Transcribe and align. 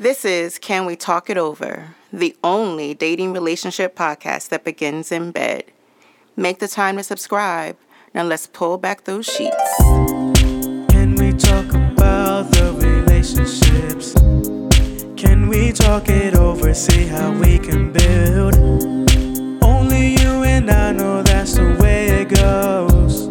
This 0.00 0.24
is 0.24 0.60
Can 0.60 0.86
We 0.86 0.94
Talk 0.94 1.28
It 1.28 1.36
Over, 1.36 1.96
the 2.12 2.36
only 2.44 2.94
dating 2.94 3.32
relationship 3.32 3.96
podcast 3.96 4.48
that 4.50 4.62
begins 4.62 5.10
in 5.10 5.32
bed. 5.32 5.64
Make 6.36 6.60
the 6.60 6.68
time 6.68 6.98
to 6.98 7.02
subscribe. 7.02 7.76
Now 8.14 8.22
let's 8.22 8.46
pull 8.46 8.78
back 8.78 9.06
those 9.06 9.26
sheets. 9.26 9.74
Can 9.82 11.16
we 11.16 11.32
talk 11.32 11.74
about 11.74 12.48
the 12.52 12.74
relationships? 12.78 14.12
Can 15.20 15.48
we 15.48 15.72
talk 15.72 16.08
it 16.08 16.36
over, 16.36 16.72
see 16.74 17.06
how 17.06 17.32
we 17.32 17.58
can 17.58 17.90
build? 17.90 18.54
Only 19.64 20.10
you 20.10 20.44
and 20.44 20.70
I 20.70 20.92
know 20.92 21.24
that's 21.24 21.54
the 21.54 21.76
way 21.80 22.06
it 22.20 22.28
goes. 22.28 23.22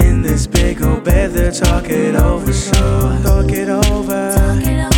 In 0.00 0.22
this 0.22 0.46
big 0.46 0.80
old 0.80 1.04
bed, 1.04 1.32
they 1.32 1.50
talk 1.50 1.90
it 1.90 2.14
over, 2.14 2.54
so 2.54 3.20
talk 3.22 3.50
it 3.52 3.68
over. 3.68 4.32
Can 4.34 4.56
we 4.60 4.80
talk 4.80 4.89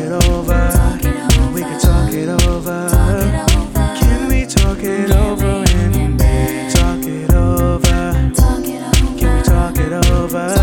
it 0.00 0.12
over? 0.12 1.52
We 1.54 1.60
can 1.62 1.80
talk 1.80 2.12
it 2.12 2.28
over. 2.46 2.88
Can 4.00 4.28
we 4.28 4.46
talk 4.46 4.78
it 4.78 5.10
over 5.10 5.64
in 5.72 6.16
bed? 6.16 6.74
Talk 6.74 7.04
it 7.04 7.32
over. 7.34 8.32
Can 9.18 9.36
we 9.36 9.42
talk 9.42 9.76
it 9.76 9.92
over? 10.10 10.54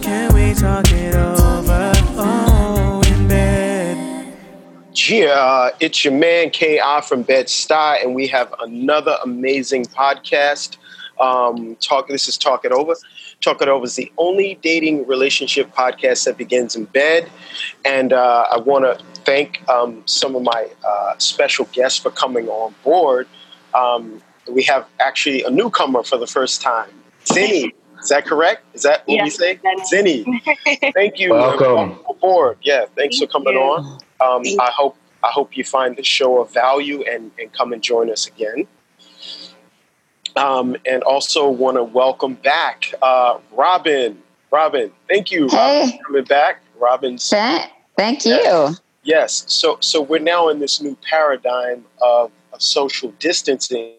Can 0.00 0.34
we 0.34 0.54
talk 0.54 0.90
it 0.92 1.14
over? 1.14 1.92
Oh, 2.16 3.02
in 3.06 3.28
bed. 3.28 4.34
Yeah, 4.94 5.26
uh, 5.26 5.70
it's 5.80 6.04
your 6.04 6.14
man 6.14 6.50
Ki 6.50 6.80
from 7.06 7.22
Bed 7.22 7.46
Stuy, 7.46 8.02
and 8.02 8.14
we 8.14 8.26
have 8.28 8.54
another 8.60 9.18
amazing 9.22 9.84
podcast. 9.84 10.78
Um, 11.20 11.76
talk. 11.76 12.08
This 12.08 12.28
is 12.28 12.38
Talk 12.38 12.64
It 12.64 12.72
Over. 12.72 12.96
Talk 13.40 13.60
It 13.62 13.68
Over 13.68 13.84
is 13.84 13.96
the 13.96 14.10
only 14.18 14.58
dating 14.62 15.06
relationship 15.06 15.74
podcast 15.74 16.24
that 16.24 16.36
begins 16.36 16.76
in 16.76 16.84
bed, 16.86 17.30
and 17.84 18.12
uh, 18.12 18.46
I 18.50 18.58
want 18.58 18.84
to 18.84 19.04
thank 19.24 19.66
um, 19.68 20.02
some 20.06 20.34
of 20.34 20.42
my 20.42 20.68
uh, 20.86 21.14
special 21.18 21.66
guests 21.72 21.98
for 21.98 22.10
coming 22.10 22.48
on 22.48 22.74
board. 22.84 23.28
Um, 23.74 24.22
we 24.50 24.62
have 24.64 24.86
actually 25.00 25.42
a 25.42 25.50
newcomer 25.50 26.02
for 26.02 26.16
the 26.16 26.26
first 26.26 26.60
time, 26.60 26.90
Zinni. 27.24 27.72
Is 28.00 28.10
that 28.10 28.26
correct? 28.26 28.64
Is 28.74 28.82
that 28.82 29.06
what 29.06 29.22
we 29.22 29.30
say? 29.30 29.58
Zinni, 29.90 30.24
thank 30.94 31.18
you. 31.18 31.30
Welcome. 31.30 31.98
aboard. 32.08 32.58
Yeah, 32.62 32.84
thanks 32.94 33.18
for 33.18 33.26
coming 33.26 33.54
you. 33.54 33.60
on. 33.60 34.00
Um, 34.20 34.42
I 34.60 34.70
hope 34.74 34.96
I 35.24 35.30
hope 35.30 35.56
you 35.56 35.64
find 35.64 35.96
the 35.96 36.04
show 36.04 36.40
of 36.42 36.52
value 36.52 37.02
and, 37.02 37.30
and 37.38 37.50
come 37.52 37.72
and 37.72 37.82
join 37.82 38.10
us 38.10 38.26
again. 38.26 38.66
Um, 40.36 40.76
and 40.84 41.02
also 41.04 41.48
want 41.48 41.76
to 41.76 41.84
welcome 41.84 42.34
back 42.34 42.92
uh, 43.02 43.38
Robin. 43.52 44.20
Robin, 44.50 44.90
thank 45.08 45.30
you 45.30 45.46
Robin, 45.46 45.88
Hey. 45.88 45.96
for 45.98 46.04
coming 46.04 46.24
back. 46.24 46.60
Robin's 46.78 47.28
Thank, 47.28 47.70
thank 47.96 48.24
you. 48.24 48.32
Yes. 48.32 48.80
yes. 49.02 49.44
So 49.46 49.78
so 49.80 50.02
we're 50.02 50.18
now 50.18 50.48
in 50.48 50.58
this 50.58 50.80
new 50.80 50.96
paradigm 51.08 51.84
of, 52.02 52.30
of 52.52 52.60
social 52.62 53.12
distancing. 53.18 53.94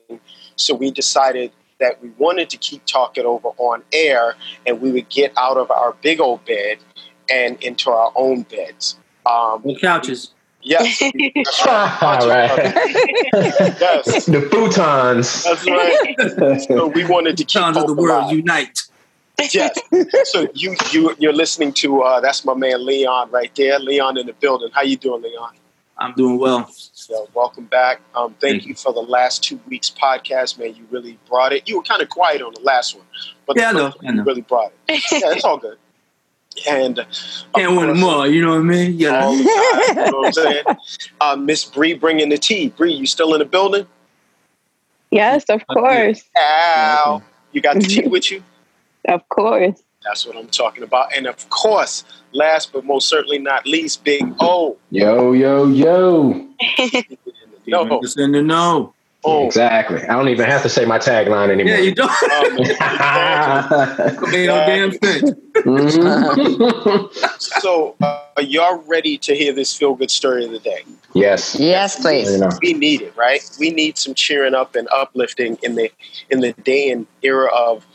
So 0.58 0.74
we 0.74 0.92
decided 0.92 1.52
that 1.80 2.02
we 2.02 2.10
wanted 2.18 2.50
to 2.50 2.58
keep 2.58 2.86
talking 2.86 3.26
over 3.26 3.50
on 3.58 3.84
air, 3.92 4.36
and 4.66 4.82
we 4.82 4.92
would 4.92 5.10
get 5.10 5.34
out 5.38 5.58
of 5.58 5.70
our 5.72 5.94
big 6.02 6.20
old 6.22 6.44
bed 6.46 6.78
and 7.30 7.62
into 7.64 7.90
our 7.90 8.12
own 8.16 8.44
beds. 8.44 8.98
Um, 9.26 9.62
No 9.66 9.76
couches. 9.76 10.32
Yes. 10.66 11.00
That's 11.36 11.66
right. 11.66 12.02
All 12.02 12.28
right. 12.28 12.58
Yes. 13.80 14.26
the 14.26 14.42
futons. 14.52 15.44
That's 15.44 15.70
right. 15.70 16.62
So 16.68 16.88
we 16.88 17.06
wanted 17.06 17.38
to 17.38 17.44
keep 17.44 17.52
Sounds 17.52 17.78
of 17.78 17.86
the 17.88 17.94
world 17.94 18.24
alive. 18.26 18.36
unite. 18.36 18.82
Yes. 19.54 19.78
So 20.24 20.48
you 20.54 20.76
you 20.92 21.16
you're 21.20 21.34
listening 21.34 21.72
to 21.74 22.02
uh, 22.02 22.20
that's 22.20 22.44
my 22.46 22.54
man 22.56 22.84
Leon 22.86 23.30
right 23.32 23.54
there. 23.56 23.78
Leon 23.80 24.18
in 24.18 24.26
the 24.26 24.34
building. 24.34 24.70
How 24.74 24.82
you 24.82 24.98
doing, 24.98 25.22
Leon? 25.22 25.54
I'm 25.98 26.14
doing 26.14 26.40
well. 26.40 26.68
So 26.72 27.30
welcome 27.34 27.66
back. 27.66 28.02
Um, 28.16 28.36
thank 28.42 28.64
Thank 28.64 28.66
you 28.66 28.76
for 28.76 28.92
the 28.92 29.02
last 29.02 29.44
two 29.44 29.60
weeks 29.68 29.90
podcast, 29.92 30.58
man. 30.58 30.76
You 30.76 30.86
really 30.90 31.18
brought 31.30 31.54
it. 31.54 31.70
You 31.70 31.78
were 31.78 31.84
kind 31.84 32.02
of 32.02 32.10
quiet 32.10 32.42
on 32.42 32.54
the 32.54 32.62
last 32.62 32.96
one, 32.96 33.06
but 33.46 33.56
the 33.56 33.62
Yeah, 33.62 33.70
I 33.70 33.74
know, 33.74 33.94
I 34.02 34.12
know. 34.12 34.14
you 34.14 34.24
really 34.24 34.42
brought 34.42 34.72
it. 34.88 35.04
Yeah, 35.12 35.32
it's 35.32 35.44
all 35.46 35.58
good. 35.58 35.78
And 36.68 37.00
and 37.00 37.08
Can't 37.56 37.76
win 37.76 37.88
course, 37.88 38.00
them 38.00 38.04
all. 38.04 38.28
You 38.28 38.42
know 38.42 38.52
what 38.52 38.60
I 38.60 38.64
mean? 38.64 38.94
Yeah. 38.98 39.26
all 39.26 39.36
the 39.36 39.44
time, 39.44 40.06
you 40.06 40.12
know 40.12 40.18
what 40.18 40.28
I'm 40.28 40.34
saying? 40.34 40.64
Uh, 41.22 41.36
Miss 41.36 41.66
Bree 41.66 41.94
bringing 41.94 42.30
the 42.30 42.38
tea. 42.38 42.70
Bree, 42.70 42.94
you 42.94 43.06
still 43.06 43.34
in 43.34 43.40
the 43.40 43.46
building? 43.46 43.86
Yes, 45.12 45.46
of 45.50 45.66
course. 45.68 46.24
Ow. 46.38 47.22
You 47.52 47.62
got 47.62 47.76
the 47.76 47.82
tea 47.82 48.08
with 48.08 48.32
you? 48.32 48.44
Of 49.08 49.28
course. 49.30 49.82
That's 50.04 50.26
what 50.26 50.38
I'm 50.38 50.48
talking 50.48 50.84
about. 50.84 51.16
And 51.16 51.26
of 51.26 51.50
course, 51.50 52.04
last 52.32 52.72
but 52.74 52.86
most 52.86 53.10
certainly 53.10 53.40
not 53.40 53.66
least, 53.66 54.04
Big 54.04 54.24
O. 54.40 54.78
Yo, 54.92 55.34
yo, 55.34 55.68
yo. 55.68 56.48
No. 57.68 58.00
Just 58.02 58.20
in 58.20 58.32
the 58.34 58.42
know. 58.44 58.94
Oh, 59.28 59.46
Exactly. 59.46 60.04
I 60.04 60.14
don't 60.14 60.30
even 60.30 60.46
have 60.46 60.62
to 60.62 60.70
say 60.70 60.86
my 60.86 61.00
tagline 61.00 61.50
anymore. 61.50 61.74
Yeah, 61.74 61.80
you 61.80 61.96
don't. 61.96 62.10
um, 64.22 64.34
Ain't 64.34 64.48
no 64.48 64.56
damn 64.66 64.92
thing. 64.92 65.22
Mhm. 65.64 67.42
so, 67.62 67.96
uh, 68.02 68.22
are 68.38 68.44
y'all 68.44 68.84
ready 68.84 69.18
to 69.18 69.36
hear 69.36 69.52
this 69.52 69.76
feel 69.76 69.96
good 69.96 70.12
story 70.12 70.46
of 70.46 70.52
the 70.52 70.60
day? 70.60 70.84
yes. 71.14 71.56
yes, 71.60 72.00
please. 72.00 72.32
You 72.32 72.38
know. 72.40 72.50
we 72.62 72.74
need 72.74 73.02
it, 73.02 73.16
right? 73.18 73.42
We 73.60 73.72
need 73.72 73.98
some 73.98 74.14
cheering 74.14 74.54
up 74.54 74.76
and 74.76 74.88
uplifting 74.90 75.58
in 75.64 75.76
the 75.76 75.92
in 76.30 76.42
the 76.42 76.54
day 76.54 76.92
and 76.92 77.08
era 77.24 77.50
of 77.54 77.86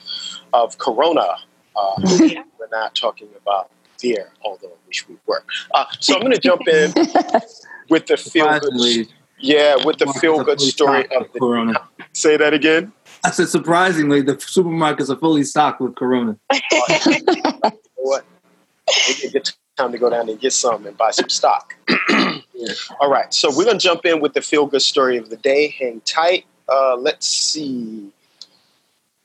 of 0.53 0.79
Corona. 0.79 1.37
Uh, 1.77 1.95
we're 2.59 2.69
not 2.73 2.95
talking 2.97 3.29
about 3.41 3.71
fear, 3.99 4.33
although 4.43 4.69
I 4.69 4.87
wish 4.89 5.09
we 5.09 5.17
were. 5.27 5.45
Uh, 5.75 5.85
so 6.01 6.15
I'm 6.15 6.21
going 6.21 6.33
to 6.33 6.41
jump 6.41 6.67
in 6.67 6.93
with 7.89 8.07
the 8.07 8.17
feel 8.17 8.59
good. 8.59 9.09
Surprisingly, 9.41 9.55
Yeah, 9.55 9.85
with 9.85 9.99
the 9.99 10.07
feel 10.21 10.45
good 10.45 10.61
story 10.61 11.05
of 11.17 11.33
the. 11.33 11.39
Corona. 11.39 11.89
Say 12.13 12.37
that 12.37 12.53
again. 12.55 12.93
I 13.23 13.31
said, 13.31 13.49
surprisingly, 13.49 14.23
the 14.23 14.35
supermarkets 14.37 15.11
are 15.11 15.17
fully 15.17 15.45
stocked 15.45 15.81
with 15.81 15.95
Corona. 15.95 16.37
You 17.07 18.07
what? 18.07 18.25
Maybe 19.09 19.29
a 19.29 19.31
good 19.31 19.51
time 19.77 19.93
to 19.93 19.99
go 19.99 20.09
down 20.09 20.29
and 20.29 20.41
get 20.41 20.53
some 20.55 20.87
and 20.87 20.97
buy 20.97 21.11
some 21.11 21.29
stock. 21.29 21.77
All 23.01 23.11
right, 23.11 23.33
so 23.33 23.51
we're 23.55 23.65
going 23.65 23.79
to 23.79 23.83
jump 23.83 24.07
in 24.07 24.21
with 24.21 24.33
the 24.33 24.41
feel 24.41 24.67
good 24.67 24.83
story 24.83 25.17
of 25.19 25.29
the 25.29 25.37
day. 25.37 25.69
Hang 25.79 26.01
tight. 26.01 26.47
Uh, 26.69 26.97
let's 26.97 27.27
see. 27.27 28.11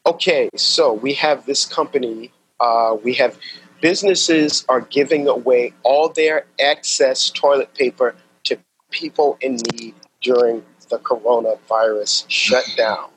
Okay, 0.06 0.50
so 0.56 0.94
we 0.94 1.14
have 1.14 1.46
this 1.46 1.66
company. 1.66 2.31
Uh, 2.59 2.98
we 3.04 3.14
have 3.14 3.38
businesses 3.81 4.66
are 4.70 4.81
giving 4.81 5.28
away 5.28 5.74
all 5.84 6.09
their 6.09 6.46
excess 6.59 7.30
toilet 7.30 7.74
paper 7.74 8.16
to 8.44 8.58
people 8.92 9.38
in 9.42 9.58
need 9.74 9.96
during 10.25 10.63
the 10.90 10.97
coronavirus 10.97 12.25
shutdown. 12.28 13.09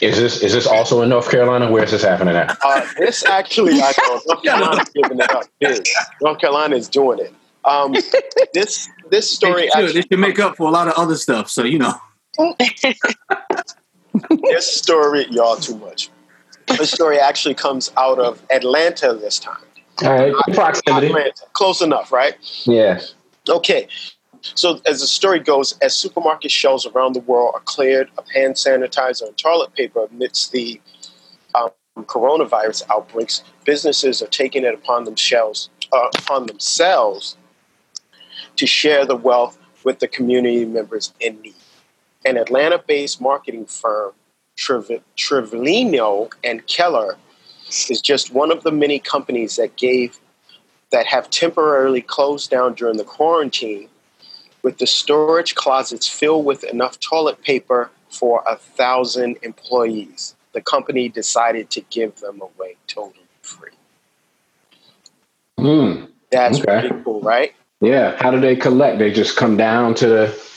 Is 0.00 0.16
this 0.16 0.42
is 0.42 0.52
this 0.52 0.66
also 0.66 1.02
in 1.02 1.08
North 1.10 1.30
Carolina? 1.30 1.70
Where 1.70 1.84
is 1.84 1.90
this 1.90 2.02
happening 2.02 2.34
at? 2.34 2.56
Uh, 2.64 2.86
this 2.96 3.24
actually, 3.24 3.80
I 3.82 3.92
know 3.98 4.20
North 4.26 4.42
Carolina's 4.44 4.88
giving 4.94 5.18
it 5.18 5.30
up 5.30 5.44
big. 5.58 5.86
North 6.22 6.40
Carolina 6.40 6.76
is 6.76 6.88
doing 6.88 7.18
it. 7.18 7.34
Um, 7.64 7.94
this 8.54 8.88
this 9.10 9.30
story 9.30 9.68
They 9.74 9.86
should. 9.86 9.96
They 9.96 10.02
should 10.02 10.18
make 10.18 10.38
up 10.38 10.56
for 10.56 10.68
a 10.68 10.70
lot 10.70 10.88
of 10.88 10.94
other 10.94 11.16
stuff. 11.16 11.50
So, 11.50 11.64
you 11.64 11.78
know. 11.78 11.92
this 14.42 14.66
story, 14.74 15.26
y'all 15.30 15.56
too 15.56 15.76
much. 15.76 16.08
This 16.66 16.90
story 16.90 17.18
actually 17.18 17.54
comes 17.54 17.92
out 17.98 18.18
of 18.18 18.42
Atlanta 18.50 19.12
this 19.12 19.38
time. 19.38 19.62
All 20.02 20.14
right. 20.14 20.32
Proximity. 20.54 21.08
Atlanta, 21.08 21.32
close 21.52 21.82
enough, 21.82 22.10
right? 22.10 22.36
Yeah. 22.64 23.00
Okay. 23.46 23.88
So, 24.42 24.80
as 24.86 25.00
the 25.00 25.06
story 25.06 25.38
goes, 25.38 25.76
as 25.80 25.94
supermarket 25.94 26.50
shelves 26.50 26.86
around 26.86 27.14
the 27.14 27.20
world 27.20 27.52
are 27.54 27.60
cleared 27.60 28.10
of 28.16 28.28
hand 28.30 28.54
sanitizer 28.54 29.26
and 29.28 29.36
toilet 29.36 29.74
paper 29.74 30.06
amidst 30.10 30.52
the 30.52 30.80
um, 31.54 31.70
coronavirus 31.96 32.82
outbreaks, 32.90 33.42
businesses 33.64 34.22
are 34.22 34.28
taking 34.28 34.64
it 34.64 34.74
upon 34.74 35.04
themselves, 35.04 35.68
uh, 35.92 36.08
upon 36.18 36.46
themselves 36.46 37.36
to 38.56 38.66
share 38.66 39.04
the 39.04 39.16
wealth 39.16 39.58
with 39.84 39.98
the 39.98 40.08
community 40.08 40.64
members 40.64 41.12
in 41.20 41.40
need. 41.40 41.54
An 42.24 42.36
Atlanta-based 42.36 43.20
marketing 43.20 43.66
firm, 43.66 44.12
Trev- 44.56 45.02
Trevino 45.16 46.28
and 46.44 46.66
Keller, 46.66 47.16
is 47.68 48.00
just 48.00 48.32
one 48.32 48.50
of 48.50 48.62
the 48.62 48.72
many 48.72 48.98
companies 48.98 49.56
that 49.56 49.76
gave 49.76 50.18
that 50.90 51.06
have 51.06 51.30
temporarily 51.30 52.02
closed 52.02 52.50
down 52.50 52.74
during 52.74 52.96
the 52.96 53.04
quarantine 53.04 53.88
with 54.62 54.78
the 54.78 54.86
storage 54.86 55.54
closets 55.54 56.08
filled 56.08 56.44
with 56.44 56.64
enough 56.64 56.98
toilet 57.00 57.42
paper 57.42 57.90
for 58.08 58.42
a 58.48 58.56
thousand 58.56 59.38
employees. 59.42 60.34
The 60.52 60.60
company 60.60 61.08
decided 61.08 61.70
to 61.70 61.80
give 61.90 62.16
them 62.16 62.40
away 62.42 62.76
totally 62.86 63.24
free. 63.42 63.70
Hmm. 65.58 66.06
That's 66.30 66.58
Okay. 66.60 66.88
pretty 66.88 67.04
cool, 67.04 67.20
right? 67.20 67.54
Yeah. 67.80 68.16
How 68.20 68.30
do 68.30 68.40
they 68.40 68.56
collect? 68.56 68.98
They 68.98 69.10
just 69.12 69.36
come 69.36 69.56
down 69.56 69.94
to 69.96 70.06
the. 70.06 70.50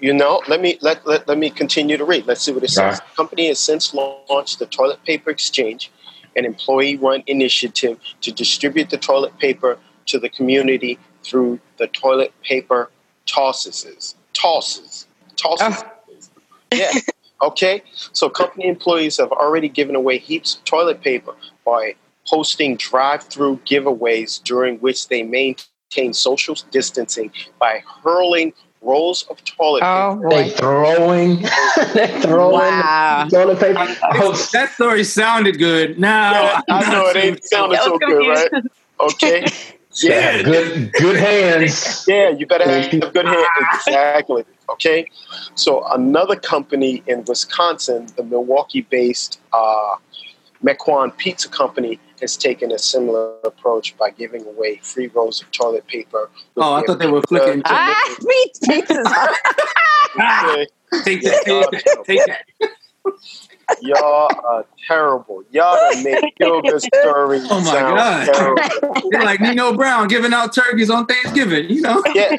You 0.00 0.12
know, 0.12 0.42
let 0.48 0.60
me 0.60 0.78
let, 0.80 1.06
let, 1.06 1.28
let 1.28 1.38
me 1.38 1.48
continue 1.48 1.96
to 1.96 2.04
read. 2.04 2.26
Let's 2.26 2.42
see 2.42 2.52
what 2.52 2.64
it 2.64 2.70
says. 2.70 2.98
Right. 2.98 3.08
The 3.10 3.16
company 3.16 3.48
has 3.48 3.60
since 3.60 3.94
launched 3.94 4.58
the 4.58 4.66
Toilet 4.66 5.02
Paper 5.04 5.30
Exchange, 5.30 5.92
an 6.34 6.44
employee-run 6.44 7.22
initiative 7.28 8.00
to 8.22 8.32
distribute 8.32 8.90
the 8.90 8.98
toilet 8.98 9.38
paper 9.38 9.78
to 10.06 10.18
the 10.18 10.28
community 10.28 10.98
through 11.22 11.60
the 11.76 11.86
toilet 11.86 12.32
paper 12.42 12.90
tosses. 13.26 14.16
Tosses. 14.32 15.06
Tosses. 15.36 15.84
Yeah. 16.72 16.90
Okay. 17.42 17.82
So 18.12 18.30
company 18.30 18.68
employees 18.68 19.16
have 19.18 19.32
already 19.32 19.68
given 19.68 19.96
away 19.96 20.18
heaps 20.18 20.54
of 20.54 20.64
toilet 20.64 21.00
paper 21.02 21.34
by 21.66 21.96
hosting 22.22 22.76
drive-through 22.76 23.56
giveaways 23.66 24.40
during 24.44 24.78
which 24.78 25.08
they 25.08 25.24
maintain 25.24 26.12
social 26.12 26.54
distancing 26.70 27.32
by 27.58 27.82
hurling 28.04 28.52
rolls 28.80 29.26
of 29.28 29.42
toilet 29.44 29.82
Oh 29.84 30.14
paper. 30.14 30.28
They 30.30 30.44
boy. 30.44 30.50
throwing, 30.50 31.36
they 31.94 32.20
throwing 32.20 32.52
Wow. 32.52 33.26
toilet 33.28 33.58
paper. 33.58 33.88
Oh, 34.14 34.48
that 34.52 34.70
story 34.74 35.02
sounded 35.02 35.58
good. 35.58 35.98
Now 35.98 36.30
Yeah, 36.32 36.60
I 36.68 36.92
know 36.92 37.06
it 37.08 37.16
ain't 37.16 37.44
sounding 37.44 37.76
That 37.76 37.84
so 37.84 37.98
good, 37.98 38.28
right? 38.28 38.50
Okay. 39.00 39.46
Yeah, 40.02 40.36
Yeah. 40.36 40.42
good, 40.42 40.92
good 40.92 41.16
hands. 41.16 42.04
Yeah, 42.08 42.30
you 42.30 42.46
better 42.46 42.68
have 42.68 43.12
good 43.12 43.26
hands. 43.26 43.46
Exactly. 43.86 44.44
Okay. 44.70 45.06
So 45.54 45.84
another 45.92 46.36
company 46.36 47.02
in 47.06 47.24
Wisconsin, 47.24 48.06
the 48.16 48.22
Milwaukee-based 48.24 49.40
uh, 49.52 49.96
Mequon 50.64 51.16
Pizza 51.16 51.48
Company, 51.48 51.98
has 52.20 52.36
taken 52.36 52.70
a 52.70 52.78
similar 52.78 53.34
approach 53.44 53.96
by 53.98 54.10
giving 54.10 54.46
away 54.46 54.76
free 54.82 55.08
rolls 55.08 55.42
of 55.42 55.50
toilet 55.50 55.84
paper. 55.88 56.30
Oh, 56.56 56.74
I 56.74 56.82
thought 56.82 56.98
they 57.00 57.08
were 57.08 57.20
pizza 57.22 57.38
flicking- 57.44 57.62
Ah, 57.64 58.16
me 58.22 58.52
pizzas. 58.64 59.36
delivery. 60.16 60.68
take 61.04 61.22
that, 61.22 62.04
take 62.06 62.24
that. 62.26 62.42
Y'all 63.80 64.28
are 64.46 64.64
terrible. 64.86 65.42
Y'all 65.50 65.76
done 65.92 66.02
made 66.04 66.32
feel 66.38 66.60
good 66.62 66.82
stories 66.82 67.46
Oh 67.50 67.60
my 67.60 67.72
sound 67.72 67.96
God. 67.96 68.34
terrible. 68.34 69.10
They're 69.10 69.24
like 69.24 69.40
Nino 69.40 69.74
Brown 69.74 70.08
giving 70.08 70.32
out 70.32 70.54
turkeys 70.54 70.90
on 70.90 71.06
Thanksgiving, 71.06 71.70
you 71.70 71.80
know? 71.80 72.02
yeah, 72.14 72.36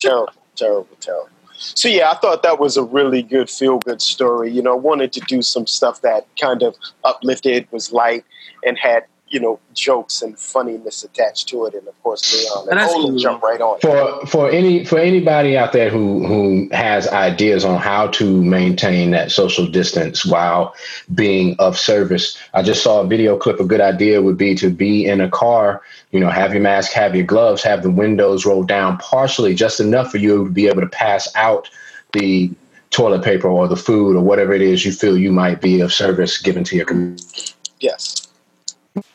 terrible, 0.00 0.32
terrible, 0.56 0.88
terrible. 1.00 1.28
So 1.56 1.88
yeah, 1.88 2.10
I 2.10 2.16
thought 2.16 2.42
that 2.42 2.58
was 2.58 2.76
a 2.76 2.82
really 2.82 3.22
good 3.22 3.48
feel 3.48 3.78
good 3.78 4.02
story. 4.02 4.50
You 4.50 4.62
know, 4.62 4.72
I 4.72 4.78
wanted 4.78 5.12
to 5.14 5.20
do 5.20 5.40
some 5.40 5.66
stuff 5.66 6.02
that 6.02 6.26
kind 6.40 6.62
of 6.62 6.76
uplifted, 7.04 7.66
was 7.70 7.92
light, 7.92 8.24
and 8.66 8.76
had 8.76 9.04
you 9.34 9.40
know 9.40 9.58
jokes 9.74 10.22
and 10.22 10.38
funniness 10.38 11.02
attached 11.02 11.48
to 11.48 11.66
it. 11.66 11.74
And 11.74 11.88
of 11.88 12.02
course, 12.04 12.22
Leon 12.32 12.68
and 12.70 12.78
That's 12.78 12.94
Olin 12.94 13.10
cool. 13.10 13.18
jump 13.18 13.42
right 13.42 13.60
on. 13.60 13.80
For 13.80 14.24
for 14.26 14.48
any 14.48 14.84
for 14.84 14.98
anybody 15.00 15.58
out 15.58 15.72
there 15.72 15.90
who 15.90 16.24
who 16.24 16.68
has 16.70 17.08
ideas 17.08 17.64
on 17.64 17.78
how 17.80 18.06
to 18.18 18.42
maintain 18.44 19.10
that 19.10 19.32
social 19.32 19.66
distance 19.66 20.24
while 20.24 20.72
being 21.12 21.56
of 21.58 21.76
service, 21.76 22.38
I 22.54 22.62
just 22.62 22.84
saw 22.84 23.00
a 23.00 23.06
video 23.06 23.36
clip. 23.36 23.58
A 23.58 23.64
good 23.64 23.80
idea 23.80 24.22
would 24.22 24.38
be 24.38 24.54
to 24.54 24.70
be 24.70 25.04
in 25.04 25.20
a 25.20 25.28
car. 25.28 25.82
You 26.12 26.20
know, 26.20 26.30
have 26.30 26.52
your 26.52 26.62
mask, 26.62 26.92
have 26.92 27.16
your 27.16 27.26
gloves, 27.26 27.64
have 27.64 27.82
the 27.82 27.90
windows 27.90 28.46
rolled 28.46 28.68
down 28.68 28.98
partially, 28.98 29.52
just 29.52 29.80
enough 29.80 30.12
for 30.12 30.18
you 30.18 30.44
to 30.44 30.50
be 30.50 30.68
able 30.68 30.80
to 30.82 30.86
pass 30.86 31.28
out 31.34 31.68
the 32.12 32.52
toilet 32.90 33.24
paper 33.24 33.48
or 33.48 33.66
the 33.66 33.74
food 33.74 34.14
or 34.14 34.22
whatever 34.22 34.52
it 34.52 34.62
is 34.62 34.84
you 34.84 34.92
feel 34.92 35.18
you 35.18 35.32
might 35.32 35.60
be 35.60 35.80
of 35.80 35.92
service 35.92 36.40
given 36.40 36.62
to 36.62 36.76
your 36.76 36.86
community. 36.86 37.52
Yes. 37.80 38.23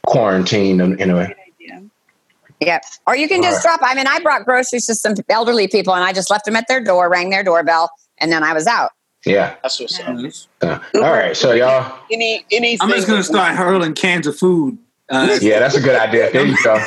Quarantine 0.05 0.81
in, 0.81 0.99
in 0.99 1.09
a 1.09 1.15
way. 1.15 1.35
Yep. 2.61 2.83
Or 3.07 3.15
you 3.15 3.27
can 3.27 3.37
All 3.37 3.43
just 3.43 3.63
drop. 3.63 3.79
I 3.81 3.95
mean, 3.95 4.07
I 4.07 4.19
brought 4.19 4.45
groceries 4.45 4.85
to 4.87 4.95
some 4.95 5.13
elderly 5.29 5.67
people, 5.67 5.93
and 5.93 6.03
I 6.03 6.11
just 6.11 6.29
left 6.29 6.45
them 6.45 6.55
at 6.55 6.67
their 6.67 6.83
door, 6.83 7.09
rang 7.09 7.29
their 7.29 7.43
doorbell, 7.43 7.89
and 8.17 8.31
then 8.31 8.43
I 8.43 8.53
was 8.53 8.67
out. 8.67 8.91
Yeah. 9.25 9.55
That's 9.63 9.79
what's 9.79 9.99
up. 9.99 10.17
Uh, 10.61 10.79
all 10.95 11.11
right. 11.11 11.35
So 11.35 11.53
y'all. 11.53 11.99
Any 12.11 12.45
anything? 12.51 12.79
I'm 12.81 12.89
just 12.89 13.07
gonna 13.07 13.23
start 13.23 13.55
hurling 13.55 13.93
cans 13.93 14.27
of 14.27 14.37
food. 14.37 14.77
Uh, 15.09 15.39
Yeah, 15.41 15.59
that's 15.59 15.75
a 15.75 15.81
good 15.81 15.99
idea. 15.99 16.31
There 16.31 16.45
you 16.45 16.57
go. 16.63 16.85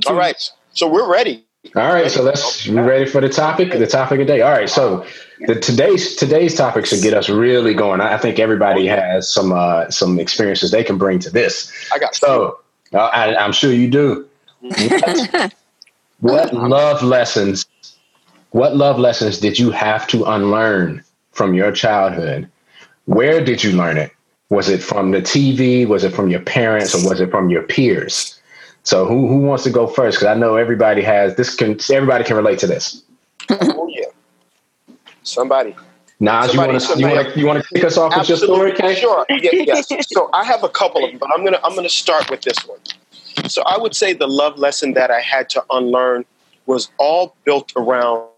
All 0.06 0.14
right. 0.14 0.36
So 0.72 0.88
we're 0.88 1.10
ready. 1.10 1.44
All 1.76 1.92
right, 1.92 2.10
so 2.10 2.22
let's 2.22 2.66
we 2.66 2.74
ready 2.74 3.06
for 3.06 3.20
the 3.20 3.28
topic, 3.28 3.70
the 3.70 3.86
topic 3.86 4.20
of 4.20 4.26
the 4.26 4.32
day. 4.32 4.40
All 4.40 4.50
right, 4.50 4.68
so 4.68 5.06
the 5.46 5.54
today's 5.54 6.14
today's 6.16 6.54
topic 6.54 6.86
should 6.86 7.02
get 7.02 7.14
us 7.14 7.28
really 7.28 7.74
going. 7.74 8.00
I 8.00 8.18
think 8.18 8.38
everybody 8.38 8.86
has 8.86 9.30
some 9.30 9.52
uh, 9.52 9.90
some 9.90 10.18
experiences 10.18 10.70
they 10.70 10.84
can 10.84 10.98
bring 10.98 11.18
to 11.20 11.30
this. 11.30 11.72
I 11.92 11.98
got 11.98 12.14
So 12.14 12.60
uh, 12.92 12.98
I, 12.98 13.34
I'm 13.36 13.52
sure 13.52 13.72
you 13.72 13.88
do. 13.90 14.28
What, 14.60 15.54
what 16.20 16.54
love 16.54 17.02
lessons? 17.02 17.66
What 18.50 18.76
love 18.76 18.98
lessons 18.98 19.38
did 19.38 19.58
you 19.58 19.70
have 19.70 20.06
to 20.08 20.24
unlearn 20.24 21.02
from 21.32 21.54
your 21.54 21.72
childhood? 21.72 22.48
Where 23.06 23.42
did 23.44 23.64
you 23.64 23.72
learn 23.72 23.96
it? 23.96 24.12
Was 24.50 24.68
it 24.68 24.82
from 24.82 25.10
the 25.10 25.22
TV? 25.22 25.86
Was 25.86 26.04
it 26.04 26.12
from 26.12 26.28
your 26.28 26.40
parents, 26.40 26.94
or 26.94 27.08
was 27.08 27.20
it 27.20 27.30
from 27.30 27.48
your 27.48 27.62
peers? 27.62 28.38
So 28.84 29.06
who 29.06 29.26
who 29.28 29.38
wants 29.38 29.64
to 29.64 29.70
go 29.70 29.86
first? 29.86 30.18
Because 30.18 30.36
I 30.36 30.38
know 30.38 30.56
everybody 30.56 31.02
has 31.02 31.36
this. 31.36 31.54
Can 31.54 31.78
everybody 31.90 32.24
can 32.24 32.36
relate 32.36 32.58
to 32.60 32.66
this? 32.66 33.02
Oh 33.50 33.88
yeah. 33.88 34.06
Somebody. 35.22 35.74
Nas, 36.20 36.46
you 36.46 36.60
Somebody- 36.60 36.72
want 36.72 36.82
to 36.84 36.98
you 36.98 37.06
want 37.06 37.32
to 37.34 37.40
you 37.40 37.46
want 37.46 37.64
to 37.64 37.74
kick 37.74 37.84
us 37.84 37.96
off 37.96 38.16
with 38.16 38.28
your 38.28 38.38
story, 38.38 38.72
Kay? 38.72 38.94
Sure. 38.94 39.26
Yeah, 39.28 39.50
yes. 39.52 39.88
So 40.08 40.30
I 40.32 40.44
have 40.44 40.62
a 40.62 40.68
couple 40.68 41.04
of 41.04 41.10
them, 41.10 41.18
but 41.18 41.30
I'm 41.34 41.44
gonna 41.44 41.58
I'm 41.64 41.74
gonna 41.74 41.88
start 41.88 42.30
with 42.30 42.42
this 42.42 42.58
one. 42.66 42.78
So 43.48 43.62
I 43.62 43.76
would 43.78 43.96
say 43.96 44.12
the 44.12 44.28
love 44.28 44.58
lesson 44.58 44.92
that 44.92 45.10
I 45.10 45.20
had 45.20 45.48
to 45.50 45.64
unlearn 45.70 46.24
was 46.66 46.90
all 46.98 47.34
built 47.44 47.72
around 47.76 48.28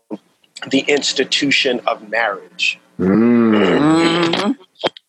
the 0.70 0.80
institution 0.80 1.80
of 1.86 2.08
marriage. 2.08 2.78
Mm. 2.98 4.56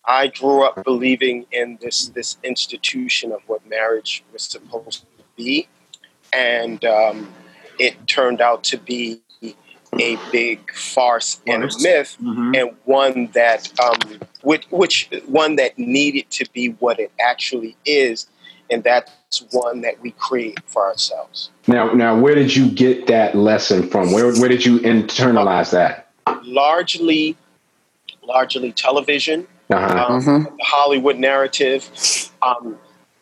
I 0.06 0.27
grew 0.27 0.63
up 0.63 0.83
believing 0.83 1.45
in 1.51 1.77
this 1.81 2.07
this 2.10 2.38
institution 2.44 3.31
of 3.31 3.42
what 3.48 3.66
marriage 3.68 4.24
was 4.33 4.44
supposed 4.44 5.01
to 5.01 5.24
be, 5.38 5.68
and 6.33 6.83
um, 6.83 7.33
it 7.80 8.07
turned 8.07 8.42
out 8.42 8.63
to 8.66 8.77
be 8.77 9.22
a 10.00 10.18
big 10.31 10.74
farce 10.74 11.39
and 11.47 11.63
a 11.63 11.68
Farce. 11.68 11.83
myth, 11.83 12.18
Mhm. 12.21 12.57
and 12.59 12.75
one 12.86 13.30
that 13.33 13.71
um, 13.80 14.19
which, 14.42 14.65
which 14.69 15.09
one 15.27 15.56
that 15.56 15.77
needed 15.80 16.30
to 16.31 16.45
be 16.53 16.69
what 16.80 17.00
it 17.00 17.12
actually 17.19 17.75
is, 17.86 18.27
and 18.69 18.83
that's 18.83 19.12
one 19.51 19.81
that 19.81 20.01
we 20.01 20.12
create 20.12 20.59
for 20.68 20.86
ourselves. 20.86 21.50
Now, 21.68 21.92
now, 21.94 22.18
where 22.19 22.36
did 22.36 22.56
you 22.56 22.69
get 22.69 23.07
that 23.07 23.36
lesson 23.36 23.89
from? 23.89 24.12
Where 24.12 24.31
where 24.36 24.50
did 24.50 24.65
you 24.65 24.80
internalize 24.80 25.71
that? 25.71 26.07
Largely, 26.44 27.36
largely 28.24 28.71
television. 28.71 29.48
Uh-huh. 29.71 30.13
um, 30.13 30.24
the 30.44 30.63
Hollywood 30.63 31.18
narrative, 31.18 31.89
um, 32.44 32.77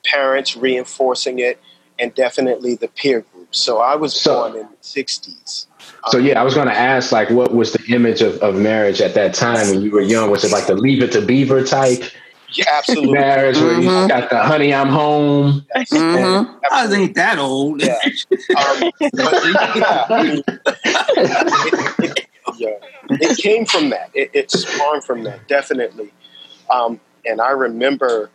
parents 0.06 0.58
reinforcing 0.58 1.40
it, 1.40 1.58
and 1.98 2.14
definitely 2.16 2.76
the 2.76 2.90
peer 2.90 3.22
group. 3.22 3.56
So 3.56 3.78
I 3.80 3.96
was 3.96 4.14
So- 4.14 4.34
born 4.50 4.56
in 4.58 4.68
the 4.68 4.78
60s. 4.82 5.68
So 6.10 6.18
yeah, 6.18 6.40
I 6.40 6.44
was 6.44 6.54
going 6.54 6.68
to 6.68 6.74
ask, 6.78 7.12
like, 7.12 7.30
what 7.30 7.54
was 7.54 7.72
the 7.74 7.84
image 7.94 8.22
of, 8.22 8.38
of 8.40 8.56
marriage 8.56 9.00
at 9.02 9.14
that 9.16 9.34
time 9.34 9.70
when 9.70 9.82
you 9.82 9.92
were 9.92 10.02
young? 10.02 10.30
Was 10.32 10.44
it 10.44 10.52
like 10.52 10.68
the 10.68 10.76
Leave 10.76 11.02
It 11.02 11.12
to 11.14 11.22
Beaver 11.22 11.64
type 11.64 12.04
Yeah, 12.50 12.66
absolutely. 12.72 13.14
marriage 13.14 13.58
where 13.58 13.80
you 13.82 13.88
Mhm. 13.90 14.10
got 14.10 14.30
the 14.30 14.38
Honey, 14.44 14.74
I'm 14.74 14.90
Home? 14.90 15.66
Yes, 15.76 15.90
Mhm. 15.92 16.60
I 16.72 16.76
absolutely. 16.76 17.04
ain't 17.06 17.16
that 17.16 17.40
old. 17.40 17.82
Yeah. 17.82 18.00
Um, 18.56 18.92
but 19.14 19.44
yeah, 19.46 20.06
it, 20.10 20.46
it- 22.02 22.28
yeah, 22.58 22.70
it 23.20 23.38
came 23.38 23.66
from 23.66 23.90
that. 23.90 24.12
It, 24.14 24.30
it 24.34 24.52
spawned 24.52 25.04
from 25.04 25.24
that, 25.24 25.48
definitely. 25.48 26.12
Um, 26.70 27.00
and 27.26 27.42
I 27.42 27.50
remember 27.52 28.30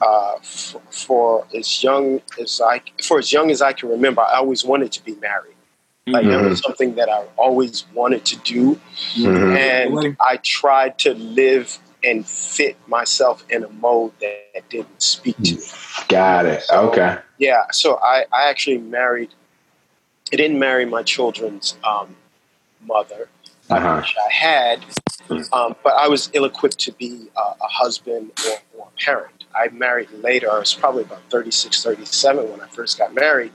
uh, 0.00 0.34
f- 0.40 0.74
for 0.90 1.46
as 1.54 1.82
young 1.82 2.20
as 2.40 2.60
I 2.60 2.80
for 3.04 3.18
as 3.20 3.32
young 3.32 3.50
as 3.52 3.62
I 3.62 3.72
can 3.72 3.88
remember, 3.88 4.22
I 4.22 4.36
always 4.38 4.64
wanted 4.64 4.90
to 4.92 5.04
be 5.04 5.14
married. 5.16 5.51
Like 6.06 6.26
it 6.26 6.36
was 6.40 6.60
something 6.60 6.96
that 6.96 7.08
I 7.08 7.24
always 7.36 7.84
wanted 7.94 8.24
to 8.26 8.36
do, 8.38 8.80
Mhm. 9.14 9.56
and 9.56 10.16
I 10.20 10.38
tried 10.38 10.98
to 11.00 11.14
live 11.14 11.78
and 12.02 12.26
fit 12.26 12.76
myself 12.88 13.44
in 13.48 13.62
a 13.62 13.68
mode 13.68 14.10
that 14.20 14.68
didn't 14.68 15.00
speak 15.00 15.36
to 15.44 15.54
me. 15.54 15.62
Got 16.08 16.46
it. 16.46 16.64
Okay. 16.72 17.18
Yeah, 17.38 17.62
so 17.70 17.98
I, 18.02 18.24
I 18.32 18.48
actually 18.50 18.78
married. 18.78 19.30
I 20.32 20.36
didn't 20.36 20.58
marry 20.58 20.84
my 20.86 21.04
children's 21.04 21.76
um, 21.84 22.16
mother, 22.84 23.28
I 23.70 23.76
Uh-huh. 23.76 23.96
wish 24.00 24.16
I 24.28 24.32
had, 24.32 24.84
um, 25.52 25.76
but 25.84 25.94
I 25.94 26.08
was 26.08 26.30
ill-equipped 26.32 26.78
to 26.80 26.92
be 26.92 27.28
a, 27.36 27.40
a 27.40 27.68
husband 27.68 28.32
or, 28.48 28.56
or 28.80 28.88
a 28.88 29.00
parent. 29.04 29.44
I 29.54 29.68
married 29.68 30.10
later. 30.10 30.50
I 30.50 30.58
was 30.58 30.74
probably 30.74 31.02
about 31.04 31.20
36, 31.30 31.82
37 31.84 32.50
when 32.50 32.60
I 32.60 32.66
first 32.66 32.98
got 32.98 33.14
married, 33.14 33.52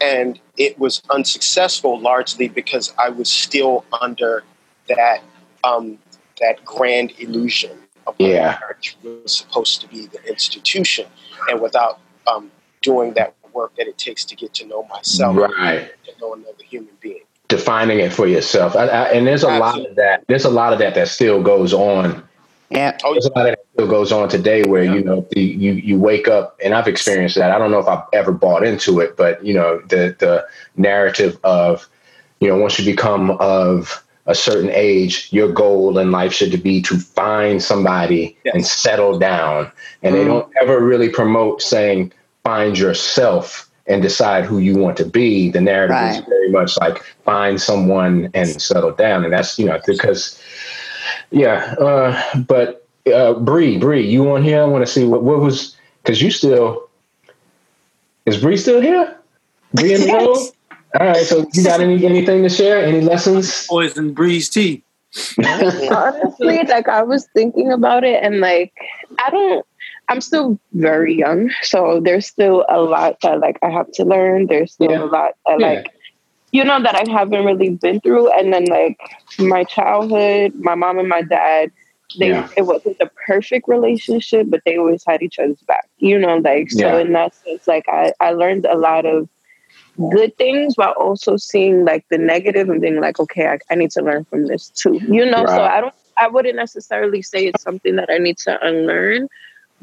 and 0.00 0.38
it 0.56 0.78
was 0.78 1.02
unsuccessful 1.10 1.98
largely 2.00 2.48
because 2.48 2.92
I 2.98 3.08
was 3.08 3.28
still 3.28 3.84
under 4.00 4.44
that 4.88 5.22
um, 5.62 5.98
that 6.40 6.64
grand 6.64 7.12
illusion 7.18 7.70
of 8.06 8.14
what 8.18 8.28
Yeah. 8.28 8.58
marriage 8.60 8.96
was 9.02 9.34
supposed 9.36 9.80
to 9.80 9.88
be, 9.88 10.06
the 10.06 10.22
institution, 10.28 11.06
and 11.48 11.60
without 11.60 12.00
um, 12.26 12.50
doing 12.82 13.14
that 13.14 13.34
work 13.52 13.74
that 13.76 13.86
it 13.86 13.96
takes 13.96 14.24
to 14.26 14.36
get 14.36 14.52
to 14.54 14.66
know 14.66 14.82
myself, 14.84 15.36
Right. 15.36 15.90
to 16.04 16.12
know 16.20 16.34
another 16.34 16.64
human 16.68 16.92
being. 17.00 17.22
Defining 17.48 18.00
it 18.00 18.12
for 18.12 18.26
yourself, 18.26 18.74
I, 18.76 18.86
I, 18.88 19.04
and 19.12 19.26
there's 19.26 19.44
a 19.44 19.58
lot 19.58 19.78
of 19.78 19.94
that. 19.96 20.24
There's 20.26 20.44
a 20.44 20.50
lot 20.50 20.72
of 20.72 20.78
that 20.80 20.94
that 20.96 21.08
still 21.08 21.42
goes 21.42 21.72
on 21.72 22.22
Oh, 22.72 22.76
yeah. 22.76 22.98
Oh, 23.04 23.12
There's 23.12 23.26
a 23.26 23.32
lot 23.32 23.44
that 23.44 23.58
still 23.74 23.88
goes 23.88 24.12
on 24.12 24.28
today 24.28 24.62
where, 24.64 24.84
you 24.84 25.02
know, 25.02 25.26
the, 25.30 25.40
you, 25.40 25.72
you 25.72 25.98
wake 25.98 26.28
up 26.28 26.58
and 26.64 26.74
I've 26.74 26.88
experienced 26.88 27.36
that. 27.36 27.50
I 27.50 27.58
don't 27.58 27.70
know 27.70 27.78
if 27.78 27.86
I've 27.86 28.04
ever 28.12 28.32
bought 28.32 28.64
into 28.64 29.00
it, 29.00 29.16
but 29.16 29.44
you 29.44 29.54
know, 29.54 29.80
the, 29.88 30.16
the 30.18 30.46
narrative 30.76 31.38
of, 31.44 31.88
you 32.40 32.48
know, 32.48 32.56
once 32.56 32.78
you 32.78 32.84
become 32.84 33.32
of 33.32 34.04
a 34.26 34.34
certain 34.34 34.70
age, 34.72 35.28
your 35.30 35.52
goal 35.52 35.98
in 35.98 36.10
life 36.10 36.32
should 36.32 36.62
be 36.62 36.80
to 36.82 36.98
find 36.98 37.62
somebody 37.62 38.36
Yes. 38.44 38.54
and 38.54 38.66
settle 38.66 39.18
down. 39.18 39.70
And 40.02 40.14
they 40.14 40.20
mm-hmm. 40.20 40.28
don't 40.28 40.52
ever 40.60 40.80
really 40.80 41.10
promote 41.10 41.60
saying, 41.60 42.12
find 42.42 42.78
yourself 42.78 43.70
and 43.86 44.00
decide 44.00 44.44
who 44.44 44.58
you 44.58 44.76
want 44.76 44.96
to 44.96 45.04
be. 45.04 45.50
The 45.50 45.60
narrative 45.60 45.96
is 46.20 46.26
very 46.26 46.50
much 46.50 46.78
like 46.78 47.02
find 47.24 47.60
someone 47.60 48.30
and 48.32 48.48
settle 48.60 48.92
down. 48.92 49.24
And 49.24 49.32
that's, 49.32 49.58
you 49.58 49.66
know, 49.66 49.78
because 49.86 50.40
yeah, 51.30 51.74
uh, 51.80 52.38
but 52.46 52.86
uh, 53.12 53.34
Bree, 53.34 53.78
Bree, 53.78 54.06
you 54.06 54.30
on 54.30 54.42
here? 54.42 54.62
I 54.62 54.64
want 54.64 54.86
to 54.86 54.90
see 54.92 55.04
what 55.04 55.22
what 55.22 55.40
was 55.40 55.76
because 56.02 56.20
you 56.22 56.30
still 56.30 56.88
is 58.26 58.38
Bree 58.40 58.56
still 58.56 58.80
here? 58.80 59.16
Bree 59.74 59.94
in 59.94 60.00
the 60.02 60.06
room? 60.12 60.36
All 61.00 61.06
right, 61.06 61.16
so 61.26 61.46
you 61.52 61.64
got 61.64 61.80
any 61.80 62.04
anything 62.06 62.42
to 62.44 62.48
share? 62.48 62.84
Any 62.84 63.00
lessons? 63.00 63.66
Poison 63.66 64.12
breeze 64.14 64.48
tea. 64.48 64.82
honestly 65.92 66.58
like 66.64 66.88
i 66.88 67.00
was 67.00 67.28
thinking 67.34 67.70
about 67.70 68.02
it 68.02 68.20
and 68.20 68.40
like 68.40 68.72
i 69.24 69.30
don't 69.30 69.64
i'm 70.08 70.20
still 70.20 70.58
very 70.72 71.14
young 71.14 71.48
so 71.62 72.00
there's 72.02 72.26
still 72.26 72.66
a 72.68 72.80
lot 72.80 73.16
that 73.22 73.38
like 73.38 73.56
i 73.62 73.70
have 73.70 73.88
to 73.92 74.04
learn 74.04 74.46
there's 74.48 74.72
still 74.72 74.90
Yeah. 74.90 75.04
a 75.04 75.06
lot 75.06 75.32
that 75.46 75.60
Yeah. 75.60 75.66
like 75.68 75.93
you 76.54 76.64
know 76.64 76.82
that 76.82 76.96
i 76.96 77.04
haven't 77.12 77.44
really 77.44 77.70
been 77.70 78.00
through 78.00 78.30
and 78.38 78.52
then 78.52 78.64
like 78.66 78.98
my 79.38 79.64
childhood 79.64 80.52
my 80.68 80.74
mom 80.74 80.98
and 80.98 81.08
my 81.08 81.22
dad 81.22 81.70
they 82.18 82.30
Yeah. 82.30 82.48
it 82.56 82.62
wasn't 82.62 82.98
the 82.98 83.10
perfect 83.26 83.68
relationship 83.68 84.46
but 84.50 84.62
they 84.66 84.76
always 84.78 85.04
had 85.06 85.22
each 85.22 85.38
other's 85.38 85.62
back 85.68 85.88
you 85.98 86.18
know 86.18 86.36
like 86.38 86.70
so 86.70 86.96
Yeah. 86.96 86.98
in 86.98 87.12
that 87.12 87.34
sense 87.34 87.66
like 87.66 87.86
i 87.88 88.12
i 88.20 88.30
learned 88.32 88.66
a 88.66 88.78
lot 88.78 89.06
of 89.06 89.28
good 90.10 90.36
things 90.36 90.74
while 90.76 90.92
also 90.98 91.36
seeing 91.36 91.84
like 91.84 92.04
the 92.10 92.18
negative 92.18 92.68
and 92.68 92.80
being 92.80 93.00
like 93.00 93.18
okay 93.20 93.46
i, 93.48 93.58
I 93.70 93.76
need 93.76 93.90
to 93.92 94.02
learn 94.02 94.24
from 94.24 94.46
this 94.46 94.70
too 94.70 95.00
you 95.08 95.24
know 95.24 95.46
so 95.46 95.62
i 95.64 95.80
don't 95.80 95.94
i 96.18 96.28
wouldn't 96.28 96.56
necessarily 96.56 97.22
say 97.22 97.46
it's 97.46 97.62
something 97.62 97.96
that 97.96 98.10
i 98.10 98.18
need 98.18 98.38
to 98.38 98.58
unlearn 98.66 99.28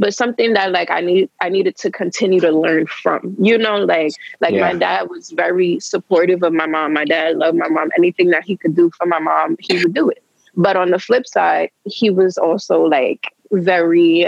but 0.01 0.13
something 0.15 0.53
that 0.53 0.71
like 0.71 0.89
i 0.91 0.99
need 0.99 1.29
i 1.41 1.47
needed 1.47 1.75
to 1.77 1.91
continue 1.91 2.41
to 2.41 2.51
learn 2.51 2.87
from 2.87 3.35
you 3.39 3.57
know 3.57 3.77
like 3.77 4.11
like 4.41 4.53
Yeah. 4.55 4.67
my 4.67 4.73
dad 4.85 5.09
was 5.09 5.29
very 5.43 5.79
supportive 5.79 6.41
of 6.43 6.53
my 6.61 6.65
mom. 6.65 6.93
My 6.93 7.05
dad 7.05 7.37
loved 7.37 7.57
my 7.57 7.69
mom. 7.69 7.89
Anything 7.97 8.31
that 8.31 8.43
he 8.43 8.57
could 8.57 8.75
do 8.75 8.89
for 8.97 9.05
my 9.05 9.19
mom 9.19 9.55
he 9.59 9.77
would 9.81 9.93
do 9.93 10.09
it. 10.09 10.23
But 10.65 10.75
on 10.75 10.89
the 10.89 10.99
flip 10.99 11.25
side 11.27 11.69
he 11.85 12.09
was 12.09 12.37
also 12.37 12.81
like 12.97 13.23
very 13.51 14.25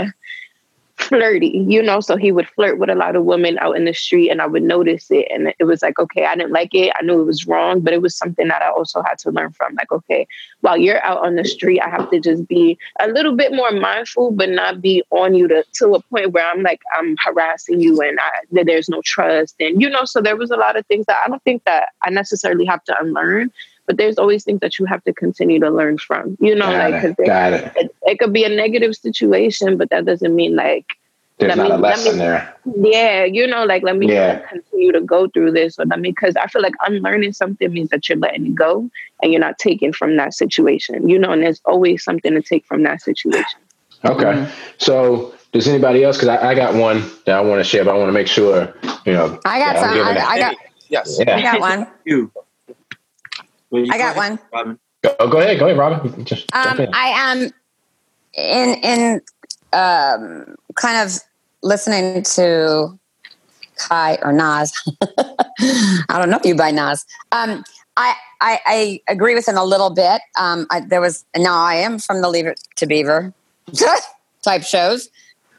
flirty, 1.03 1.65
you 1.67 1.81
know, 1.81 1.99
so 1.99 2.17
he 2.17 2.31
would 2.31 2.47
flirt 2.49 2.79
with 2.79 2.89
a 2.89 2.95
lot 2.95 3.15
of 3.15 3.25
women 3.25 3.57
out 3.59 3.75
in 3.75 3.85
the 3.85 3.93
street 3.93 4.29
and 4.29 4.41
I 4.41 4.47
would 4.47 4.63
notice 4.63 5.11
it. 5.11 5.27
And 5.29 5.53
it 5.59 5.65
was 5.65 5.81
like, 5.81 5.99
okay, 5.99 6.25
I 6.25 6.35
didn't 6.35 6.51
like 6.51 6.73
it. 6.73 6.93
I 6.99 7.03
knew 7.03 7.21
it 7.21 7.25
was 7.25 7.45
wrong, 7.45 7.81
but 7.81 7.93
it 7.93 8.01
was 8.01 8.15
something 8.15 8.47
that 8.47 8.61
I 8.61 8.69
also 8.69 9.01
had 9.01 9.17
to 9.19 9.31
learn 9.31 9.51
from. 9.51 9.75
Like, 9.75 9.91
okay, 9.91 10.27
while 10.61 10.77
you're 10.77 11.03
out 11.05 11.25
on 11.25 11.35
the 11.35 11.45
street, 11.45 11.81
I 11.81 11.89
have 11.89 12.09
to 12.11 12.19
just 12.19 12.47
be 12.47 12.77
a 12.99 13.07
little 13.07 13.35
bit 13.35 13.53
more 13.53 13.71
mindful, 13.71 14.31
but 14.31 14.49
not 14.49 14.81
be 14.81 15.03
on 15.11 15.35
you 15.35 15.47
to, 15.47 15.63
to 15.73 15.95
a 15.95 16.01
point 16.01 16.31
where 16.31 16.45
I'm 16.45 16.63
like, 16.63 16.81
I'm 16.97 17.15
harassing 17.23 17.79
you 17.79 18.01
and 18.01 18.19
I, 18.19 18.31
that 18.53 18.65
there's 18.65 18.89
no 18.89 19.01
trust. 19.03 19.55
And, 19.59 19.81
you 19.81 19.89
know, 19.89 20.05
so 20.05 20.21
there 20.21 20.37
was 20.37 20.51
a 20.51 20.57
lot 20.57 20.77
of 20.77 20.85
things 20.87 21.05
that 21.07 21.21
I 21.23 21.27
don't 21.27 21.43
think 21.43 21.63
that 21.65 21.89
I 22.01 22.09
necessarily 22.09 22.65
have 22.65 22.83
to 22.85 22.99
unlearn. 22.99 23.51
But 23.85 23.97
there's 23.97 24.17
always 24.17 24.43
things 24.43 24.61
that 24.61 24.79
you 24.79 24.85
have 24.85 25.03
to 25.03 25.13
continue 25.13 25.59
to 25.59 25.69
learn 25.69 25.97
from, 25.97 26.37
you 26.39 26.55
know, 26.55 26.71
got, 26.71 26.91
like 26.91 27.03
it, 27.03 27.17
because 27.17 27.27
got 27.27 27.53
it. 27.53 27.73
it, 27.75 27.95
it 28.03 28.19
could 28.19 28.31
be 28.31 28.43
a 28.45 28.49
negative 28.49 28.95
situation, 28.95 29.77
but 29.77 29.89
that 29.89 30.05
doesn't 30.05 30.33
mean 30.33 30.55
like 30.55 30.85
There's 31.37 31.49
let 31.49 31.57
not 31.57 31.69
me- 31.69 31.75
a 31.75 31.77
lesson 31.79 32.13
me- 32.13 32.19
there. 32.19 32.55
yeah, 32.77 33.25
you 33.25 33.45
know, 33.45 33.65
like 33.65 33.83
let 33.83 33.97
me 33.97 34.07
Yeah. 34.07 34.39
continue 34.47 34.93
to 34.93 35.01
go 35.01 35.27
through 35.27 35.51
this 35.51 35.77
or 35.77 35.85
let 35.85 35.99
me 35.99 36.11
because 36.11 36.35
I 36.37 36.47
feel 36.47 36.61
like 36.61 36.75
unlearning 36.87 37.33
something 37.33 37.73
means 37.73 37.89
that 37.89 38.07
you're 38.07 38.17
letting 38.17 38.45
it 38.47 38.55
go 38.55 38.89
and 39.21 39.31
you're 39.33 39.41
not 39.41 39.57
taking 39.57 39.91
from 39.91 40.15
that 40.15 40.33
situation, 40.33 41.09
you 41.09 41.19
know, 41.19 41.31
and 41.31 41.43
there's 41.43 41.61
always 41.65 42.03
something 42.03 42.33
to 42.33 42.41
take 42.41 42.65
from 42.65 42.83
that 42.83 43.01
situation. 43.01 43.59
Okay. 44.05 44.23
Mm-hmm. 44.23 44.51
So 44.77 45.33
does 45.51 45.67
anybody 45.67 46.03
else? 46.05 46.17
Because 46.17 46.29
I, 46.29 46.51
I 46.51 46.55
got 46.55 46.73
one 46.73 47.03
that 47.25 47.35
I 47.35 47.41
want 47.41 47.59
to 47.59 47.63
share, 47.65 47.83
but 47.83 47.95
I 47.95 47.97
want 47.97 48.09
to 48.09 48.13
make 48.13 48.27
sure 48.27 48.73
you 49.05 49.11
know. 49.13 49.39
I 49.45 49.59
got 49.59 49.75
some. 49.77 49.89
I, 49.89 50.25
I 50.25 50.39
got. 50.39 50.55
Yes. 50.89 51.19
Yeah. 51.19 51.35
I 51.37 51.41
got 51.41 51.59
one. 51.59 51.87
You. 53.73 53.81
Well, 53.81 53.91
I 53.91 53.97
got 53.97 54.15
ahead, 54.15 54.17
one. 54.17 54.39
Robin. 54.53 54.79
Oh, 55.19 55.27
go 55.27 55.39
ahead. 55.39 55.59
Go 55.59 55.65
ahead, 55.65 55.77
Robin. 55.77 56.25
Just 56.25 56.53
Um. 56.55 56.87
I 56.93 57.07
am 57.07 57.51
in 58.35 58.75
in 58.83 59.21
um, 59.73 60.55
kind 60.75 60.97
of 61.05 61.19
listening 61.61 62.23
to 62.23 62.97
Kai 63.77 64.17
or 64.21 64.31
Nas. 64.31 64.71
I 65.59 66.17
don't 66.17 66.29
know 66.29 66.37
if 66.37 66.45
you 66.45 66.55
by 66.55 66.71
Nas. 66.71 67.05
Um, 67.31 67.63
I, 67.97 68.15
I 68.41 68.59
I 68.65 68.99
agree 69.07 69.35
with 69.35 69.47
him 69.47 69.57
a 69.57 69.63
little 69.63 69.89
bit. 69.89 70.21
Um, 70.39 70.67
I, 70.69 70.81
there 70.81 71.01
was 71.01 71.25
now 71.35 71.59
I 71.59 71.75
am 71.75 71.99
from 71.99 72.21
the 72.21 72.29
Leave 72.29 72.47
It 72.47 72.59
to 72.77 72.85
Beaver 72.85 73.33
type 74.43 74.63
shows. 74.63 75.09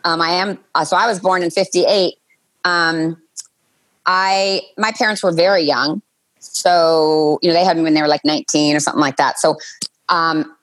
Um, 0.05 0.21
I 0.21 0.31
am 0.31 0.59
uh, 0.75 0.85
so 0.85 0.97
I 0.97 1.07
was 1.07 1.21
born 1.21 1.43
in 1.43 1.51
'58. 1.51 2.15
Um, 2.65 3.21
I 4.07 4.63
my 4.77 4.93
parents 4.93 5.23
were 5.23 5.33
very 5.33 5.63
young, 5.63 6.03
so 6.53 7.39
you 7.43 7.49
know 7.49 7.55
they 7.55 7.65
had 7.65 7.77
me 7.77 7.83
when 7.83 7.95
they 7.95 8.03
were 8.03 8.09
like 8.09 8.25
19 8.25 8.77
or 8.77 8.81
something 8.81 9.01
like 9.01 9.17
that. 9.17 9.39
So 9.39 9.57
um, 10.09 10.55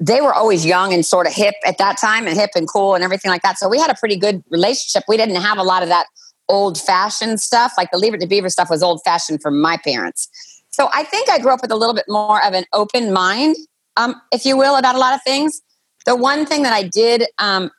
they 0.00 0.20
were 0.20 0.34
always 0.34 0.66
young 0.66 0.92
and 0.92 1.06
sort 1.06 1.26
of 1.26 1.32
hip 1.32 1.54
at 1.64 1.78
that 1.78 1.96
time 1.96 2.26
and 2.26 2.36
hip 2.36 2.50
and 2.56 2.68
cool 2.68 2.94
and 2.94 3.04
everything 3.04 3.30
like 3.30 3.42
that. 3.42 3.58
So 3.58 3.68
we 3.68 3.78
had 3.78 3.90
a 3.90 3.94
pretty 3.94 4.16
good 4.16 4.42
relationship. 4.50 5.04
We 5.06 5.16
didn't 5.16 5.36
have 5.36 5.58
a 5.58 5.62
lot 5.62 5.82
of 5.82 5.88
that 5.90 6.06
old 6.48 6.78
fashioned 6.78 7.40
stuff. 7.40 7.72
Like 7.76 7.90
the 7.92 7.98
Leave 7.98 8.14
It 8.14 8.20
to 8.20 8.26
Beaver 8.26 8.48
stuff 8.48 8.68
was 8.68 8.82
old 8.82 9.00
fashioned 9.04 9.40
for 9.40 9.50
my 9.50 9.76
parents. 9.76 10.28
So 10.70 10.88
I 10.92 11.04
think 11.04 11.30
I 11.30 11.38
grew 11.38 11.52
up 11.52 11.62
with 11.62 11.70
a 11.70 11.76
little 11.76 11.94
bit 11.94 12.06
more 12.08 12.44
of 12.44 12.54
an 12.54 12.64
open 12.72 13.12
mind, 13.12 13.56
um, 13.96 14.20
if 14.32 14.44
you 14.44 14.56
will, 14.56 14.74
about 14.76 14.94
a 14.94 14.98
lot 14.98 15.14
of 15.14 15.22
things. 15.22 15.62
The 16.04 16.16
one 16.16 16.46
thing 16.46 16.62
that 16.64 16.72
I 16.72 16.82
did 16.82 17.24
um, 17.38 17.70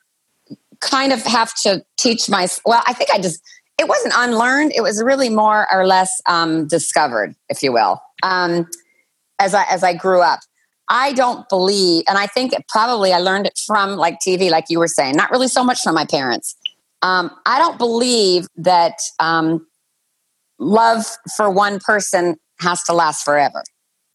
kind 0.80 1.12
of 1.12 1.22
have 1.24 1.54
to 1.64 1.84
teach 1.98 2.30
my, 2.30 2.48
well, 2.66 2.84
I 2.88 2.94
think 2.94 3.10
I 3.12 3.18
just, 3.20 3.42
it 3.80 3.88
wasn't 3.88 4.14
unlearned. 4.16 4.72
It 4.76 4.82
was 4.82 5.02
really 5.04 5.30
more 5.30 5.68
or 5.74 5.86
less 5.86 6.22
um, 6.28 6.68
discovered, 6.68 7.36
if 7.50 7.62
you 7.64 7.72
will, 7.74 8.02
um, 8.22 8.68
as 9.40 9.54
I 9.54 9.64
as 9.70 9.84
I 9.84 9.94
grew 9.94 10.22
up. 10.22 10.40
I 10.90 11.14
don't 11.14 11.48
believe, 11.50 12.04
and 12.08 12.18
I 12.18 12.28
think 12.28 12.54
probably 12.68 13.14
I 13.14 13.20
learned 13.20 13.48
it 13.48 13.58
from 13.66 13.96
like 13.96 14.20
TV, 14.20 14.52
like 14.52 14.66
you 14.70 14.80
were 14.80 14.88
saying, 14.88 15.16
not 15.16 15.32
really 15.32 15.48
so 15.48 15.64
much 15.64 15.80
from 15.82 15.96
my 15.96 16.06
parents. 16.06 16.56
Um, 17.02 17.32
I 17.46 17.58
don't 17.58 17.78
believe 17.78 18.48
that 18.58 18.96
um, 19.20 19.66
love 20.60 21.06
for 21.36 21.50
one 21.50 21.80
person 21.80 22.36
has 22.60 22.84
to 22.84 22.94
last 22.94 23.24
forever. 23.24 23.64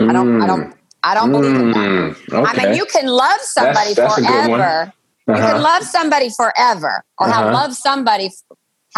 I 0.00 0.12
don't. 0.12 0.40
I 0.42 0.46
don't. 0.46 0.74
I 1.02 1.14
don't 1.14 1.32
believe 1.32 1.54
in 1.56 1.70
that. 1.70 1.76
Mm, 1.78 2.32
okay. 2.32 2.60
I 2.60 2.66
mean, 2.66 2.76
you 2.76 2.84
can 2.86 3.06
love 3.06 3.40
somebody 3.40 3.94
That's- 3.94 4.16
that's 4.16 4.18
a 4.18 4.22
good 4.22 4.50
one. 4.50 4.60
forever. 4.60 4.92
You 5.26 5.34
Uh-huh. 5.34 5.52
can 5.52 5.62
love 5.62 5.82
somebody 5.84 6.30
forever, 6.30 7.04
or 7.18 7.26
have 7.28 7.44
Uh-huh. 7.46 7.52
love 7.54 7.74
somebody, 7.74 8.30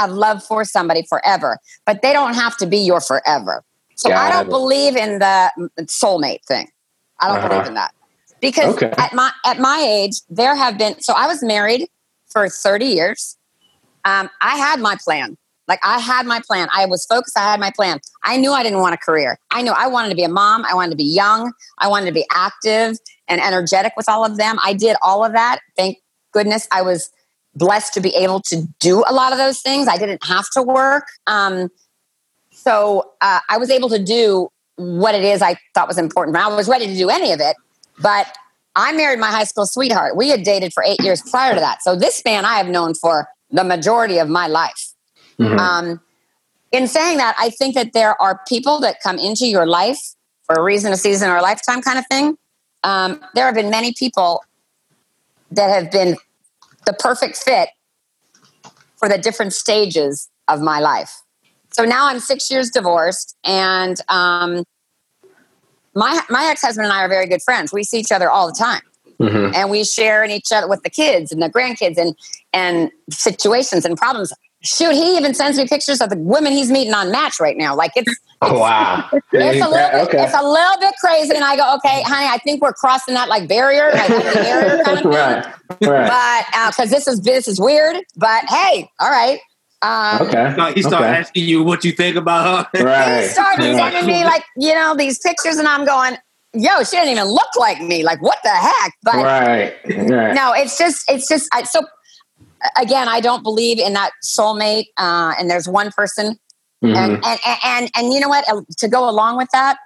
have 0.00 0.10
love 0.10 0.42
for 0.42 0.64
somebody 0.64 1.04
forever, 1.08 1.58
but 1.86 2.02
they 2.02 2.12
don't 2.12 2.34
have 2.34 2.56
to 2.58 2.66
be 2.66 2.78
your 2.78 3.00
forever. 3.00 3.62
So 3.96 4.12
I 4.12 4.30
don't 4.30 4.46
it. 4.46 4.50
believe 4.50 4.96
in 4.96 5.18
the 5.18 5.50
soulmate 5.82 6.44
thing. 6.46 6.68
I 7.20 7.28
don't 7.28 7.38
Uh-huh. 7.38 7.48
believe 7.48 7.66
in 7.66 7.74
that 7.74 7.92
because 8.40 8.74
Okay. 8.76 8.92
at 8.98 9.12
my 9.12 9.30
at 9.44 9.58
my 9.58 9.78
age, 9.86 10.16
there 10.30 10.56
have 10.56 10.78
been. 10.78 11.00
So 11.00 11.12
I 11.14 11.26
was 11.26 11.42
married 11.42 11.88
for 12.32 12.48
thirty 12.48 12.86
years. 12.86 13.36
Um, 14.04 14.30
I 14.40 14.56
had 14.56 14.80
my 14.80 14.96
plan. 15.04 15.36
Like 15.68 15.80
I 15.84 15.98
had 16.00 16.26
my 16.26 16.40
plan. 16.48 16.68
I 16.72 16.86
was 16.86 17.04
focused. 17.06 17.36
I 17.38 17.42
had 17.50 17.60
my 17.60 17.70
plan. 17.70 18.00
I 18.24 18.36
knew 18.38 18.52
I 18.52 18.62
didn't 18.62 18.80
want 18.80 18.94
a 18.94 18.98
career. 18.98 19.38
I 19.50 19.62
knew 19.62 19.72
I 19.72 19.86
wanted 19.86 20.08
to 20.08 20.16
be 20.16 20.24
a 20.24 20.28
mom. 20.28 20.64
I 20.64 20.74
wanted 20.74 20.90
to 20.90 20.96
be 20.96 21.04
young. 21.04 21.52
I 21.78 21.86
wanted 21.86 22.06
to 22.06 22.12
be 22.12 22.26
active 22.32 22.96
and 23.28 23.40
energetic 23.40 23.92
with 23.96 24.08
all 24.08 24.24
of 24.24 24.36
them. 24.36 24.58
I 24.64 24.72
did 24.72 24.96
all 25.02 25.24
of 25.24 25.32
that. 25.32 25.60
Thank 25.76 25.98
goodness 26.32 26.66
I 26.72 26.82
was 26.82 27.10
blessed 27.54 27.94
to 27.94 28.00
be 28.00 28.14
able 28.14 28.40
to 28.40 28.62
do 28.78 29.04
a 29.08 29.12
lot 29.12 29.32
of 29.32 29.38
those 29.38 29.60
things. 29.60 29.88
I 29.88 29.96
didn't 29.96 30.24
have 30.24 30.46
to 30.54 30.62
work. 30.62 31.06
Um, 31.26 31.68
so 32.52 33.12
uh, 33.20 33.40
I 33.48 33.58
was 33.58 33.70
able 33.70 33.88
to 33.88 34.02
do 34.02 34.48
what 34.76 35.14
it 35.14 35.24
is 35.24 35.42
I 35.42 35.56
thought 35.74 35.88
was 35.88 35.98
important. 35.98 36.36
I 36.36 36.48
was 36.48 36.68
ready 36.68 36.86
to 36.86 36.94
do 36.94 37.10
any 37.10 37.32
of 37.32 37.40
it, 37.40 37.56
but 37.98 38.34
I 38.76 38.92
married 38.92 39.18
my 39.18 39.30
high 39.30 39.44
school 39.44 39.66
sweetheart. 39.66 40.16
We 40.16 40.28
had 40.28 40.42
dated 40.42 40.72
for 40.72 40.82
eight 40.84 41.00
years 41.02 41.22
prior 41.22 41.54
to 41.54 41.60
that. 41.60 41.82
So 41.82 41.96
this 41.96 42.22
man 42.24 42.44
I 42.44 42.54
have 42.54 42.68
known 42.68 42.94
for 42.94 43.28
the 43.50 43.64
majority 43.64 44.18
of 44.18 44.28
my 44.28 44.46
life. 44.46 44.92
Mhm. 45.38 45.58
Um, 45.58 46.00
in 46.72 46.86
saying 46.86 47.18
that, 47.18 47.34
I 47.38 47.50
think 47.50 47.74
that 47.74 47.92
there 47.92 48.20
are 48.22 48.40
people 48.46 48.80
that 48.80 49.02
come 49.02 49.18
into 49.18 49.46
your 49.46 49.66
life 49.66 49.98
for 50.44 50.54
a 50.54 50.62
reason, 50.62 50.92
a 50.92 50.96
season, 50.96 51.28
or 51.28 51.36
a 51.36 51.42
lifetime 51.42 51.82
kind 51.82 51.98
of 51.98 52.06
thing. 52.06 52.38
Um, 52.84 53.20
there 53.34 53.44
have 53.46 53.54
been 53.54 53.70
many 53.70 53.92
people 53.92 54.44
that 55.50 55.68
have 55.68 55.90
been 55.90 56.16
the 56.90 56.96
perfect 57.02 57.36
fit 57.36 57.68
for 58.96 59.08
the 59.08 59.18
different 59.18 59.52
stages 59.52 60.28
of 60.48 60.60
my 60.60 60.80
life. 60.80 61.22
So 61.72 61.84
now 61.84 62.08
I'm 62.08 62.18
six 62.18 62.50
years 62.50 62.70
divorced, 62.70 63.36
and 63.44 63.96
um, 64.08 64.64
my 65.94 66.20
my 66.28 66.46
ex 66.50 66.62
husband 66.62 66.86
and 66.86 66.92
I 66.92 67.04
are 67.04 67.08
very 67.08 67.26
good 67.26 67.42
friends. 67.42 67.72
We 67.72 67.84
see 67.84 67.98
each 68.00 68.12
other 68.12 68.28
all 68.28 68.46
the 68.48 68.58
time. 68.58 68.82
Mhm. 69.20 69.54
and 69.54 69.68
we 69.68 69.84
share 69.84 70.24
in 70.24 70.30
each 70.30 70.50
other 70.50 70.66
with 70.66 70.82
the 70.82 70.88
kids 70.88 71.30
and 71.30 71.42
the 71.42 71.50
grandkids 71.50 71.98
and 71.98 72.16
and 72.54 72.90
situations 73.10 73.84
and 73.84 73.94
problems. 73.98 74.32
Shoot, 74.62 74.92
he 74.94 75.14
even 75.18 75.34
sends 75.34 75.58
me 75.58 75.66
pictures 75.68 76.00
of 76.00 76.08
the 76.08 76.16
women 76.16 76.52
he's 76.52 76.70
meeting 76.70 76.94
on 76.94 77.10
Match 77.12 77.38
right 77.38 77.56
now. 77.58 77.76
Like 77.76 77.92
it's 77.96 78.18
wow. 78.42 79.08
it's 79.32 79.64
a 79.64 79.68
little 79.68 79.90
bit, 79.90 80.08
okay. 80.08 80.22
it's 80.24 80.34
a 80.34 80.42
little 80.42 80.80
bit 80.80 80.94
crazy, 81.00 81.34
and 81.34 81.44
I 81.44 81.56
go, 81.56 81.74
okay, 81.76 82.02
honey, 82.02 82.26
I 82.26 82.38
think 82.38 82.62
we're 82.62 82.72
crossing 82.72 83.14
that 83.14 83.28
like 83.28 83.48
barrier, 83.48 83.90
like 83.92 84.08
barrier 84.08 84.82
kind 84.84 84.98
of 84.98 85.02
thing. 85.02 85.12
right. 85.12 85.46
Right. 85.82 86.08
But 86.52 86.70
because 86.70 86.90
this 86.90 87.06
is 87.06 87.20
this 87.20 87.46
is 87.48 87.60
weird, 87.60 87.96
but 88.16 88.44
hey, 88.48 88.88
all 88.98 89.10
right. 89.10 89.38
Um, 89.82 90.26
Okay. 90.26 90.54
So 90.56 90.72
he 90.74 90.82
started 90.82 91.06
okay. 91.06 91.16
asking 91.16 91.44
you 91.44 91.62
what 91.62 91.84
you 91.84 91.92
think 91.92 92.16
about 92.16 92.68
her. 92.76 92.84
Right. 92.84 93.22
He 93.22 93.28
started 93.28 93.74
Right. 93.76 93.92
sending 93.92 94.06
me 94.06 94.24
like 94.24 94.44
you 94.56 94.74
know 94.74 94.94
these 94.96 95.18
pictures, 95.18 95.56
and 95.56 95.68
I'm 95.68 95.84
going, 95.84 96.16
yo, 96.54 96.82
she 96.82 96.96
didn't 96.96 97.10
even 97.10 97.28
look 97.28 97.54
like 97.56 97.80
me. 97.80 98.02
Like 98.02 98.20
what 98.22 98.38
the 98.42 98.50
heck? 98.50 98.94
But 99.02 99.16
Right. 99.16 99.74
Right. 99.84 100.34
no, 100.34 100.52
it's 100.54 100.76
just 100.78 101.10
it's 101.10 101.28
just 101.28 101.48
I, 101.52 101.64
so. 101.64 101.82
Again, 102.78 103.08
I 103.08 103.20
don't 103.20 103.42
believe 103.42 103.78
in 103.78 103.94
that 103.94 104.10
soulmate, 104.22 104.84
uh, 104.98 105.32
and 105.38 105.48
there's 105.50 105.66
one 105.66 105.90
person 105.92 106.38
Mhm. 106.82 106.96
and, 106.96 107.24
and 107.24 107.40
and 107.64 107.90
and 107.96 108.12
you 108.14 108.20
know 108.20 108.28
what 108.28 108.48
Uh, 108.48 108.62
to 108.78 108.88
go 108.88 109.08
along 109.08 109.36
with 109.36 109.48
that 109.52 109.76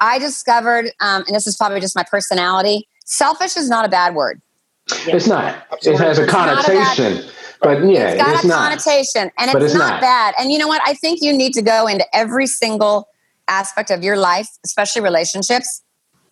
i 0.00 0.18
discovered 0.18 0.86
um, 1.00 1.22
and 1.26 1.34
this 1.36 1.46
is 1.46 1.56
probably 1.56 1.80
just 1.80 1.94
my 1.94 2.02
personality 2.10 2.88
selfish 3.04 3.56
is 3.56 3.68
not 3.68 3.84
a 3.84 3.88
bad 3.88 4.14
word 4.14 4.40
It's 5.06 5.26
not. 5.26 5.64
It 5.82 5.96
has 5.98 6.18
a 6.18 6.22
It's 6.24 6.32
a 6.32 6.34
bad- 6.36 6.64
connotation, 6.64 7.24
but 7.62 7.78
yeah, 7.84 8.08
it's 8.10 8.22
got 8.22 8.34
it's 8.34 8.44
a 8.44 8.48
not. 8.48 8.58
connotation 8.58 9.30
and 9.38 9.50
it's, 9.50 9.64
it's 9.66 9.74
not, 9.74 9.88
not. 9.92 10.00
bad 10.00 10.34
and 10.38 10.50
you 10.52 10.58
know 10.58 10.68
what 10.68 10.82
i 10.84 10.94
think 10.94 11.22
you 11.22 11.32
need 11.32 11.52
to 11.54 11.62
go 11.62 11.86
into 11.86 12.04
every 12.14 12.46
single 12.46 13.08
aspect 13.48 13.90
of 13.90 14.02
your 14.02 14.16
life 14.16 14.48
especially 14.64 15.00
relationships 15.02 15.82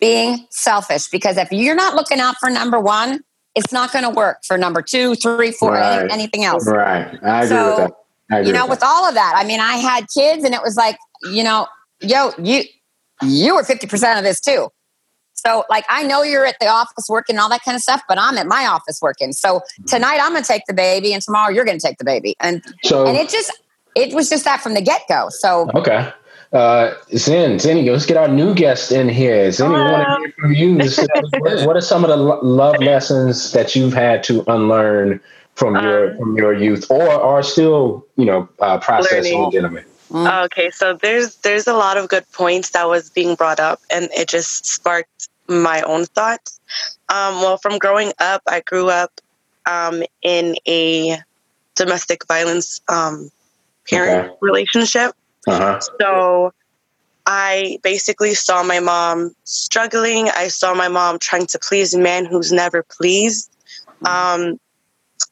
being 0.00 0.46
selfish 0.50 1.08
because 1.08 1.36
if 1.36 1.48
you're 1.52 1.74
not 1.76 1.94
looking 1.94 2.18
out 2.20 2.34
for 2.40 2.50
number 2.50 2.80
one 2.80 3.20
it's 3.54 3.72
not 3.72 3.92
going 3.92 4.02
to 4.04 4.10
work 4.10 4.38
for 4.46 4.58
number 4.58 4.82
two 4.82 5.14
three 5.14 5.52
four 5.52 5.76
any- 5.76 6.02
Right. 6.02 6.10
anything 6.10 6.42
else 6.44 6.66
Right. 6.66 7.06
I 7.22 7.44
agree 7.44 7.48
So, 7.48 7.68
with 7.68 7.76
that. 7.78 7.92
You 8.40 8.52
know, 8.52 8.66
with 8.66 8.82
with 8.82 8.88
all 8.88 9.08
of 9.08 9.14
that. 9.14 9.34
I 9.36 9.44
mean, 9.44 9.60
I 9.60 9.76
had 9.76 10.06
kids 10.14 10.44
and 10.44 10.54
it 10.54 10.62
was 10.62 10.76
like, 10.76 10.98
you 11.30 11.44
know, 11.44 11.66
yo, 12.00 12.32
you 12.42 12.64
you 13.22 13.54
were 13.54 13.62
50% 13.62 14.18
of 14.18 14.24
this 14.24 14.40
too. 14.40 14.68
So 15.34 15.64
like 15.70 15.84
I 15.88 16.02
know 16.02 16.22
you're 16.22 16.46
at 16.46 16.56
the 16.60 16.68
office 16.68 17.06
working 17.08 17.36
and 17.36 17.40
all 17.40 17.48
that 17.48 17.62
kind 17.64 17.74
of 17.74 17.82
stuff, 17.82 18.02
but 18.08 18.18
I'm 18.18 18.36
at 18.38 18.46
my 18.46 18.66
office 18.66 19.00
working. 19.00 19.32
So 19.32 19.60
tonight 19.86 20.18
I'm 20.20 20.32
gonna 20.32 20.44
take 20.44 20.62
the 20.66 20.74
baby 20.74 21.12
and 21.12 21.22
tomorrow 21.22 21.52
you're 21.52 21.64
gonna 21.64 21.80
take 21.80 21.98
the 21.98 22.04
baby. 22.04 22.36
And. 22.40 22.62
So 22.84 23.06
and 23.06 23.16
it 23.16 23.28
just 23.28 23.52
it 23.94 24.14
was 24.14 24.28
just 24.28 24.44
that 24.44 24.60
from 24.60 24.74
the 24.74 24.82
get-go. 24.82 25.28
So 25.30 25.70
okay. 25.74 26.12
Uh, 26.52 26.92
Zen, 27.16 27.56
Zenny, 27.56 27.90
let's 27.90 28.04
get 28.04 28.18
our 28.18 28.28
new 28.28 28.54
guest 28.54 28.92
in 28.92 29.08
here. 29.08 29.48
Zenny, 29.48 29.72
we 29.72 29.90
want 29.90 30.06
to 30.06 30.18
hear 30.18 30.34
from 30.38 30.52
you. 30.52 30.76
What, 31.40 31.66
what 31.66 31.76
are 31.78 31.80
some 31.80 32.04
of 32.04 32.10
the 32.10 32.16
lo- 32.18 32.40
love 32.42 32.76
lessons 32.78 33.52
that 33.52 33.74
you've 33.74 33.94
had 33.94 34.22
to 34.24 34.44
unlearn 34.48 35.18
from 35.54 35.74
your 35.74 36.10
Um, 36.12 36.18
from 36.18 36.36
your 36.36 36.52
youth, 36.52 36.90
or 36.90 37.08
are 37.08 37.42
still 37.42 38.06
you 38.16 38.24
know 38.24 38.48
uh, 38.60 38.78
processing 38.78 39.38
Learning. 39.38 39.42
and 39.44 39.52
dealing? 39.52 39.84
Okay, 40.44 40.70
so 40.70 40.94
there's 40.94 41.36
there's 41.36 41.66
a 41.66 41.72
lot 41.72 41.96
of 41.96 42.08
good 42.08 42.24
points 42.32 42.70
that 42.70 42.88
was 42.88 43.10
being 43.10 43.34
brought 43.34 43.60
up, 43.60 43.80
and 43.90 44.08
it 44.16 44.28
just 44.28 44.66
sparked 44.66 45.28
my 45.48 45.82
own 45.82 46.04
thoughts. 46.06 46.60
Um, 47.08 47.40
well, 47.40 47.56
from 47.58 47.78
growing 47.78 48.12
up, 48.18 48.42
I 48.46 48.60
grew 48.60 48.88
up 48.88 49.10
um, 49.66 50.02
in 50.22 50.56
a 50.68 51.18
domestic 51.76 52.26
violence 52.26 52.80
um, 52.88 53.30
parent 53.88 54.26
Okay. 54.26 54.36
relationship. 54.40 55.14
Uh 55.46 55.56
huh. 55.58 55.80
So 56.00 56.52
I 57.26 57.78
basically 57.82 58.34
saw 58.34 58.62
my 58.62 58.80
mom 58.80 59.34
struggling. 59.44 60.28
I 60.28 60.48
saw 60.48 60.74
my 60.74 60.88
mom 60.88 61.18
trying 61.18 61.46
to 61.46 61.58
please 61.58 61.94
a 61.94 61.98
man 61.98 62.24
who's 62.26 62.52
never 62.52 62.82
pleased. 62.82 63.50
Um, 64.04 64.58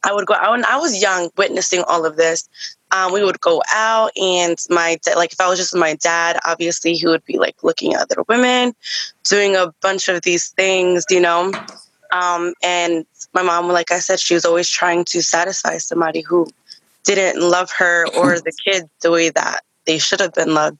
I 0.02 0.12
would 0.12 0.26
go 0.26 0.34
out 0.34 0.52
when 0.52 0.64
I 0.64 0.76
was 0.78 1.00
young, 1.00 1.30
witnessing 1.36 1.82
all 1.86 2.04
of 2.04 2.16
this. 2.16 2.48
Um, 2.92 3.12
we 3.12 3.22
would 3.22 3.40
go 3.40 3.62
out, 3.72 4.10
and 4.16 4.58
my 4.68 4.98
dad, 5.04 5.16
like 5.16 5.32
if 5.32 5.40
I 5.40 5.48
was 5.48 5.58
just 5.58 5.72
with 5.72 5.80
my 5.80 5.94
dad, 5.94 6.40
obviously 6.44 6.94
he 6.94 7.06
would 7.06 7.24
be 7.24 7.38
like 7.38 7.62
looking 7.62 7.94
at 7.94 8.02
other 8.02 8.24
women, 8.28 8.74
doing 9.24 9.54
a 9.54 9.72
bunch 9.80 10.08
of 10.08 10.22
these 10.22 10.48
things, 10.48 11.04
you 11.08 11.20
know. 11.20 11.52
Um, 12.12 12.54
and 12.62 13.06
my 13.32 13.42
mom, 13.42 13.68
like 13.68 13.92
I 13.92 14.00
said, 14.00 14.18
she 14.18 14.34
was 14.34 14.44
always 14.44 14.68
trying 14.68 15.04
to 15.06 15.22
satisfy 15.22 15.78
somebody 15.78 16.22
who 16.22 16.48
didn't 17.04 17.40
love 17.40 17.70
her 17.78 18.06
or 18.16 18.40
the 18.40 18.52
kids 18.64 18.88
the 19.02 19.10
way 19.10 19.30
that 19.30 19.60
they 19.86 19.98
should 19.98 20.20
have 20.20 20.34
been 20.34 20.54
loved. 20.54 20.78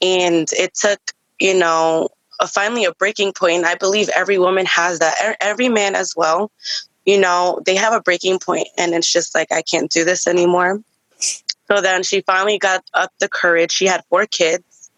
And 0.00 0.48
it 0.52 0.74
took, 0.74 1.00
you 1.38 1.58
know, 1.58 2.08
a, 2.40 2.46
finally 2.46 2.84
a 2.84 2.92
breaking 2.92 3.32
point. 3.32 3.64
I 3.64 3.74
believe 3.74 4.08
every 4.10 4.38
woman 4.38 4.66
has 4.66 4.98
that, 5.00 5.36
every 5.40 5.68
man 5.68 5.94
as 5.94 6.14
well. 6.16 6.50
You 7.10 7.20
know, 7.20 7.60
they 7.66 7.74
have 7.74 7.92
a 7.92 8.00
breaking 8.00 8.38
point, 8.38 8.68
and 8.78 8.94
it's 8.94 9.12
just 9.12 9.34
like, 9.34 9.50
I 9.50 9.62
can't 9.62 9.90
do 9.90 10.04
this 10.04 10.28
anymore. 10.28 10.80
So 11.66 11.80
then 11.80 12.04
she 12.04 12.20
finally 12.20 12.56
got 12.58 12.84
up 12.94 13.12
the 13.18 13.28
courage. 13.28 13.72
She 13.72 13.86
had 13.86 14.04
four 14.08 14.26
kids, 14.26 14.90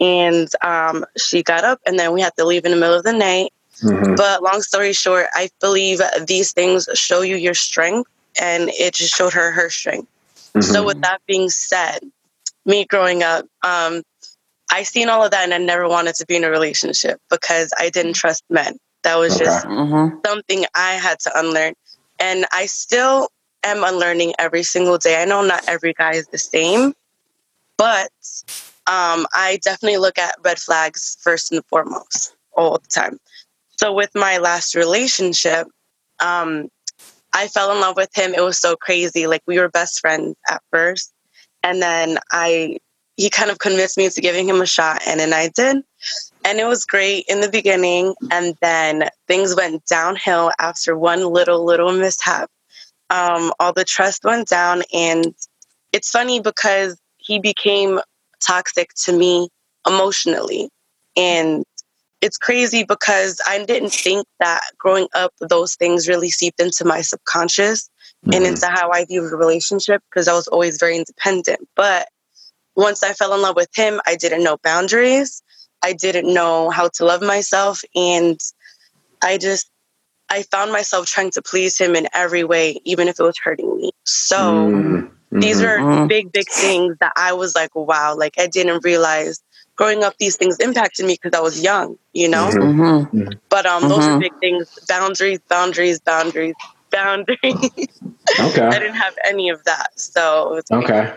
and 0.00 0.48
um, 0.64 1.04
she 1.18 1.42
got 1.42 1.64
up, 1.64 1.78
and 1.84 1.98
then 1.98 2.14
we 2.14 2.22
had 2.22 2.32
to 2.38 2.46
leave 2.46 2.64
in 2.64 2.70
the 2.70 2.78
middle 2.78 2.96
of 2.96 3.04
the 3.04 3.12
night. 3.12 3.52
hmm 3.82 4.14
But 4.14 4.42
long 4.42 4.62
story 4.62 4.94
short, 4.94 5.26
I 5.34 5.50
believe 5.60 6.00
these 6.26 6.52
things 6.52 6.88
show 6.94 7.20
you 7.20 7.36
your 7.36 7.54
strength, 7.54 8.10
and 8.40 8.70
it 8.70 8.94
just 8.94 9.14
showed 9.14 9.34
her 9.34 9.50
her 9.50 9.68
strength. 9.68 10.08
So, 10.60 10.86
with 10.86 11.00
that 11.02 11.20
being 11.26 11.50
said, 11.50 12.00
me 12.64 12.86
growing 12.86 13.22
up, 13.22 13.44
um, 13.62 14.02
I 14.72 14.84
seen 14.84 15.10
all 15.10 15.22
of 15.22 15.32
that, 15.32 15.44
and 15.44 15.52
I 15.52 15.58
never 15.58 15.86
wanted 15.86 16.14
to 16.16 16.26
be 16.26 16.36
in 16.36 16.44
a 16.44 16.50
relationship 16.50 17.20
because 17.30 17.72
I 17.78 17.90
didn't 17.90 18.14
trust 18.14 18.42
men. 18.48 18.78
That 19.08 19.16
was 19.18 19.34
Okay. 19.36 19.46
just 19.46 19.66
mhm. 19.66 20.20
something 20.26 20.66
I 20.74 20.92
had 20.94 21.18
to 21.20 21.32
unlearn, 21.38 21.72
and 22.18 22.44
I 22.52 22.66
still 22.66 23.30
am 23.64 23.82
unlearning 23.82 24.34
every 24.38 24.62
single 24.62 24.98
day. 24.98 25.22
I 25.22 25.24
know 25.24 25.40
not 25.42 25.64
every 25.66 25.94
guy 25.94 26.12
is 26.12 26.26
the 26.28 26.36
same, 26.36 26.92
but 27.78 28.10
um, 28.86 29.26
I 29.32 29.58
definitely 29.62 29.96
look 29.96 30.18
at 30.18 30.36
red 30.44 30.58
flags 30.58 31.16
first 31.22 31.52
and 31.52 31.64
foremost 31.70 32.34
all 32.52 32.78
the 32.78 32.88
time. 32.88 33.18
So 33.78 33.94
with 33.94 34.10
my 34.14 34.36
last 34.38 34.74
relationship, 34.74 35.66
um, 36.20 36.68
I 37.32 37.48
fell 37.48 37.72
in 37.72 37.80
love 37.80 37.96
with 37.96 38.10
him. 38.14 38.34
It 38.34 38.42
was 38.42 38.58
so 38.58 38.76
crazy. 38.76 39.26
Like 39.26 39.42
we 39.46 39.58
were 39.58 39.70
best 39.70 40.00
friends 40.00 40.36
at 40.50 40.62
first, 40.70 41.14
and 41.62 41.80
then 41.80 42.18
I 42.30 42.76
he 43.16 43.30
kind 43.30 43.50
of 43.50 43.58
convinced 43.58 43.96
me 43.96 44.04
into 44.04 44.20
giving 44.20 44.46
him 44.48 44.60
a 44.60 44.66
shot, 44.66 45.00
and 45.06 45.18
then 45.18 45.32
I 45.32 45.48
did, 45.48 45.78
and 46.44 46.58
it 46.58 46.66
was 46.66 46.84
great 46.84 47.24
in 47.28 47.40
the 47.40 47.50
beginning, 47.50 48.14
and 48.30 48.56
then 48.60 49.08
things 49.26 49.56
went 49.56 49.84
downhill 49.86 50.52
after 50.58 50.96
one 50.96 51.24
little 51.24 51.64
little 51.64 51.92
mishap. 51.92 52.50
Um, 53.10 53.52
all 53.60 53.72
the 53.72 53.84
trust 53.84 54.24
went 54.24 54.48
down, 54.48 54.82
and 54.92 55.34
it's 55.92 56.10
funny 56.10 56.40
because 56.40 56.98
he 57.18 57.40
became 57.40 58.00
toxic 58.46 58.90
to 59.04 59.12
me 59.16 59.48
emotionally, 59.86 60.68
and 61.16 61.64
it's 62.20 62.38
crazy 62.38 62.84
because 62.84 63.40
I 63.46 63.64
didn't 63.64 63.92
think 63.92 64.26
that 64.40 64.62
growing 64.78 65.08
up, 65.14 65.32
those 65.40 65.76
things 65.76 66.08
really 66.08 66.30
seeped 66.30 66.60
into 66.60 66.84
my 66.84 67.02
subconscious 67.02 67.88
and 68.32 68.44
Mm-hmm. 68.44 68.44
into 68.44 68.66
how 68.66 68.90
I 68.90 69.04
viewed 69.06 69.32
a 69.32 69.36
relationship 69.36 70.02
because 70.10 70.28
I 70.28 70.34
was 70.34 70.48
always 70.48 70.78
very 70.78 70.96
independent. 70.96 71.60
But 71.76 72.08
once 72.76 73.02
I 73.02 73.12
fell 73.12 73.34
in 73.34 73.42
love 73.42 73.56
with 73.56 73.70
him, 73.74 74.00
I 74.06 74.16
didn't 74.16 74.44
know 74.44 74.58
boundaries. 74.62 75.42
I 75.82 75.92
didn't 75.92 76.32
know 76.32 76.70
how 76.70 76.88
to 76.94 77.04
love 77.04 77.22
myself. 77.22 77.82
And 77.94 78.40
I 79.22 79.38
just, 79.38 79.70
I 80.30 80.42
found 80.42 80.72
myself 80.72 81.06
trying 81.06 81.30
to 81.32 81.42
please 81.42 81.78
him 81.78 81.94
in 81.96 82.08
every 82.14 82.44
way, 82.44 82.80
even 82.84 83.08
if 83.08 83.18
it 83.20 83.22
was 83.22 83.38
hurting 83.38 83.76
me. 83.76 83.92
So 84.04 84.74
Mhm. 84.74 85.10
these 85.40 85.62
are 85.62 85.80
Mhm. 85.80 86.08
big, 86.08 86.32
big 86.32 86.46
things 86.60 86.96
that 87.00 87.12
I 87.16 87.32
was 87.34 87.54
like, 87.54 87.74
wow, 87.74 88.14
like 88.16 88.34
I 88.38 88.46
didn't 88.46 88.84
realize 88.84 89.40
growing 89.76 90.04
up, 90.04 90.14
these 90.18 90.36
things 90.36 90.58
impacted 90.60 91.06
me 91.06 91.18
because 91.20 91.38
I 91.38 91.42
was 91.42 91.62
young, 91.62 91.98
you 92.12 92.28
know? 92.28 92.50
Mhm. 92.50 93.10
Mhm. 93.12 93.38
But 93.50 93.66
um, 93.66 93.88
those 93.88 94.06
are 94.08 94.14
Mhm. 94.14 94.20
big 94.20 94.32
things 94.40 94.68
boundaries, 94.88 95.40
boundaries, 95.48 96.00
boundaries, 96.00 96.54
boundaries. 96.90 97.38
Okay. 98.40 98.66
I 98.66 98.78
didn't 98.78 98.96
have 98.96 99.14
any 99.26 99.48
of 99.50 99.64
that. 99.64 99.98
So 99.98 100.54
it's 100.56 100.70
Okay. 100.70 101.12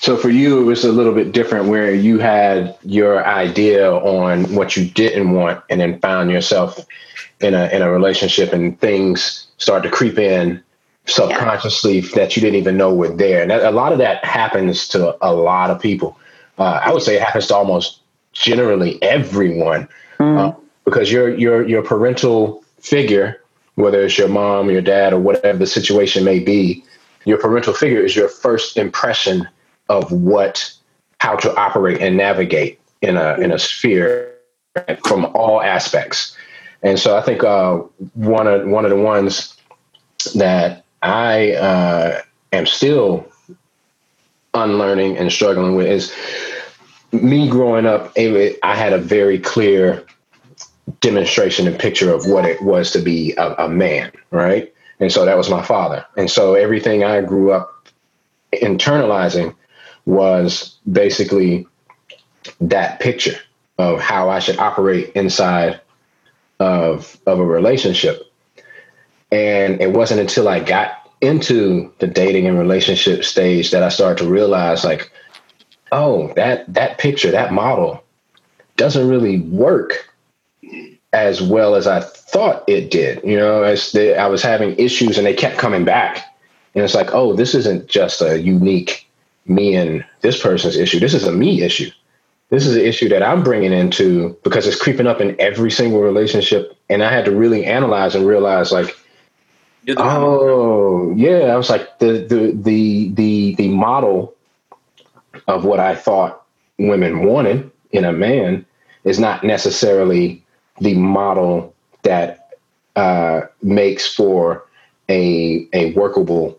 So 0.00 0.16
for 0.16 0.28
you, 0.28 0.60
it 0.60 0.64
was 0.64 0.84
a 0.84 0.92
little 0.92 1.14
bit 1.14 1.32
different 1.32 1.68
where 1.68 1.94
you 1.94 2.18
had 2.18 2.76
your 2.82 3.24
idea 3.26 3.90
on 3.90 4.54
what 4.54 4.76
you 4.76 4.88
didn't 4.88 5.32
want 5.32 5.62
and 5.70 5.80
then 5.80 6.00
found 6.00 6.30
yourself 6.30 6.78
in 7.40 7.54
a 7.54 7.68
in 7.68 7.82
a 7.82 7.90
relationship 7.90 8.52
and 8.52 8.78
things 8.80 9.46
start 9.58 9.82
to 9.82 9.90
creep 9.90 10.18
in 10.18 10.62
subconsciously 11.06 12.00
that 12.00 12.36
you 12.36 12.42
didn't 12.42 12.56
even 12.56 12.76
know 12.76 12.92
were 12.94 13.08
there. 13.08 13.42
And 13.42 13.50
that, 13.50 13.62
a 13.62 13.70
lot 13.70 13.92
of 13.92 13.98
that 13.98 14.24
happens 14.24 14.88
to 14.88 15.16
a 15.24 15.32
lot 15.32 15.70
of 15.70 15.80
people. 15.80 16.18
Uh, 16.58 16.80
I 16.82 16.92
would 16.92 17.02
say 17.02 17.16
it 17.16 17.22
happens 17.22 17.46
to 17.48 17.54
almost 17.54 18.00
generally 18.32 19.00
everyone 19.02 19.88
uh, 20.18 20.52
because 20.84 21.10
your 21.10 21.34
your 21.34 21.66
your 21.66 21.82
parental 21.82 22.64
figure, 22.80 23.42
whether 23.76 24.02
it's 24.02 24.18
your 24.18 24.28
mom, 24.28 24.70
your 24.70 24.82
dad, 24.82 25.12
or 25.12 25.20
whatever 25.20 25.58
the 25.58 25.66
situation 25.66 26.24
may 26.24 26.38
be, 26.38 26.84
your 27.24 27.38
parental 27.38 27.72
figure 27.72 28.00
is 28.00 28.16
your 28.16 28.28
first 28.28 28.76
impression 28.76 29.48
of 29.88 30.10
what 30.12 30.72
how 31.20 31.36
to 31.36 31.54
operate 31.56 32.00
and 32.00 32.16
navigate 32.16 32.80
in 33.02 33.16
a 33.16 33.34
in 33.34 33.52
a 33.52 33.58
sphere 33.58 34.32
from 35.04 35.24
all 35.34 35.62
aspects. 35.62 36.36
And 36.82 36.98
so 36.98 37.16
I 37.16 37.22
think 37.22 37.42
uh, 37.42 37.78
one 38.14 38.46
of 38.46 38.66
one 38.68 38.84
of 38.84 38.90
the 38.90 39.00
ones 39.00 39.56
that 40.34 40.84
I 41.02 41.52
uh, 41.52 42.20
am 42.52 42.66
still 42.66 43.30
unlearning 44.54 45.16
and 45.18 45.30
struggling 45.30 45.74
with 45.74 45.86
is 45.86 46.14
me 47.12 47.48
growing 47.48 47.86
up. 47.86 48.12
I 48.16 48.76
had 48.76 48.92
a 48.92 48.98
very 48.98 49.38
clear 49.38 50.04
demonstration 51.00 51.66
and 51.66 51.78
picture 51.78 52.12
of 52.12 52.26
what 52.26 52.44
it 52.44 52.62
was 52.62 52.90
to 52.92 53.00
be 53.00 53.34
a, 53.36 53.54
a 53.64 53.68
man, 53.68 54.12
right? 54.30 54.72
And 55.00 55.12
so 55.12 55.24
that 55.24 55.36
was 55.36 55.50
my 55.50 55.62
father. 55.62 56.04
And 56.16 56.30
so 56.30 56.54
everything 56.54 57.04
I 57.04 57.20
grew 57.20 57.52
up 57.52 57.88
internalizing 58.52 59.54
was 60.06 60.76
basically 60.90 61.66
that 62.60 63.00
picture 63.00 63.38
of 63.78 64.00
how 64.00 64.30
I 64.30 64.38
should 64.38 64.58
operate 64.58 65.12
inside 65.14 65.80
of 66.58 67.18
of 67.26 67.38
a 67.38 67.44
relationship. 67.44 68.22
And 69.30 69.80
it 69.80 69.92
wasn't 69.92 70.20
until 70.20 70.48
I 70.48 70.60
got 70.60 71.10
into 71.20 71.92
the 71.98 72.06
dating 72.06 72.46
and 72.46 72.58
relationship 72.58 73.24
stage 73.24 73.70
that 73.72 73.82
I 73.82 73.88
started 73.88 74.22
to 74.24 74.30
realize 74.30 74.84
like, 74.84 75.10
oh, 75.92 76.32
that 76.34 76.72
that 76.72 76.98
picture, 76.98 77.30
that 77.30 77.52
model 77.52 78.02
doesn't 78.76 79.08
really 79.08 79.40
work 79.40 80.08
as 81.12 81.40
well 81.40 81.74
as 81.74 81.86
I 81.86 82.00
thought 82.00 82.64
it 82.68 82.90
did. 82.90 83.22
You 83.24 83.36
know, 83.36 83.62
as 83.62 83.94
I 83.96 84.26
was 84.26 84.42
having 84.42 84.76
issues 84.78 85.18
and 85.18 85.26
they 85.26 85.34
kept 85.34 85.58
coming 85.58 85.84
back. 85.84 86.24
And 86.74 86.84
it's 86.84 86.94
like, 86.94 87.14
oh, 87.14 87.32
this 87.32 87.54
isn't 87.54 87.88
just 87.88 88.20
a 88.20 88.38
unique 88.38 89.05
me 89.48 89.74
and 89.76 90.04
this 90.20 90.40
person's 90.40 90.76
issue. 90.76 90.98
This 90.98 91.14
is 91.14 91.24
a 91.24 91.32
me 91.32 91.62
issue. 91.62 91.90
This 92.50 92.66
is 92.66 92.76
an 92.76 92.82
issue 92.82 93.08
that 93.08 93.22
I'm 93.22 93.42
bringing 93.42 93.72
into 93.72 94.36
because 94.44 94.66
it's 94.66 94.80
creeping 94.80 95.06
up 95.06 95.20
in 95.20 95.34
every 95.40 95.70
single 95.70 96.00
relationship. 96.00 96.76
And 96.88 97.02
I 97.02 97.12
had 97.12 97.24
to 97.24 97.32
really 97.32 97.64
analyze 97.64 98.14
and 98.14 98.26
realize, 98.26 98.70
like, 98.70 98.96
oh, 99.96 101.12
yeah. 101.16 101.52
I 101.52 101.56
was 101.56 101.70
like, 101.70 101.98
the 101.98 102.24
the 102.28 102.52
the 102.54 103.10
the 103.14 103.54
the 103.56 103.68
model 103.68 104.34
of 105.48 105.64
what 105.64 105.80
I 105.80 105.94
thought 105.94 106.44
women 106.78 107.24
wanted 107.24 107.70
in 107.90 108.04
a 108.04 108.12
man 108.12 108.64
is 109.04 109.18
not 109.18 109.42
necessarily 109.44 110.44
the 110.80 110.94
model 110.94 111.74
that 112.02 112.50
uh, 112.94 113.42
makes 113.62 114.12
for 114.12 114.64
a 115.08 115.68
a 115.72 115.92
workable 115.94 116.58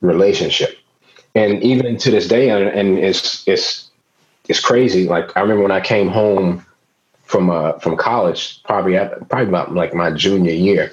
relationship. 0.00 0.78
And 1.36 1.62
even 1.62 1.98
to 1.98 2.10
this 2.10 2.26
day, 2.26 2.48
and, 2.50 2.66
and 2.68 2.98
it's 2.98 3.46
it's 3.46 3.90
it's 4.48 4.60
crazy. 4.60 5.06
Like 5.06 5.36
I 5.36 5.40
remember 5.42 5.62
when 5.62 5.70
I 5.72 5.80
came 5.80 6.08
home 6.08 6.64
from 7.24 7.50
uh, 7.50 7.74
from 7.74 7.96
college, 7.98 8.62
probably 8.64 8.96
at, 8.96 9.28
probably 9.28 9.48
about 9.48 9.74
like 9.74 9.94
my 9.94 10.10
junior 10.10 10.52
year. 10.54 10.92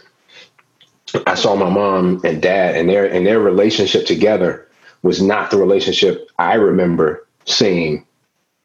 I 1.27 1.35
saw 1.35 1.55
my 1.55 1.69
mom 1.69 2.19
and 2.25 2.41
dad, 2.41 2.75
and 2.75 2.89
their 2.89 3.05
and 3.05 3.25
their 3.25 3.39
relationship 3.39 4.05
together 4.05 4.67
was 5.01 5.21
not 5.21 5.49
the 5.49 5.57
relationship 5.57 6.29
I 6.39 6.55
remember 6.55 7.25
seeing 7.45 8.05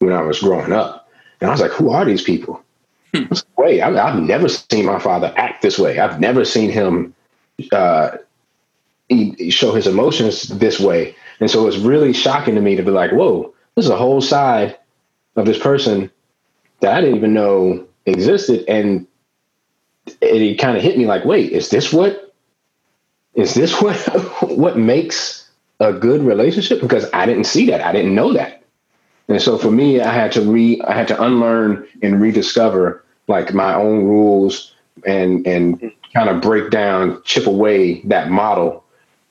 when 0.00 0.12
I 0.12 0.22
was 0.22 0.40
growing 0.40 0.72
up. 0.72 1.08
And 1.40 1.48
I 1.48 1.52
was 1.52 1.60
like, 1.60 1.70
"Who 1.72 1.90
are 1.90 2.04
these 2.04 2.22
people?" 2.22 2.60
Wait, 3.56 3.80
I, 3.80 3.88
I've 3.96 4.20
never 4.22 4.48
seen 4.48 4.86
my 4.86 4.98
father 4.98 5.32
act 5.36 5.62
this 5.62 5.78
way. 5.78 6.00
I've 6.00 6.20
never 6.20 6.44
seen 6.44 6.70
him 6.70 7.14
uh, 7.72 8.16
show 9.50 9.72
his 9.74 9.86
emotions 9.86 10.42
this 10.48 10.80
way. 10.80 11.14
And 11.40 11.50
so 11.50 11.66
it's 11.66 11.78
really 11.78 12.12
shocking 12.12 12.54
to 12.54 12.60
me 12.60 12.76
to 12.76 12.82
be 12.82 12.90
like, 12.90 13.12
whoa, 13.12 13.54
this 13.74 13.84
is 13.84 13.90
a 13.90 13.96
whole 13.96 14.20
side 14.20 14.76
of 15.36 15.46
this 15.46 15.58
person 15.58 16.10
that 16.80 16.94
I 16.94 17.00
didn't 17.00 17.16
even 17.16 17.34
know 17.34 17.86
existed. 18.06 18.64
And 18.68 19.06
it, 20.20 20.42
it 20.42 20.58
kind 20.58 20.76
of 20.76 20.82
hit 20.82 20.98
me 20.98 21.06
like, 21.06 21.24
wait, 21.24 21.52
is 21.52 21.70
this 21.70 21.92
what 21.92 22.34
is 23.34 23.54
this 23.54 23.80
what 23.82 23.96
what 24.42 24.76
makes 24.76 25.48
a 25.80 25.92
good 25.92 26.22
relationship? 26.22 26.80
Because 26.80 27.06
I 27.12 27.26
didn't 27.26 27.44
see 27.44 27.66
that. 27.66 27.82
I 27.82 27.92
didn't 27.92 28.14
know 28.14 28.32
that. 28.32 28.62
And 29.28 29.40
so 29.40 29.58
for 29.58 29.70
me, 29.70 30.00
I 30.00 30.12
had 30.12 30.32
to 30.32 30.40
re 30.40 30.80
I 30.86 30.94
had 30.94 31.08
to 31.08 31.22
unlearn 31.22 31.86
and 32.02 32.20
rediscover 32.20 33.04
like 33.28 33.52
my 33.52 33.74
own 33.74 34.04
rules 34.04 34.74
and 35.06 35.46
and 35.46 35.92
kind 36.14 36.28
of 36.30 36.40
break 36.40 36.70
down, 36.70 37.22
chip 37.24 37.46
away 37.46 38.00
that 38.02 38.30
model 38.30 38.84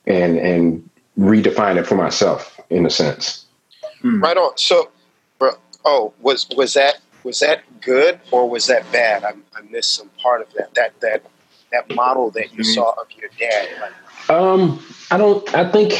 and 0.06 0.38
and 0.38 0.87
redefine 1.18 1.76
it 1.76 1.86
for 1.86 1.96
myself 1.96 2.60
in 2.70 2.86
a 2.86 2.90
sense. 2.90 3.46
Hmm. 4.00 4.22
Right 4.22 4.36
on. 4.36 4.56
So 4.56 4.90
oh, 5.84 6.12
was 6.20 6.46
was 6.56 6.74
that 6.74 7.00
was 7.24 7.40
that 7.40 7.62
good 7.80 8.20
or 8.30 8.48
was 8.48 8.66
that 8.66 8.90
bad? 8.92 9.24
I, 9.24 9.32
I 9.56 9.62
missed 9.70 9.94
some 9.94 10.10
part 10.22 10.42
of 10.42 10.52
that. 10.54 10.74
That 10.74 11.00
that 11.00 11.22
that 11.72 11.94
model 11.94 12.30
that 12.32 12.52
you 12.52 12.60
mm-hmm. 12.60 12.74
saw 12.74 12.90
of 13.00 13.06
your 13.16 13.30
dad. 13.38 13.68
Like, 13.80 14.30
um, 14.30 14.84
I 15.10 15.16
don't. 15.16 15.54
I 15.54 15.70
think 15.70 15.92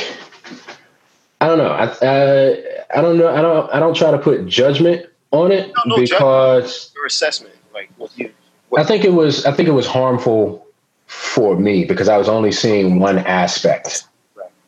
I 1.40 1.48
don't 1.48 1.58
know. 1.58 1.70
I 1.70 1.84
uh, 1.84 2.56
I 2.94 3.00
don't 3.00 3.18
know. 3.18 3.28
I 3.28 3.42
don't. 3.42 3.74
I 3.74 3.80
don't 3.80 3.96
try 3.96 4.10
to 4.10 4.18
put 4.18 4.46
judgment 4.46 5.06
on 5.30 5.52
it 5.52 5.68
no, 5.68 5.96
no 5.96 6.00
because 6.00 6.92
your 6.94 7.06
assessment, 7.06 7.54
like 7.74 7.90
what 7.96 8.16
you. 8.18 8.32
What 8.68 8.82
I 8.82 8.84
think 8.84 9.04
it 9.04 9.12
was. 9.12 9.44
I 9.46 9.52
think 9.52 9.68
it 9.68 9.72
was 9.72 9.86
harmful 9.86 10.66
for 11.06 11.56
me 11.56 11.84
because 11.84 12.08
I 12.08 12.18
was 12.18 12.28
only 12.28 12.52
seeing 12.52 13.00
one 13.00 13.18
aspect 13.18 13.86
right. 13.86 14.08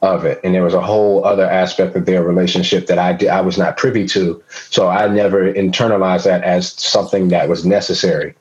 Of 0.02 0.24
it, 0.24 0.40
and 0.42 0.54
there 0.54 0.62
was 0.62 0.74
a 0.74 0.80
whole 0.80 1.24
other 1.24 1.44
aspect 1.44 1.94
of 1.94 2.06
their 2.06 2.22
relationship 2.22 2.86
that 2.86 2.98
I 2.98 3.12
did, 3.12 3.28
I 3.28 3.40
was 3.40 3.58
not 3.58 3.76
privy 3.76 4.06
to. 4.08 4.42
So 4.70 4.88
I 4.88 5.06
never 5.08 5.52
internalized 5.52 6.24
that 6.24 6.42
as 6.42 6.72
something 6.72 7.28
that 7.28 7.48
was 7.48 7.66
necessary 7.66 8.34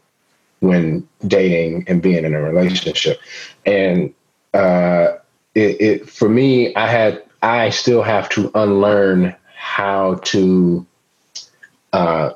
when 0.61 1.07
dating 1.27 1.85
and 1.87 2.01
being 2.01 2.25
in 2.25 2.33
a 2.33 2.41
relationship. 2.41 3.19
And 3.65 4.13
uh, 4.53 5.17
it, 5.55 5.81
it 5.81 6.09
for 6.09 6.29
me, 6.29 6.73
I 6.75 6.87
had 6.87 7.23
I 7.41 7.69
still 7.69 8.03
have 8.03 8.29
to 8.29 8.51
unlearn 8.55 9.35
how 9.55 10.15
to 10.15 10.85
uh, 11.93 12.31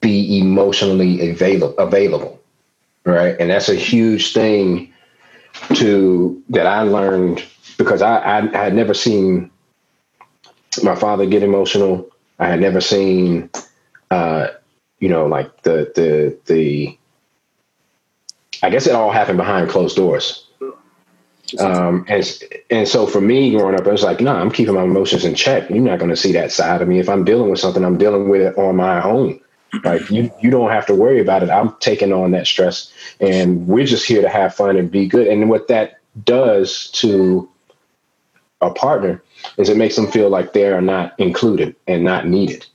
be 0.00 0.38
emotionally 0.38 1.30
available, 1.30 1.76
available, 1.78 2.40
right? 3.04 3.36
And 3.38 3.50
that's 3.50 3.68
a 3.68 3.74
huge 3.74 4.32
thing 4.32 4.92
to 5.74 6.42
that 6.50 6.66
I 6.66 6.82
learned 6.82 7.44
because 7.76 8.02
I, 8.02 8.38
I, 8.38 8.64
had 8.64 8.74
never 8.74 8.94
seen 8.94 9.50
my 10.82 10.94
father 10.94 11.26
get 11.26 11.42
emotional. 11.42 12.08
I 12.38 12.48
had 12.48 12.60
never 12.60 12.80
seen, 12.80 13.50
uh, 14.10 14.48
you 15.00 15.08
know, 15.08 15.26
like 15.26 15.62
the 15.62 15.92
the 15.94 16.38
the. 16.46 16.98
I 18.62 18.70
guess 18.70 18.86
it 18.86 18.94
all 18.94 19.12
happened 19.12 19.36
behind 19.36 19.68
closed 19.68 19.96
doors 19.96 20.46
um, 21.58 22.04
and 22.08 22.42
and 22.70 22.88
so 22.88 23.06
for 23.06 23.20
me 23.20 23.52
growing 23.52 23.74
up, 23.74 23.86
I 23.86 23.92
was 23.92 24.02
like, 24.02 24.20
no, 24.20 24.32
nah, 24.32 24.40
I'm 24.40 24.50
keeping 24.50 24.74
my 24.74 24.82
emotions 24.82 25.24
in 25.24 25.34
check. 25.34 25.70
You're 25.70 25.78
not 25.78 25.98
going 25.98 26.10
to 26.10 26.16
see 26.16 26.32
that 26.32 26.52
side 26.52 26.82
of 26.82 26.88
me. 26.88 26.98
If 26.98 27.08
I'm 27.08 27.24
dealing 27.24 27.50
with 27.50 27.60
something, 27.60 27.84
I'm 27.84 27.98
dealing 27.98 28.28
with 28.28 28.40
it 28.40 28.58
on 28.58 28.76
my 28.76 29.02
own. 29.02 29.40
Like 29.84 30.10
you, 30.10 30.32
you 30.40 30.50
don't 30.50 30.70
have 30.70 30.86
to 30.86 30.94
worry 30.94 31.20
about 31.20 31.42
it. 31.42 31.50
I'm 31.50 31.74
taking 31.80 32.12
on 32.12 32.30
that 32.32 32.46
stress, 32.46 32.90
and 33.20 33.66
we're 33.66 33.86
just 33.86 34.06
here 34.06 34.22
to 34.22 34.28
have 34.28 34.54
fun 34.54 34.76
and 34.76 34.90
be 34.90 35.06
good. 35.06 35.26
And 35.26 35.48
what 35.50 35.68
that 35.68 36.00
does 36.24 36.90
to 36.92 37.48
a 38.60 38.70
partner 38.70 39.22
is 39.56 39.68
it 39.68 39.76
makes 39.76 39.96
them 39.96 40.06
feel 40.06 40.28
like 40.28 40.52
they 40.52 40.66
are 40.66 40.80
not 40.80 41.18
included 41.18 41.76
and 41.86 42.04
not 42.04 42.26
needed. 42.26 42.66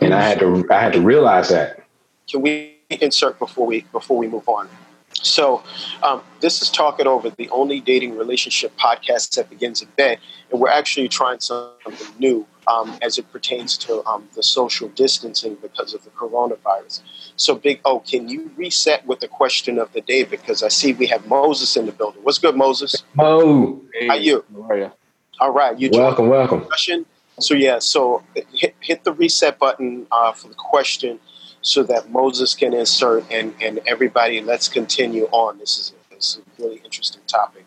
And 0.00 0.14
I 0.14 0.22
had 0.22 0.38
to, 0.40 0.66
I 0.70 0.80
had 0.80 0.92
to 0.94 1.00
realize 1.00 1.50
that. 1.50 1.84
Can 2.28 2.42
we 2.42 2.78
insert 2.90 3.38
before 3.38 3.66
we 3.66 3.82
before 3.92 4.16
we 4.16 4.26
move 4.26 4.48
on? 4.48 4.68
So, 5.12 5.62
um, 6.02 6.22
this 6.40 6.62
is 6.62 6.70
Talk 6.70 7.00
It 7.00 7.06
Over, 7.06 7.30
the 7.30 7.48
only 7.50 7.80
dating 7.80 8.16
relationship 8.16 8.74
podcast 8.78 9.34
that 9.34 9.50
begins 9.50 9.82
in 9.82 9.88
bed. 9.96 10.18
And 10.50 10.60
we're 10.60 10.70
actually 10.70 11.08
trying 11.08 11.40
something 11.40 11.94
new 12.18 12.46
um, 12.66 12.96
as 13.02 13.18
it 13.18 13.30
pertains 13.32 13.76
to 13.78 14.06
um, 14.06 14.28
the 14.34 14.42
social 14.42 14.88
distancing 14.90 15.56
because 15.56 15.92
of 15.94 16.04
the 16.04 16.10
coronavirus. 16.10 17.02
So, 17.36 17.54
Big 17.56 17.80
O, 17.84 17.98
can 18.00 18.28
you 18.28 18.50
reset 18.56 19.04
with 19.06 19.20
the 19.20 19.28
question 19.28 19.78
of 19.78 19.92
the 19.92 20.00
day? 20.00 20.22
Because 20.22 20.62
I 20.62 20.68
see 20.68 20.92
we 20.92 21.06
have 21.06 21.26
Moses 21.26 21.76
in 21.76 21.86
the 21.86 21.92
building. 21.92 22.22
What's 22.22 22.38
good, 22.38 22.56
Moses? 22.56 23.02
Mo. 23.14 23.82
Hey, 23.92 24.06
How 24.06 24.14
you? 24.14 24.44
How 24.54 24.62
are 24.70 24.78
you? 24.78 24.92
All 25.40 25.50
right. 25.50 25.78
You 25.78 25.90
welcome, 25.92 26.28
welcome. 26.28 26.60
Question. 26.66 27.06
So, 27.38 27.54
yeah, 27.54 27.78
so 27.78 28.22
hit, 28.52 28.74
hit 28.80 29.04
the 29.04 29.12
reset 29.12 29.58
button 29.58 30.06
uh, 30.12 30.32
for 30.32 30.48
the 30.48 30.54
question 30.54 31.18
so 31.62 31.82
that 31.84 32.10
Moses 32.10 32.54
can 32.54 32.74
insert 32.74 33.24
and, 33.30 33.54
and 33.62 33.80
everybody, 33.86 34.42
let's 34.42 34.68
continue 34.68 35.24
on. 35.32 35.58
This 35.58 35.78
is, 35.78 35.92
a, 35.92 36.14
this 36.14 36.36
is 36.36 36.38
a 36.38 36.62
really 36.62 36.82
interesting 36.84 37.22
topic. 37.26 37.64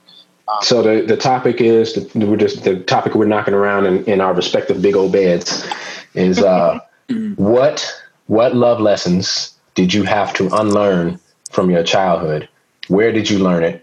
Um, 0.47 0.57
so 0.61 0.83
the, 0.83 1.05
the 1.05 1.17
topic 1.17 1.61
is 1.61 1.93
the, 1.93 2.25
we're 2.25 2.37
just 2.37 2.63
the 2.63 2.81
topic 2.81 3.15
we're 3.15 3.25
knocking 3.25 3.55
around 3.55 3.87
in, 3.87 4.03
in 4.05 4.21
our 4.21 4.33
respective 4.33 4.81
big 4.81 4.95
old 4.95 5.11
beds 5.11 5.65
is 6.13 6.39
uh, 6.39 6.79
what 7.35 7.91
what 8.27 8.55
love 8.55 8.79
lessons 8.79 9.57
did 9.73 9.93
you 9.93 10.03
have 10.03 10.33
to 10.35 10.49
unlearn 10.53 11.19
from 11.51 11.71
your 11.71 11.83
childhood? 11.83 12.47
Where 12.89 13.11
did 13.11 13.29
you 13.29 13.39
learn 13.39 13.63
it? 13.63 13.82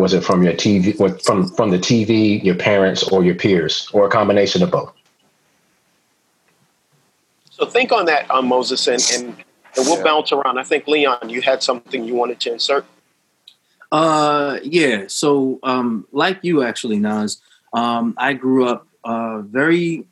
Was 0.00 0.14
it 0.14 0.24
from 0.24 0.42
your 0.42 0.54
TV, 0.54 0.96
from 1.24 1.48
from 1.48 1.70
the 1.70 1.78
TV, 1.78 2.42
your 2.42 2.54
parents, 2.54 3.02
or 3.02 3.22
your 3.22 3.34
peers, 3.34 3.88
or 3.92 4.06
a 4.06 4.10
combination 4.10 4.62
of 4.62 4.70
both? 4.70 4.92
So 7.50 7.66
think 7.66 7.92
on 7.92 8.06
that, 8.06 8.30
um, 8.30 8.46
Moses, 8.48 8.86
and, 8.86 9.02
and 9.14 9.44
And 9.76 9.86
we'll 9.86 9.98
Yeah. 9.98 10.04
bounce 10.04 10.32
around. 10.32 10.58
I 10.58 10.64
think 10.64 10.88
Leon, 10.88 11.28
you 11.28 11.42
had 11.42 11.62
something 11.62 12.04
you 12.04 12.14
wanted 12.14 12.40
to 12.40 12.52
insert. 12.52 12.84
Uh, 13.92 14.58
yeah. 14.62 15.04
So, 15.06 15.58
um, 15.62 16.06
like 16.12 16.38
you 16.42 16.62
actually, 16.62 16.98
Nas, 16.98 17.40
um, 17.72 18.14
I 18.16 18.32
grew 18.32 18.66
up 18.66 18.86
uh, 19.04 19.42
very 19.42 20.06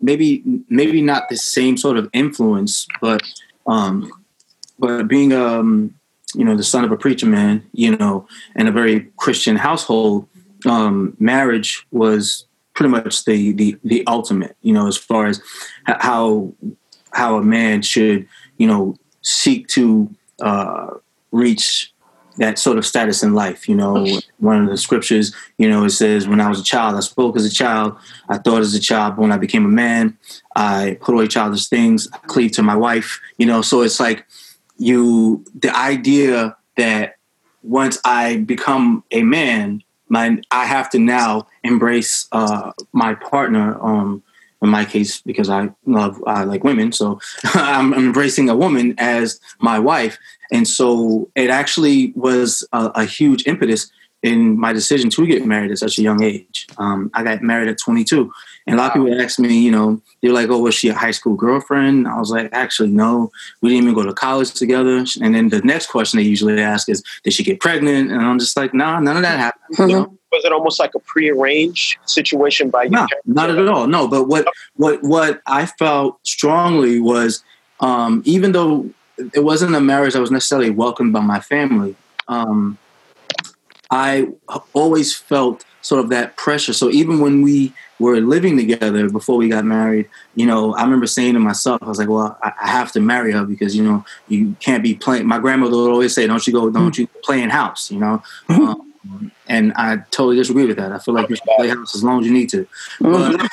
maybe 0.00 0.42
maybe 0.68 1.00
not 1.02 1.28
the 1.28 1.36
same 1.36 1.76
sort 1.76 1.96
of 1.96 2.08
influence, 2.12 2.86
but 3.00 3.22
um, 3.66 4.10
but 4.78 5.08
being 5.08 5.32
um, 5.32 5.94
you 6.36 6.44
know 6.44 6.56
the 6.56 6.62
son 6.62 6.84
of 6.84 6.92
a 6.92 6.96
preacher 6.96 7.26
man, 7.26 7.64
you 7.72 7.96
know, 7.96 8.28
in 8.54 8.68
a 8.68 8.72
very 8.72 9.08
Christian 9.16 9.56
household, 9.56 10.28
um, 10.66 11.16
marriage 11.18 11.86
was 11.90 12.46
pretty 12.74 12.90
much 12.90 13.24
the 13.24 13.52
the 13.52 13.76
the 13.82 14.06
ultimate, 14.06 14.56
you 14.62 14.72
know, 14.72 14.86
as 14.86 14.96
far 14.96 15.26
as 15.26 15.40
how 15.86 16.52
how 17.12 17.38
a 17.38 17.42
man 17.42 17.82
should, 17.82 18.28
you 18.58 18.66
know, 18.66 18.96
seek 19.22 19.66
to 19.68 20.14
uh, 20.40 20.90
reach 21.32 21.92
that 22.36 22.58
sort 22.58 22.76
of 22.76 22.84
status 22.84 23.22
in 23.22 23.32
life. 23.32 23.66
You 23.66 23.76
know, 23.76 24.20
one 24.38 24.62
of 24.62 24.68
the 24.68 24.76
scriptures, 24.76 25.34
you 25.56 25.70
know, 25.70 25.84
it 25.84 25.90
says, 25.90 26.28
"When 26.28 26.40
I 26.40 26.48
was 26.48 26.60
a 26.60 26.64
child, 26.64 26.96
I 26.96 27.00
spoke 27.00 27.36
as 27.36 27.46
a 27.46 27.50
child, 27.50 27.96
I 28.28 28.36
thought 28.38 28.60
as 28.60 28.74
a 28.74 28.80
child. 28.80 29.16
But 29.16 29.22
when 29.22 29.32
I 29.32 29.38
became 29.38 29.64
a 29.64 29.70
man, 29.70 30.18
I 30.54 30.98
put 31.00 31.14
away 31.14 31.28
childish 31.28 31.68
things, 31.68 32.08
I 32.12 32.18
cleaved 32.18 32.54
to 32.54 32.62
my 32.62 32.76
wife." 32.76 33.20
You 33.38 33.46
know, 33.46 33.62
so 33.62 33.80
it's 33.80 33.98
like 33.98 34.26
you 34.78 35.44
the 35.54 35.74
idea 35.76 36.56
that 36.76 37.16
once 37.62 37.98
I 38.04 38.38
become 38.38 39.04
a 39.10 39.22
man, 39.22 39.82
my 40.08 40.38
I 40.50 40.66
have 40.66 40.90
to 40.90 40.98
now 40.98 41.46
embrace 41.64 42.28
uh, 42.32 42.72
my 42.92 43.14
partner. 43.14 43.78
Um, 43.82 44.22
in 44.62 44.70
my 44.70 44.86
case, 44.86 45.20
because 45.20 45.50
I 45.50 45.68
love 45.84 46.22
I 46.26 46.44
like 46.44 46.64
women, 46.64 46.90
so 46.90 47.20
I'm 47.44 47.92
embracing 47.92 48.48
a 48.48 48.56
woman 48.56 48.94
as 48.96 49.38
my 49.60 49.78
wife, 49.78 50.16
and 50.50 50.66
so 50.66 51.30
it 51.36 51.50
actually 51.50 52.12
was 52.16 52.66
a, 52.72 52.86
a 52.94 53.04
huge 53.04 53.46
impetus 53.46 53.90
in 54.22 54.58
my 54.58 54.72
decision 54.72 55.10
to 55.10 55.26
get 55.26 55.44
married 55.44 55.70
at 55.70 55.78
such 55.78 55.98
a 55.98 56.02
young 56.02 56.22
age. 56.22 56.66
Um, 56.78 57.10
I 57.14 57.22
got 57.22 57.42
married 57.42 57.68
at 57.68 57.78
22, 57.78 58.32
and 58.66 58.76
a 58.76 58.82
lot 58.82 58.96
of 58.96 59.04
people 59.04 59.20
ask 59.20 59.38
me, 59.38 59.58
you 59.58 59.70
know, 59.70 60.00
they're 60.20 60.32
like, 60.32 60.48
"Oh, 60.48 60.58
was 60.58 60.74
she 60.74 60.88
a 60.88 60.94
high 60.94 61.12
school 61.12 61.34
girlfriend?" 61.34 62.08
I 62.08 62.18
was 62.18 62.30
like, 62.30 62.48
"Actually, 62.52 62.90
no. 62.90 63.30
We 63.60 63.70
didn't 63.70 63.84
even 63.84 63.94
go 63.94 64.02
to 64.02 64.12
college 64.12 64.52
together." 64.52 65.04
And 65.20 65.34
then 65.34 65.50
the 65.50 65.60
next 65.60 65.86
question 65.86 66.18
they 66.18 66.24
usually 66.24 66.60
ask 66.60 66.88
is, 66.88 67.02
"Did 67.22 67.32
she 67.32 67.44
get 67.44 67.60
pregnant?" 67.60 68.10
And 68.10 68.20
I'm 68.20 68.38
just 68.38 68.56
like, 68.56 68.74
"Nah, 68.74 68.98
none 68.98 69.16
of 69.16 69.22
that 69.22 69.38
happened." 69.38 69.90
You 69.90 69.96
know? 69.96 70.18
Was 70.32 70.44
it 70.44 70.52
almost 70.52 70.80
like 70.80 70.94
a 70.94 70.98
prearranged 70.98 71.96
situation 72.04 72.68
by 72.68 72.84
you? 72.84 72.90
No, 72.90 73.06
not 73.26 73.48
at 73.48 73.68
all. 73.68 73.86
No, 73.86 74.08
but 74.08 74.24
what 74.24 74.46
what 74.74 75.02
what 75.02 75.40
I 75.46 75.66
felt 75.66 76.18
strongly 76.26 76.98
was, 76.98 77.44
um, 77.80 78.22
even 78.26 78.52
though 78.52 78.90
it 79.32 79.44
wasn't 79.44 79.76
a 79.76 79.80
marriage 79.80 80.14
that 80.14 80.20
was 80.20 80.32
necessarily 80.32 80.70
welcomed 80.70 81.12
by 81.12 81.20
my 81.20 81.40
family, 81.40 81.94
um, 82.28 82.76
I 83.90 84.28
always 84.74 85.14
felt 85.14 85.64
sort 85.80 86.02
of 86.02 86.10
that 86.10 86.36
pressure. 86.36 86.72
So 86.72 86.90
even 86.90 87.20
when 87.20 87.42
we 87.42 87.72
were 87.98 88.20
living 88.20 88.56
together 88.56 89.08
before 89.10 89.36
we 89.36 89.48
got 89.48 89.64
married, 89.64 90.08
you 90.34 90.46
know, 90.46 90.74
I 90.74 90.82
remember 90.82 91.06
saying 91.06 91.34
to 91.34 91.40
myself, 91.40 91.82
I 91.82 91.86
was 91.86 91.98
like, 91.98 92.08
well, 92.08 92.38
I, 92.42 92.52
I 92.62 92.68
have 92.68 92.92
to 92.92 93.00
marry 93.00 93.32
her 93.32 93.44
because, 93.44 93.74
you 93.74 93.82
know, 93.82 94.04
you 94.28 94.56
can't 94.60 94.82
be 94.82 94.94
playing. 94.94 95.26
My 95.26 95.38
grandmother 95.38 95.76
would 95.76 95.90
always 95.90 96.14
say, 96.14 96.26
don't 96.26 96.46
you 96.46 96.52
go, 96.52 96.70
don't 96.70 96.96
you 96.98 97.06
play 97.22 97.42
in 97.42 97.50
house, 97.50 97.90
you 97.90 97.98
know? 97.98 98.22
Um, 98.48 98.86
and 99.46 99.72
I 99.76 99.98
totally 100.10 100.36
disagree 100.36 100.66
with 100.66 100.76
that. 100.76 100.92
I 100.92 100.98
feel 100.98 101.14
like 101.14 101.28
you 101.28 101.36
should 101.36 101.44
play 101.56 101.68
house 101.68 101.94
as 101.94 102.02
long 102.02 102.20
as 102.20 102.26
you 102.26 102.32
need 102.32 102.50
to. 102.50 102.66
But, 103.00 103.36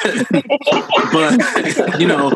but 1.14 2.00
you 2.00 2.08
know, 2.08 2.32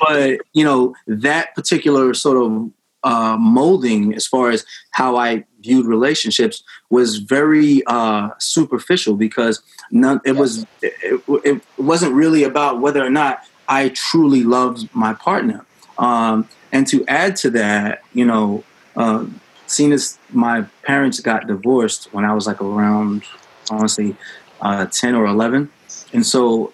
but 0.00 0.40
you 0.52 0.64
know, 0.64 0.94
that 1.06 1.54
particular 1.54 2.14
sort 2.14 2.38
of 2.38 2.70
uh, 3.02 3.36
molding 3.38 4.14
as 4.14 4.26
far 4.26 4.50
as 4.50 4.64
how 4.92 5.16
I 5.16 5.44
viewed 5.66 5.86
relationships 5.96 6.56
was 6.96 7.08
very 7.36 7.82
uh, 7.96 8.28
superficial 8.38 9.14
because 9.26 9.56
none, 9.90 10.20
it 10.30 10.36
was 10.42 10.52
it, 10.82 11.22
it 11.50 11.56
wasn't 11.92 12.12
really 12.22 12.42
about 12.44 12.72
whether 12.82 13.02
or 13.08 13.14
not 13.22 13.34
I 13.78 13.82
truly 13.90 14.42
loved 14.56 14.80
my 15.04 15.12
partner. 15.28 15.60
Um, 15.98 16.36
and 16.74 16.86
to 16.92 16.98
add 17.06 17.36
to 17.42 17.48
that, 17.60 18.02
you 18.12 18.26
know, 18.30 18.64
uh, 18.96 19.24
seeing 19.66 19.92
as 19.92 20.18
my 20.30 20.56
parents 20.82 21.20
got 21.20 21.46
divorced 21.46 22.02
when 22.14 22.24
I 22.24 22.32
was 22.34 22.46
like 22.46 22.60
around, 22.60 23.22
I 23.70 23.74
want 23.76 23.88
to 23.88 23.94
say, 24.00 24.08
uh, 24.60 24.86
ten 24.86 25.14
or 25.14 25.26
eleven, 25.26 25.70
and 26.12 26.24
so, 26.24 26.72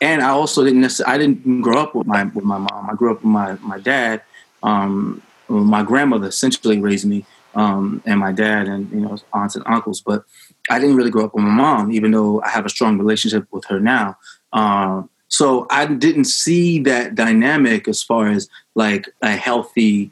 and 0.00 0.22
I 0.22 0.30
also 0.40 0.64
didn't 0.64 0.80
necessarily, 0.80 1.14
I 1.14 1.18
didn't 1.18 1.62
grow 1.66 1.78
up 1.84 1.94
with 1.94 2.06
my 2.06 2.24
with 2.36 2.44
my 2.44 2.58
mom. 2.58 2.82
I 2.90 2.94
grew 2.94 3.10
up 3.12 3.20
with 3.24 3.32
my 3.40 3.48
my 3.72 3.78
dad. 3.78 4.22
Um, 4.62 5.22
my 5.48 5.82
grandmother 5.82 6.28
essentially 6.28 6.78
raised 6.80 7.06
me, 7.06 7.24
um, 7.54 8.02
and 8.06 8.20
my 8.20 8.32
dad, 8.32 8.68
and 8.68 8.90
you 8.90 9.00
know, 9.00 9.16
aunts 9.32 9.56
and 9.56 9.64
uncles. 9.66 10.00
But 10.00 10.24
I 10.70 10.78
didn't 10.78 10.96
really 10.96 11.10
grow 11.10 11.24
up 11.24 11.34
with 11.34 11.44
my 11.44 11.50
mom, 11.50 11.92
even 11.92 12.10
though 12.10 12.42
I 12.42 12.50
have 12.50 12.66
a 12.66 12.70
strong 12.70 12.98
relationship 12.98 13.46
with 13.50 13.64
her 13.66 13.80
now. 13.80 14.16
Um, 14.52 15.10
so 15.28 15.66
I 15.70 15.86
didn't 15.86 16.24
see 16.24 16.80
that 16.80 17.14
dynamic 17.14 17.86
as 17.86 18.02
far 18.02 18.28
as 18.28 18.48
like 18.74 19.08
a 19.22 19.30
healthy 19.30 20.10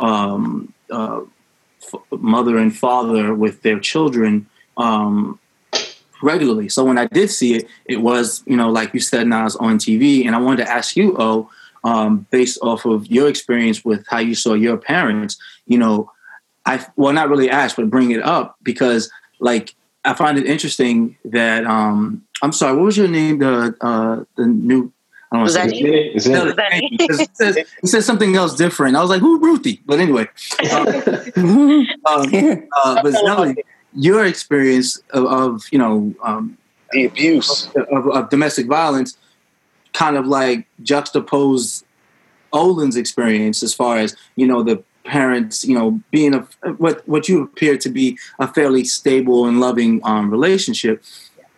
um, 0.00 0.72
uh, 0.90 1.20
f- 1.82 2.00
mother 2.10 2.58
and 2.58 2.76
father 2.76 3.34
with 3.34 3.62
their 3.62 3.78
children 3.78 4.46
um, 4.76 5.38
regularly. 6.22 6.68
So 6.68 6.84
when 6.84 6.98
I 6.98 7.06
did 7.06 7.30
see 7.30 7.54
it, 7.54 7.68
it 7.84 7.98
was 7.98 8.42
you 8.46 8.56
know 8.56 8.70
like 8.70 8.94
you 8.94 9.00
said, 9.00 9.26
Nas 9.26 9.56
on 9.56 9.78
TV, 9.78 10.26
and 10.26 10.34
I 10.34 10.38
wanted 10.38 10.64
to 10.64 10.70
ask 10.70 10.96
you, 10.96 11.16
oh, 11.18 11.50
um, 11.84 12.26
based 12.30 12.58
off 12.62 12.84
of 12.84 13.06
your 13.06 13.28
experience 13.28 13.84
with 13.84 14.04
how 14.08 14.18
you 14.18 14.34
saw 14.34 14.54
your 14.54 14.76
parents, 14.76 15.36
you 15.66 15.78
know, 15.78 16.10
I 16.68 16.84
well 16.96 17.12
not 17.12 17.28
really 17.30 17.50
ask, 17.50 17.76
but 17.76 17.88
bring 17.90 18.10
it 18.10 18.22
up 18.22 18.56
because 18.62 19.10
like 19.40 19.74
I 20.04 20.14
find 20.14 20.38
it 20.38 20.46
interesting 20.46 21.16
that 21.24 21.64
um, 21.64 22.22
I'm 22.42 22.52
sorry, 22.52 22.76
what 22.76 22.84
was 22.84 22.96
your 22.96 23.08
name? 23.08 23.38
The 23.38 23.74
uh, 23.80 24.24
the 24.36 24.46
new. 24.46 24.92
I 25.30 25.36
don't 25.36 25.40
want 25.42 25.48
to 25.48 25.54
say 25.54 25.66
Zenny? 25.82 26.14
Is 26.14 26.26
it- 26.26 26.32
no, 26.32 26.52
Zenny. 26.52 26.88
it, 26.92 27.30
says, 27.36 27.56
it 27.56 27.86
says 27.86 28.06
something 28.06 28.34
else 28.34 28.54
different. 28.54 28.96
I 28.96 29.00
was 29.00 29.10
like, 29.10 29.20
"Who, 29.20 29.38
Ruthie?" 29.40 29.82
But 29.86 29.98
anyway, 30.00 30.26
um, 30.72 30.86
um, 31.36 31.86
uh, 32.06 33.02
but 33.02 33.12
Zelly, 33.14 33.56
your 33.94 34.24
experience 34.24 35.02
of, 35.10 35.24
of 35.26 35.64
you 35.72 35.78
know 35.78 36.14
um, 36.22 36.56
The 36.92 37.04
abuse. 37.06 37.68
of, 37.90 38.08
of 38.08 38.30
domestic 38.30 38.66
violence 38.66 39.16
kind 39.92 40.16
of 40.16 40.26
like 40.26 40.66
juxtapose 40.82 41.82
Olin's 42.52 42.96
experience 42.96 43.62
as 43.62 43.74
far 43.74 43.98
as 43.98 44.16
you 44.36 44.46
know 44.46 44.62
the 44.62 44.82
parents 45.08 45.64
you 45.64 45.74
know 45.74 46.00
being 46.10 46.34
a 46.34 46.40
what 46.76 47.06
what 47.08 47.28
you 47.28 47.42
appear 47.42 47.76
to 47.78 47.88
be 47.88 48.18
a 48.38 48.46
fairly 48.46 48.84
stable 48.84 49.46
and 49.46 49.60
loving 49.60 50.00
um, 50.04 50.30
relationship. 50.30 51.02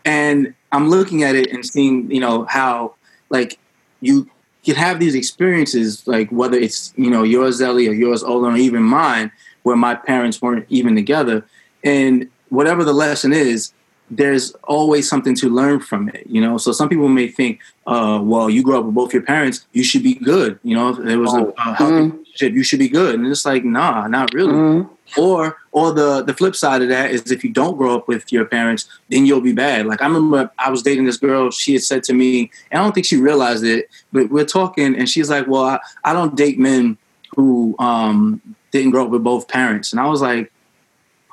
And 0.05 0.55
I'm 0.73 0.89
looking 0.89 1.23
at 1.25 1.35
it 1.35 1.53
and 1.53 1.65
seeing 1.67 2.11
you 2.11 2.21
know 2.21 2.45
how 2.45 2.95
like 3.29 3.59
you 4.01 4.31
can 4.65 4.77
have 4.77 5.01
these 5.01 5.15
experiences 5.15 6.07
like 6.07 6.31
whether 6.31 6.57
it's 6.57 6.93
you 6.97 7.11
know 7.11 7.23
yours 7.23 7.61
Ellie 7.61 7.89
or 7.89 7.93
yours 7.93 8.23
Olin 8.23 8.55
or 8.55 8.57
even 8.57 8.83
mine 8.83 9.31
where 9.63 9.77
my 9.77 9.95
parents 9.95 10.41
weren't 10.41 10.67
even 10.69 10.95
together. 10.95 11.45
And 11.85 12.31
whatever 12.49 12.85
the 12.85 12.93
lesson 12.93 13.33
is 13.33 13.73
there's 14.11 14.53
always 14.65 15.09
something 15.09 15.37
to 15.37 15.49
learn 15.49 15.79
from 15.79 16.09
it, 16.09 16.27
you 16.27 16.41
know. 16.41 16.59
So 16.59 16.73
some 16.73 16.89
people 16.89 17.09
may 17.09 17.29
think, 17.29 17.61
uh, 17.87 18.19
well, 18.23 18.51
you 18.51 18.63
grew 18.63 18.79
up 18.79 18.85
with 18.85 18.95
both 18.95 19.13
your 19.13 19.23
parents, 19.23 19.67
you 19.73 19.85
should 19.85 20.03
be 20.03 20.15
good, 20.15 20.59
you 20.65 20.75
know. 20.75 20.93
There 20.93 21.19
was 21.19 21.33
a, 21.33 21.45
a 21.57 21.75
healthy 21.75 22.20
relationship, 22.41 22.57
you 22.57 22.63
should 22.63 22.79
be 22.79 22.89
good, 22.89 23.15
and 23.15 23.27
it's 23.27 23.45
like, 23.45 23.65
nah, 23.65 24.07
not 24.07 24.33
really. 24.35 24.87
Or, 25.17 25.57
or 25.73 25.93
the 25.93 26.23
the 26.23 26.35
flip 26.35 26.55
side 26.55 26.83
of 26.83 26.89
that 26.89 27.11
is 27.11 27.31
if 27.33 27.43
you 27.43 27.51
don't 27.51 27.77
grow 27.77 27.97
up 27.97 28.07
with 28.07 28.33
your 28.33 28.45
parents, 28.45 28.89
then 29.09 29.27
you'll 29.27 29.41
be 29.41 29.53
bad. 29.53 29.87
Like 29.87 30.03
I 30.03 30.07
remember, 30.07 30.51
I 30.59 30.71
was 30.71 30.83
dating 30.83 31.07
this 31.07 31.17
girl. 31.17 31.51
She 31.51 31.73
had 31.73 31.83
said 31.83 32.05
to 32.05 32.13
me, 32.15 32.51
and 32.71 32.81
I 32.81 32.85
don't 32.85 32.93
think 32.93 33.07
she 33.07 33.17
realized 33.17 33.65
it, 33.65 33.89
but 34.13 34.31
we're 34.31 34.45
talking, 34.45 34.95
and 34.97 35.09
she's 35.09 35.29
like, 35.29 35.47
well, 35.49 35.65
I, 35.65 35.79
I 36.05 36.13
don't 36.13 36.37
date 36.37 36.59
men 36.59 36.97
who 37.37 37.75
um, 37.79 38.41
didn't 38.71 38.91
grow 38.91 39.05
up 39.05 39.11
with 39.11 39.25
both 39.25 39.49
parents, 39.49 39.93
and 39.93 40.01
I 40.01 40.07
was 40.07 40.23
like. 40.23 40.53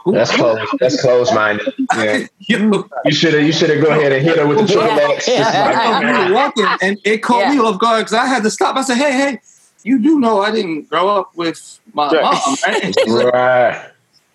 Who? 0.03 0.13
That's 0.13 0.31
close. 0.33 0.65
That's 0.79 1.01
close 1.01 1.33
minded. 1.33 1.67
Yeah. 1.97 2.27
You 2.47 3.11
should 3.11 3.33
have. 3.33 3.43
You 3.43 3.51
should 3.51 3.69
have 3.69 3.83
go 3.83 3.89
ahead 3.89 4.13
and 4.13 4.25
hit 4.25 4.37
her 4.37 4.47
with 4.47 4.59
the 4.59 4.65
triple 4.65 4.87
Yeah. 4.87 5.09
X. 5.11 5.27
Yeah. 5.27 5.39
like, 5.41 5.75
I 5.75 6.01
know 6.01 6.27
we 6.27 6.31
walking, 6.31 6.65
and 6.81 6.97
it 7.03 7.17
caught 7.17 7.53
me 7.53 7.59
off 7.59 7.77
guard 7.77 8.05
because 8.05 8.13
I 8.13 8.25
had 8.25 8.41
to 8.43 8.49
stop. 8.49 8.77
I 8.77 8.83
said, 8.83 8.95
"Hey, 8.95 9.11
hey, 9.11 9.41
you 9.87 9.99
do 9.99 10.19
know 10.19 10.41
I 10.41 10.51
didn't 10.51 10.89
grow 10.89 11.07
up 11.07 11.31
with 11.35 11.79
my 11.93 12.09
Right. 12.11 12.21
mom, 12.23 12.55
right?" 12.65 12.83
And 12.83 12.95
she's 12.99 13.13
like, 13.13 13.33
right. 13.33 13.89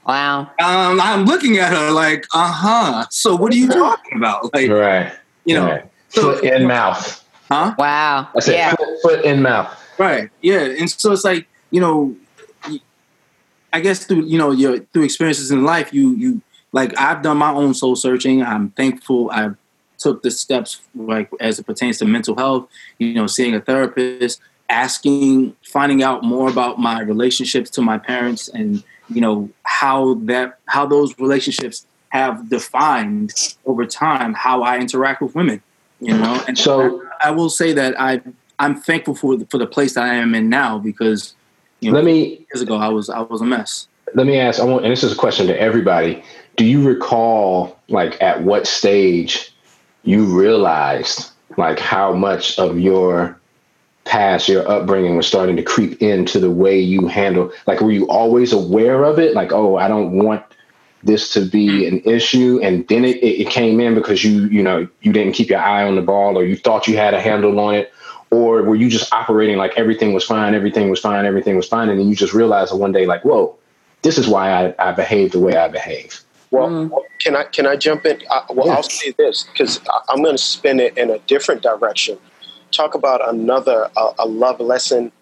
Wow. 0.07 0.41
um, 0.61 1.01
I'm 1.01 1.25
looking 1.27 1.59
at 1.59 1.73
her 1.73 1.91
like, 1.93 2.27
"Uh 2.35 2.51
huh." 2.53 3.07
So 3.11 3.37
what 3.37 3.53
are 3.53 3.57
you 3.57 3.69
talking 3.69 4.17
about? 4.17 4.53
Like, 4.55 4.69
Right. 4.71 5.13
you 5.45 5.55
know, 5.55 5.67
right. 5.67 5.85
so- 6.09 6.35
foot 6.35 6.45
in 6.45 6.67
mouth. 6.67 7.25
huh? 7.51 7.75
Wow. 7.79 8.29
I 8.37 8.41
said 8.41 8.55
Yeah. 8.55 8.75
foot, 8.75 8.89
foot 9.03 9.25
in 9.25 9.43
mouth. 9.43 9.69
Right. 9.99 10.31
Yeah. 10.41 10.61
And 10.79 10.91
so 10.91 11.13
it's 11.13 11.23
like, 11.25 11.47
you 11.71 11.81
know, 11.81 12.17
I 13.73 13.81
guess 13.81 14.05
through, 14.07 14.25
you 14.25 14.39
know, 14.39 14.51
your 14.51 14.79
through 14.93 15.05
experiences 15.05 15.51
in 15.51 15.65
life, 15.65 15.93
you 15.95 16.15
you 16.17 16.41
like 16.73 16.99
I've 16.99 17.23
done 17.23 17.37
my 17.39 17.53
own 17.53 17.75
soul 17.75 17.97
searching. 17.97 18.43
I'm 18.43 18.71
thankful 18.71 19.31
I 19.31 19.51
took 19.99 20.23
the 20.23 20.31
steps 20.31 20.81
like 20.95 21.31
as 21.41 21.59
it 21.59 21.65
pertains 21.67 21.99
to 21.99 22.05
mental 22.05 22.37
health, 22.37 22.69
you 22.99 23.15
know, 23.15 23.27
seeing 23.27 23.55
a 23.55 23.61
therapist, 23.61 24.41
asking, 24.73 25.55
finding 25.65 26.03
out 26.03 26.25
more 26.25 26.49
about 26.49 26.79
my 26.81 27.01
relationships 27.03 27.71
to 27.71 27.83
my 27.83 27.99
parents, 27.99 28.49
and 28.49 28.83
you 29.09 29.21
know 29.21 29.49
how 29.65 30.15
that 30.31 30.59
how 30.67 30.87
those 30.87 31.17
relationships 31.19 31.87
have 32.09 32.49
defined 32.49 33.33
over 33.67 33.85
time 33.87 34.35
how 34.35 34.63
I 34.63 34.79
interact 34.79 35.23
with 35.23 35.35
women. 35.35 35.63
You 36.01 36.15
know, 36.19 36.43
and 36.49 36.59
So- 36.59 37.03
I, 37.23 37.29
I 37.29 37.31
will 37.31 37.51
say 37.51 37.73
that 37.75 37.95
I 38.01 38.21
I'm 38.59 38.75
thankful 38.81 39.15
for 39.15 39.37
the, 39.37 39.47
for 39.47 39.59
the 39.59 39.67
place 39.67 39.95
that 39.95 40.05
I 40.05 40.15
am 40.15 40.35
in 40.35 40.49
now 40.49 40.79
because 40.79 41.35
you 41.81 41.91
know 41.91 41.97
Let 41.99 42.05
me 42.05 42.45
years 42.53 42.63
ago 42.63 42.77
I 42.77 42.89
was 42.89 43.09
I 43.11 43.21
was 43.21 43.41
a 43.41 43.45
mess. 43.45 43.87
let 44.15 44.27
me 44.27 44.39
ask. 44.39 44.61
I 44.61 44.65
want, 44.65 44.85
and 44.85 44.93
this 44.93 45.05
is 45.05 45.13
a 45.13 45.17
question 45.17 45.47
to 45.47 45.59
everybody. 45.61 46.23
Do 46.57 46.65
you 46.67 46.87
recall, 46.87 47.79
like, 47.89 48.21
at 48.21 48.43
what 48.43 48.67
stage 48.67 49.55
you 50.05 50.25
realized, 50.27 51.31
like, 51.57 51.79
how 51.79 52.13
much 52.13 52.59
of 52.59 52.79
your 52.79 53.39
past, 54.05 54.49
your 54.49 54.69
upbringing, 54.69 55.17
was 55.17 55.27
starting 55.27 55.57
to 55.57 55.63
creep 55.63 56.03
into 56.03 56.39
the 56.39 56.51
way 56.51 56.79
you 56.79 57.07
handle? 57.07 57.53
Like, 57.67 57.81
were 57.81 57.93
you 57.93 58.09
always 58.09 58.53
aware 58.53 59.05
of 59.05 59.19
it? 59.19 59.35
Like, 59.35 59.53
oh, 59.53 59.77
I 59.77 59.89
don't 59.89 60.13
want 60.13 60.45
this 61.03 61.33
to 61.33 61.41
be 61.41 61.87
an 61.87 62.01
issue, 62.05 62.61
and 62.63 62.87
then 62.89 63.05
it, 63.05 63.17
it, 63.17 63.43
it 63.43 63.49
came 63.49 63.81
in 63.81 63.95
because 63.95 64.23
you, 64.23 64.45
you 64.45 64.63
know, 64.63 64.87
you 65.01 65.13
didn't 65.13 65.33
keep 65.33 65.49
your 65.49 65.59
eye 65.59 65.85
on 65.85 65.97
the 65.97 66.03
ball, 66.03 66.39
or 66.39 66.45
you 66.45 66.57
thought 66.57 66.87
you 66.87 66.97
had 66.97 67.15
a 67.15 67.21
handle 67.21 67.59
on 67.59 67.75
it, 67.75 67.93
or 68.31 68.63
were 68.63 68.77
you 68.77 68.89
just 68.89 69.13
operating 69.13 69.57
like 69.57 69.73
everything 69.77 70.13
was 70.13 70.25
fine, 70.25 70.55
everything 70.55 70.91
was 70.91 71.01
fine, 71.01 71.27
everything 71.27 71.57
was 71.57 71.69
fine, 71.69 71.89
and 71.89 71.99
then 71.99 72.09
you 72.09 72.15
just 72.15 72.33
realized 72.33 72.73
one 72.77 72.93
day, 72.93 73.05
like, 73.05 73.25
whoa, 73.25 73.57
this 74.03 74.17
is 74.17 74.29
why 74.29 74.51
I, 74.51 74.75
I 74.79 74.93
behave 74.93 75.33
the 75.33 75.41
way 75.41 75.57
I 75.57 75.69
behave. 75.69 76.23
Well, 76.53 77.05
can 77.19 77.35
I 77.35 77.45
can 77.45 77.67
I 77.67 77.77
jump 77.77 78.05
in? 78.05 78.23
Uh, 78.31 78.43
well, 78.51 78.71
I'll 78.71 78.83
say 78.83 79.15
this 79.17 79.45
because 79.45 79.81
I'm 80.09 80.23
going 80.23 80.37
to 80.37 80.43
spin 80.43 80.81
it 80.81 80.99
in 80.99 81.11
a 81.11 81.19
different 81.21 81.63
direction. 81.63 82.19
Talk 82.73 82.95
about 82.95 83.27
another 83.29 83.91
uh, 83.97 84.13
a 84.19 84.27
love 84.27 84.59
lesson 84.61 85.13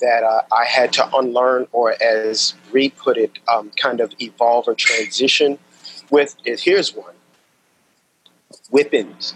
that 0.00 0.22
uh, 0.24 0.42
I 0.52 0.64
had 0.64 0.92
to 0.94 1.16
unlearn, 1.16 1.66
or 1.72 1.94
as 2.02 2.54
Reed 2.72 2.96
put 2.96 3.16
it, 3.16 3.32
um, 3.48 3.70
kind 3.76 4.00
of 4.00 4.12
evolve 4.18 4.68
or 4.68 4.74
transition 4.74 5.58
with. 6.10 6.36
It 6.44 6.60
here's 6.60 6.94
one: 6.94 7.14
whippings, 8.70 9.34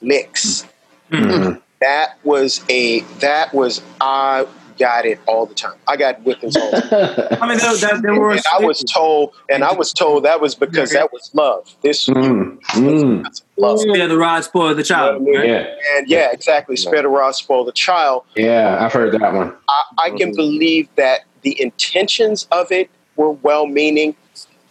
licks. 0.00 0.66
Mhm. 1.10 1.60
That 1.80 2.18
was 2.24 2.62
a 2.68 3.00
that 3.20 3.54
was 3.54 3.82
I 4.00 4.46
got 4.80 5.04
it 5.04 5.20
all 5.26 5.44
the 5.46 5.54
time. 5.54 5.74
I 5.86 5.96
got 5.96 6.20
whippings 6.24 6.56
all 6.56 6.70
the 6.72 6.80
time. 6.80 7.38
I 7.42 7.46
mean, 7.48 7.58
there, 7.58 7.76
there, 7.76 8.00
there 8.02 8.18
were 8.18 8.32
and 8.32 8.42
I 8.52 8.64
was 8.64 8.82
told, 8.82 9.34
and 9.50 9.62
I 9.62 9.72
was 9.72 9.92
told 9.92 10.24
that 10.24 10.40
was 10.40 10.54
because 10.56 10.90
that 10.92 11.12
was 11.12 11.30
love. 11.34 11.68
This 11.82 12.08
Mm, 12.08 12.58
mm, 12.60 13.40
love. 13.58 13.78
yeah, 13.86 14.06
the 14.06 14.16
rod 14.16 14.42
spoiled 14.42 14.78
the 14.78 14.82
child. 14.82 15.22
You 15.26 15.32
know 15.34 15.38
I 15.40 15.42
mean? 15.42 15.50
yeah, 15.52 15.74
And 15.98 16.08
yeah, 16.08 16.32
exactly. 16.32 16.76
Spare 16.76 17.02
the 17.02 17.08
rod, 17.08 17.32
spoil 17.36 17.64
the 17.64 17.72
child. 17.72 18.24
yeah, 18.34 18.82
I've 18.84 18.92
heard 18.92 19.12
that 19.20 19.32
one. 19.34 19.54
I, 19.68 19.82
I 19.98 20.10
can 20.10 20.34
believe 20.34 20.88
that 20.96 21.20
the 21.42 21.60
intentions 21.60 22.48
of 22.50 22.72
it 22.72 22.90
were 23.16 23.30
well 23.32 23.66
meaning, 23.66 24.16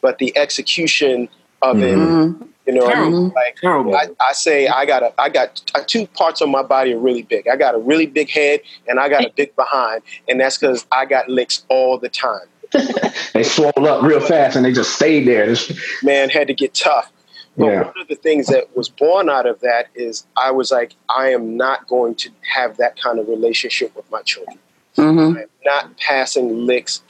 but 0.02 0.18
the 0.18 0.36
execution 0.38 1.30
of 1.62 1.78
Mhm. 1.78 1.84
it, 1.84 1.98
Mhm. 1.98 2.48
You 2.74 2.80
know, 2.80 2.88
Terrible. 2.88 3.24
like 3.30 3.56
Terrible. 3.60 3.96
I, 3.96 4.08
I 4.20 4.34
say, 4.34 4.68
I 4.68 4.86
got 4.86 5.04
a, 5.04 5.14
I 5.20 5.30
got 5.30 5.62
uh, 5.76 5.82
two 5.86 6.06
parts 6.08 6.42
of 6.42 6.50
my 6.50 6.62
body 6.64 6.94
are 6.94 7.00
really 7.00 7.24
big. 7.24 7.48
I 7.48 7.56
got 7.56 7.74
a 7.76 7.80
really 7.80 8.06
big 8.06 8.30
head, 8.30 8.62
and 8.88 9.00
I 9.00 9.10
got 9.10 9.24
a 9.26 9.32
big 9.36 9.56
behind, 9.56 10.02
and 10.28 10.40
that's 10.40 10.58
because 10.58 10.86
I 10.92 11.06
got 11.06 11.30
licks 11.30 11.66
all 11.70 11.98
the 11.98 12.10
time. 12.10 12.42
They 13.34 13.44
swole 13.44 13.72
up 13.88 14.02
real 14.04 14.20
fast 14.20 14.56
and 14.56 14.66
they 14.66 14.74
just 14.74 14.96
stayed 14.96 15.28
there. 15.28 15.46
This- 15.46 15.72
Man, 16.04 16.30
had 16.30 16.48
to 16.48 16.54
get 16.54 16.74
tough. 16.74 17.12
But 17.56 17.66
Yeah. 17.68 17.84
one 17.84 17.94
of 18.02 18.08
the 18.08 18.16
things 18.16 18.48
that 18.48 18.76
was 18.76 18.90
born 18.90 19.30
out 19.30 19.46
of 19.46 19.60
that 19.62 19.88
is 19.94 20.26
I 20.36 20.50
was 20.52 20.72
like, 20.72 20.94
I 21.10 21.30
am 21.30 21.56
not 21.56 21.88
going 21.88 22.16
to 22.16 22.30
have 22.54 22.78
that 22.78 23.00
kind 23.00 23.20
of 23.20 23.28
relationship 23.28 23.96
with 23.96 24.10
my 24.12 24.22
children. 24.24 24.58
Mhm. 24.98 25.38
I'm 25.38 25.46
not 25.64 25.98
passing 25.98 26.66
licks 26.66 27.02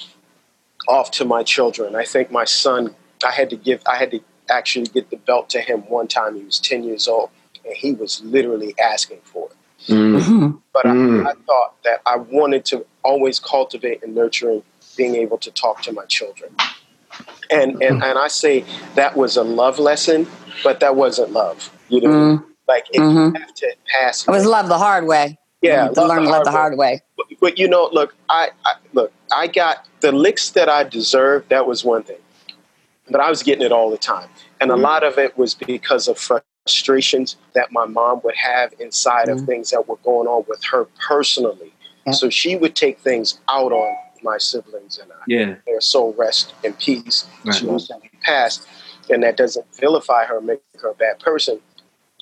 off 0.88 1.10
to 1.12 1.26
my 1.26 1.42
children. 1.44 1.96
I 1.96 2.04
think 2.04 2.32
my 2.32 2.46
son, 2.46 2.94
I 3.26 3.32
had 3.32 3.50
to 3.52 3.56
give, 3.56 3.82
I 3.88 3.96
had 3.96 4.12
to 4.12 4.20
actually 4.50 4.86
get 4.88 5.10
the 5.10 5.18
belt 5.18 5.50
to 5.52 5.62
him 5.62 5.82
one 5.90 6.08
time. 6.08 6.36
He 6.36 6.44
was 6.44 6.60
10 6.60 6.84
years 6.84 7.08
old 7.08 7.30
and 7.66 7.76
he 7.76 7.94
was 7.94 8.22
literally 8.24 8.76
asking 8.80 9.20
for 9.24 9.50
it. 9.50 9.92
Mm, 9.92 10.20
Mhm. 10.20 10.62
But 10.74 10.86
Mm. 10.86 11.26
I, 11.26 11.32
I 11.32 11.34
thought 11.48 11.76
that 11.84 12.02
I 12.06 12.18
wanted 12.18 12.66
to 12.66 12.86
always 13.04 13.40
cultivate 13.40 14.04
and 14.04 14.14
nurturing 14.16 14.64
being 14.98 15.16
able 15.16 15.38
to 15.40 15.52
talk 15.52 15.82
to 15.84 15.92
my 15.94 16.06
children. 16.06 16.56
And, 17.52 17.82
and, 17.82 18.04
and 18.04 18.20
I 18.20 18.28
say 18.28 18.64
that 18.96 19.16
was 19.18 19.36
a 19.38 19.44
love 19.44 19.80
lesson, 19.80 20.28
but 20.64 20.80
that 20.82 20.96
wasn't 20.96 21.32
love. 21.32 21.72
You 21.90 22.02
know, 22.02 22.10
Mm. 22.10 22.44
like 22.68 22.86
if 22.92 23.02
Mhm. 23.02 23.34
you 23.34 23.40
have 23.40 23.54
to 23.56 23.74
pass. 23.92 24.28
It 24.28 24.32
was 24.32 24.46
love 24.46 24.68
the 24.68 24.78
hard 24.78 25.06
way. 25.08 25.38
yeah, 25.62 25.90
to 25.90 26.06
learn 26.06 26.24
to 26.24 26.30
love 26.30 26.46
the 26.46 26.52
hard 26.52 26.78
way. 26.78 27.02
but, 27.18 27.26
but 27.42 27.58
you 27.60 27.68
know, 27.68 27.90
look, 27.92 28.16
I, 28.30 28.50
I 28.66 28.74
look, 28.94 29.12
I 29.32 29.48
got 29.48 29.86
the 30.00 30.12
licks 30.12 30.52
that 30.52 30.70
I 30.70 30.84
deserved. 30.84 31.50
That 31.50 31.68
was 31.68 31.84
one 31.84 32.04
thing, 32.04 32.20
but 33.10 33.22
I 33.22 33.30
was 33.30 33.44
getting 33.44 33.66
it 33.66 33.72
all 33.72 33.90
the 33.90 33.98
time, 33.98 34.30
and 34.62 34.72
a 34.72 34.76
lot 34.76 35.04
of 35.04 35.18
it 35.18 35.38
was 35.38 35.54
because 35.54 36.08
of 36.08 36.18
frustrations 36.18 37.36
that 37.54 37.72
my 37.72 37.86
mom 37.86 38.22
would 38.24 38.36
have 38.36 38.74
inside 38.80 39.30
of 39.30 39.40
Mhm. 39.40 39.46
things 39.46 39.70
that 39.72 39.88
were 39.88 39.98
going 39.98 40.28
on 40.28 40.46
with 40.48 40.64
her 40.66 40.86
personally. 41.08 41.74
So 42.12 42.30
she 42.30 42.56
would 42.56 42.76
take 42.76 43.00
things 43.00 43.40
out 43.50 43.72
on 43.72 43.96
my 44.24 44.38
siblings 44.40 44.98
and 44.98 45.12
I. 45.12 45.24
Yeah. 45.28 45.56
Their 45.68 45.80
soul 45.82 46.14
rest 46.18 46.54
in 46.64 46.74
peace. 46.74 47.26
Right. 47.46 47.56
She 47.56 47.68
recently 47.68 48.10
passed, 48.22 48.68
and 49.10 49.22
that 49.24 49.38
doesn't 49.38 49.66
vilify 49.76 50.26
her, 50.26 50.42
make 50.42 50.62
her 50.82 50.90
a 50.90 50.96
bad 50.96 51.20
person. 51.20 51.60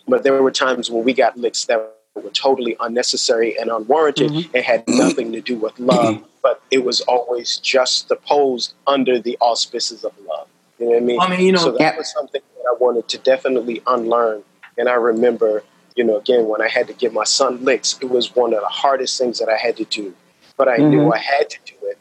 But 0.07 0.23
there 0.23 0.41
were 0.43 0.51
times 0.51 0.89
when 0.91 1.03
we 1.03 1.13
got 1.13 1.37
licks 1.37 1.65
that 1.65 1.93
were 2.15 2.29
totally 2.31 2.75
unnecessary 2.79 3.57
and 3.57 3.69
unwarranted 3.69 4.31
and 4.53 4.63
had 4.63 4.83
nothing 4.87 5.31
to 5.33 5.41
do 5.41 5.55
with 5.55 5.77
love, 5.79 6.23
but 6.41 6.61
it 6.71 6.83
was 6.83 7.01
always 7.01 7.57
just 7.57 8.11
posed 8.25 8.73
under 8.87 9.19
the 9.19 9.37
auspices 9.39 10.03
of 10.03 10.13
love. 10.27 10.47
You 10.79 10.85
know 10.85 10.91
what 10.93 10.97
I 10.97 11.05
mean? 11.05 11.19
I 11.19 11.29
mean, 11.29 11.39
you 11.41 11.51
know, 11.51 11.59
so 11.59 11.71
that 11.71 11.79
Yep. 11.79 11.97
was 11.97 12.11
something 12.11 12.41
that 12.55 12.63
I 12.69 12.75
wanted 12.79 13.07
to 13.09 13.17
definitely 13.17 13.81
unlearn. 13.87 14.43
And 14.77 14.87
I 14.87 14.93
remember, 14.93 15.63
you 15.95 16.03
know, 16.03 16.17
again, 16.17 16.47
when 16.47 16.61
I 16.61 16.67
had 16.67 16.87
to 16.87 16.93
give 16.93 17.13
my 17.13 17.23
son 17.23 17.63
licks, 17.63 17.97
it 18.01 18.09
was 18.09 18.35
one 18.35 18.53
of 18.53 18.61
the 18.61 18.67
hardest 18.67 19.17
things 19.17 19.39
that 19.39 19.49
I 19.49 19.57
had 19.57 19.75
to 19.77 19.85
do. 19.85 20.13
But 20.55 20.67
I 20.69 20.77
knew 20.77 21.11
I 21.11 21.17
had 21.17 21.49
to 21.49 21.57
do 21.65 21.73
it. 21.83 21.97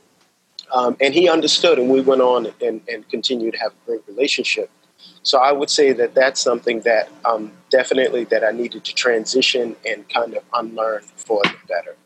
Um, 0.73 0.97
and 1.01 1.15
he 1.15 1.29
understood, 1.29 1.79
and 1.79 1.89
we 1.89 2.01
went 2.01 2.21
on 2.21 2.49
and, 2.63 2.81
and 2.89 3.09
continued 3.09 3.53
to 3.55 3.59
have 3.61 3.73
a 3.73 3.87
great 3.87 4.03
relationship. 4.09 4.71
So 5.23 5.39
I 5.39 5.53
would 5.53 5.71
say 5.71 5.93
that 5.93 6.15
that's 6.15 6.41
something 6.41 6.81
that 6.81 7.09
um, 7.25 7.53
definitely 7.71 8.25
that 8.25 8.45
I 8.45 8.51
needed 8.51 8.85
to 8.85 8.95
transition 8.95 9.77
and 9.89 10.09
kind 10.09 10.35
of 10.35 10.43
unlearn 10.53 11.03
for 11.17 11.43
the 11.45 11.55
better. 11.69 11.97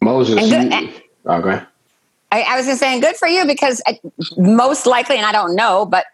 Moses, 0.00 0.38
And 0.52 0.70
good- 0.70 0.80
you, 0.82 0.92
okay. 1.26 1.62
I, 2.32 2.40
I 2.42 2.56
was 2.56 2.64
just 2.64 2.80
saying, 2.80 3.00
good 3.00 3.16
for 3.16 3.28
you 3.28 3.44
because 3.44 3.82
I, 3.86 4.00
most 4.38 4.86
likely, 4.86 5.16
and 5.16 5.26
I 5.26 5.32
don't 5.32 5.54
know, 5.54 5.84
but 5.84 6.06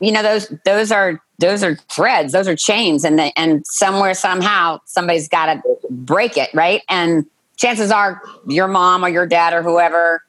you 0.00 0.12
know 0.12 0.22
those 0.22 0.52
those 0.64 0.92
are 0.92 1.20
those 1.40 1.64
are 1.64 1.74
threads, 1.90 2.32
those 2.32 2.46
are 2.46 2.54
chains, 2.54 3.04
and 3.04 3.18
they, 3.18 3.32
and 3.36 3.66
somewhere 3.66 4.14
somehow 4.14 4.80
somebody's 4.84 5.28
got 5.28 5.52
to 5.52 5.62
break 5.90 6.36
it, 6.36 6.50
right? 6.54 6.82
And 6.88 7.26
chances 7.56 7.90
are 7.90 8.22
your 8.46 8.68
mom 8.68 9.04
or 9.04 9.08
your 9.08 9.26
dad 9.26 9.52
or 9.52 9.62
whoever 9.62 10.22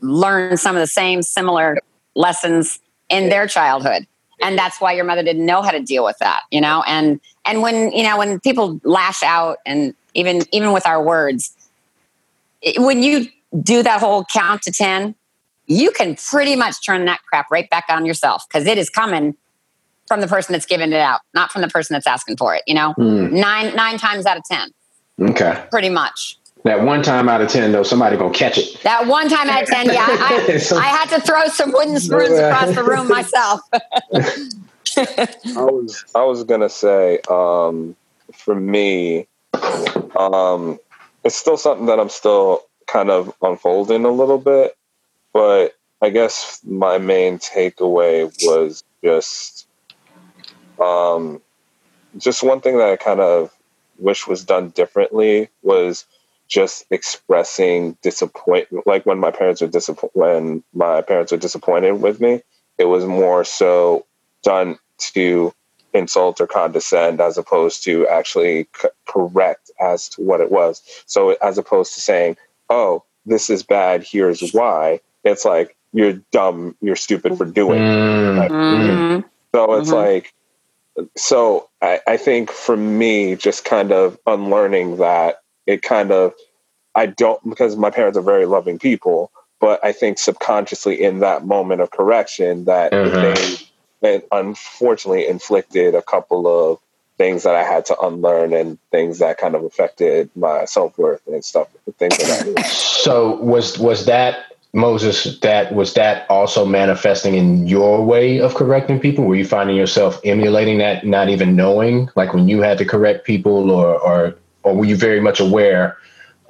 learned 0.00 0.60
some 0.60 0.76
of 0.76 0.80
the 0.80 0.86
same 0.86 1.22
similar 1.22 1.78
lessons 2.14 2.78
in 3.08 3.30
their 3.30 3.46
childhood 3.46 4.06
and 4.42 4.58
that's 4.58 4.80
why 4.80 4.92
your 4.92 5.04
mother 5.04 5.22
didn't 5.22 5.46
know 5.46 5.62
how 5.62 5.70
to 5.70 5.80
deal 5.80 6.04
with 6.04 6.18
that 6.18 6.42
you 6.50 6.60
know 6.60 6.82
and 6.86 7.20
and 7.46 7.62
when 7.62 7.90
you 7.92 8.02
know 8.02 8.18
when 8.18 8.38
people 8.40 8.80
lash 8.84 9.22
out 9.22 9.58
and 9.64 9.94
even 10.14 10.42
even 10.52 10.72
with 10.72 10.86
our 10.86 11.02
words 11.02 11.56
when 12.76 13.02
you 13.02 13.26
do 13.60 13.82
that 13.82 14.00
whole 14.00 14.24
count 14.32 14.62
to 14.62 14.72
10 14.72 15.14
you 15.66 15.90
can 15.92 16.16
pretty 16.16 16.56
much 16.56 16.84
turn 16.84 17.04
that 17.04 17.20
crap 17.28 17.50
right 17.50 17.68
back 17.70 17.84
on 17.88 18.04
yourself 18.06 18.44
because 18.48 18.66
it 18.66 18.78
is 18.78 18.88
coming 18.90 19.36
from 20.08 20.20
the 20.20 20.26
person 20.26 20.52
that's 20.52 20.66
giving 20.66 20.92
it 20.92 21.00
out 21.00 21.20
not 21.34 21.50
from 21.52 21.62
the 21.62 21.68
person 21.68 21.94
that's 21.94 22.06
asking 22.06 22.36
for 22.36 22.54
it 22.54 22.62
you 22.66 22.74
know? 22.74 22.94
Mm, 22.98 23.32
nine 23.32 23.74
nine 23.74 23.98
times 23.98 24.26
out 24.26 24.36
of 24.36 24.44
10 24.44 24.70
okay. 25.30 25.64
pretty 25.70 25.88
much. 25.90 26.38
That 26.64 26.82
one 26.84 27.02
time 27.02 27.28
out 27.28 27.40
of 27.40 27.48
10, 27.48 27.72
though, 27.72 27.82
somebody 27.82 28.16
going 28.16 28.32
to 28.32 28.38
catch 28.38 28.56
it. 28.56 28.80
that 28.84 29.08
one 29.08 29.28
time 29.28 29.50
out 29.50 29.64
of 29.64 29.68
10 29.68 29.86
yeah 29.86 30.06
I, 30.08 30.56
So- 30.58 30.76
I, 30.78 30.80
I 30.80 30.84
had 30.84 31.08
to 31.08 31.20
throw 31.20 31.46
some 31.46 31.72
wooden 31.72 31.98
spoons 31.98 32.38
across 32.38 32.72
the 32.74 32.84
room 32.84 33.08
myself. 33.08 33.60
I 34.96 35.64
was 35.64 36.04
I 36.14 36.22
was 36.24 36.44
gonna 36.44 36.68
say, 36.68 37.20
um, 37.30 37.96
for 38.32 38.54
me, 38.54 39.26
um, 40.16 40.78
it's 41.24 41.34
still 41.36 41.56
something 41.56 41.86
that 41.86 41.98
I'm 41.98 42.10
still 42.10 42.62
kind 42.92 43.10
of 43.10 43.34
unfolding 43.40 44.04
a 44.04 44.10
little 44.10 44.38
bit, 44.38 44.76
but 45.32 45.74
I 46.02 46.10
guess 46.10 46.60
my 46.62 46.98
main 46.98 47.38
takeaway 47.38 48.24
was 48.46 48.84
just, 49.02 49.66
um, 50.78 51.40
just 52.18 52.42
one 52.42 52.60
thing 52.60 52.76
that 52.76 52.90
I 52.90 52.96
kind 52.96 53.20
of 53.20 53.50
wish 53.98 54.26
was 54.26 54.44
done 54.44 54.70
differently 54.70 55.48
was 55.62 56.04
just 56.48 56.84
expressing 56.90 57.96
disappointment. 58.02 58.86
Like 58.86 59.06
when 59.06 59.18
my 59.18 59.30
parents 59.30 59.62
were 59.62 59.68
disappointed, 59.68 60.12
when 60.12 60.62
my 60.74 61.00
parents 61.00 61.32
were 61.32 61.38
disappointed 61.38 61.92
with 61.92 62.20
me, 62.20 62.42
it 62.76 62.84
was 62.84 63.06
more 63.06 63.42
so 63.44 64.04
done 64.42 64.78
to 65.14 65.54
insult 65.94 66.40
or 66.40 66.46
condescend 66.46 67.20
as 67.20 67.38
opposed 67.38 67.84
to 67.84 68.06
actually 68.08 68.66
correct 69.06 69.70
as 69.80 70.10
to 70.10 70.22
what 70.22 70.40
it 70.40 70.50
was. 70.50 70.82
So 71.06 71.30
as 71.42 71.56
opposed 71.56 71.94
to 71.94 72.00
saying, 72.00 72.36
"Oh, 72.72 73.04
this 73.26 73.50
is 73.50 73.62
bad. 73.64 74.04
Here's 74.04 74.52
why," 74.52 75.00
it's 75.24 75.44
like 75.44 75.76
you're 75.92 76.14
dumb, 76.32 76.76
you're 76.82 76.96
stupid 76.96 77.36
for 77.38 77.46
doing. 77.46 77.80
it. 77.80 78.52
Mm, 78.52 78.52
mm. 78.70 79.24
So 79.54 79.74
it's 79.76 79.90
Mhm. 79.90 79.94
like, 79.94 80.34
so 81.16 81.68
I, 81.82 82.00
I 82.06 82.16
think 82.18 82.50
for 82.50 82.76
me, 82.76 83.36
just 83.36 83.64
kind 83.64 83.92
of 83.92 84.18
unlearning 84.26 84.98
that, 84.98 85.42
it 85.66 85.82
kind 85.82 86.12
of, 86.12 86.34
I 86.94 87.06
don't, 87.06 87.42
because 87.48 87.76
my 87.76 87.90
parents 87.90 88.18
are 88.18 88.22
very 88.22 88.46
loving 88.46 88.78
people, 88.78 89.32
but 89.60 89.84
I 89.84 89.92
think 89.92 90.18
subconsciously 90.18 91.02
in 91.02 91.20
that 91.20 91.46
moment 91.46 91.82
of 91.82 91.90
correction 91.92 92.64
that 92.66 92.92
Mhm. 92.92 93.60
they, 94.02 94.18
they 94.20 94.22
unfortunately 94.32 95.26
inflicted 95.28 95.94
a 95.94 96.02
couple 96.02 96.46
of 96.48 96.80
things 97.22 97.44
that 97.44 97.54
I 97.54 97.62
had 97.62 97.84
to 97.86 97.98
unlearn 98.00 98.52
and 98.52 98.78
things 98.90 99.20
that 99.20 99.38
kind 99.38 99.54
of 99.54 99.62
affected 99.62 100.28
my 100.34 100.64
self 100.64 100.98
worth 100.98 101.24
and 101.28 101.44
stuff, 101.44 101.68
things 101.96 102.18
of 102.18 102.26
that. 102.26 102.66
So 102.66 103.36
was 103.36 103.78
was 103.78 104.06
that 104.06 104.46
Moses? 104.72 105.38
That 105.38 105.72
was 105.72 105.94
that 105.94 106.28
also 106.28 106.66
manifesting 106.66 107.36
in 107.36 107.68
your 107.68 108.04
way 108.04 108.40
of 108.40 108.56
correcting 108.56 108.98
people? 108.98 109.24
Were 109.24 109.36
you 109.36 109.44
finding 109.44 109.76
yourself 109.76 110.20
emulating 110.24 110.78
that, 110.78 111.06
not 111.06 111.28
even 111.28 111.54
knowing, 111.54 112.10
like 112.16 112.34
when 112.34 112.48
you 112.48 112.60
had 112.60 112.76
to 112.78 112.84
correct 112.84 113.24
people, 113.24 113.70
or 113.70 113.96
or 114.00 114.34
or 114.64 114.74
were 114.74 114.84
you 114.84 114.96
very 114.96 115.20
much 115.20 115.38
aware 115.38 115.96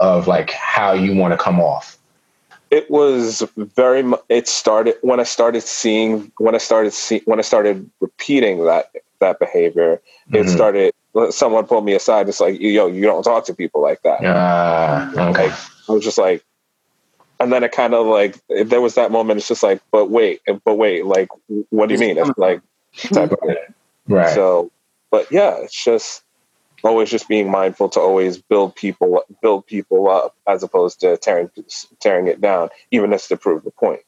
of 0.01 0.27
like 0.27 0.53
how 0.53 0.95
you 0.95 1.15
want 1.15 1.33
to 1.35 1.39
come 1.39 1.61
off? 1.61 1.99
it 2.71 2.91
was 2.91 3.43
very 3.57 4.03
it 4.31 4.49
started 4.49 4.95
when 5.03 5.21
i 5.21 5.25
started 5.25 5.63
seeing 5.63 6.33
when 6.39 6.55
i 6.55 6.59
started 6.59 6.91
see, 6.91 7.21
when 7.27 7.39
i 7.39 7.43
started 7.43 7.89
repeating 8.01 8.65
that 8.65 8.91
that 9.23 9.39
behavior 9.41 10.01
it 10.33 10.47
Mhm. 10.47 10.51
started 10.51 10.93
someone 11.31 11.67
pulled 11.67 11.85
me 11.85 11.95
aside 11.95 12.29
it's 12.29 12.41
like 12.41 12.61
yo 12.61 12.87
you 12.87 13.03
don't 13.03 13.23
talk 13.25 13.47
to 13.47 13.55
people 13.55 13.81
like 13.83 14.01
that 14.03 14.21
Ah, 14.25 15.11
okay. 15.31 15.51
i 15.89 15.93
was 15.93 16.05
just 16.05 16.19
like 16.19 16.45
and 17.41 17.53
then 17.53 17.65
it 17.65 17.73
kind 17.73 17.95
of 17.95 18.07
like 18.07 18.37
there 18.49 18.81
was 18.81 18.95
that 18.95 19.11
moment 19.11 19.39
it's 19.39 19.49
just 19.49 19.63
like 19.63 19.81
but 19.91 20.11
wait 20.11 20.41
but 20.65 20.77
wait 20.77 21.05
like 21.07 21.29
what 21.71 21.89
do 21.89 21.95
you 21.95 22.01
mean 22.01 22.19
it's 22.19 22.31
like 22.39 22.63
type 23.13 23.33
of 23.33 23.41
thing. 23.41 23.57
Right. 24.09 24.35
so 24.35 24.71
but 25.11 25.31
yeah 25.33 25.57
it's 25.63 25.85
just 25.85 26.23
always 26.85 27.11
just 27.11 27.29
being 27.29 27.51
mindful 27.51 27.89
to 27.91 28.01
always 28.01 28.39
build 28.39 28.75
people 28.75 29.23
build 29.43 29.67
people 29.67 30.09
up 30.09 30.35
as 30.47 30.63
opposed 30.63 31.01
to 31.01 31.17
tearing 31.17 31.51
tearing 32.01 32.27
it 32.29 32.41
down 32.41 32.71
even 32.91 33.13
if 33.13 33.29
to 33.29 33.37
prove 33.37 33.65
the 33.65 33.71
point 33.71 34.01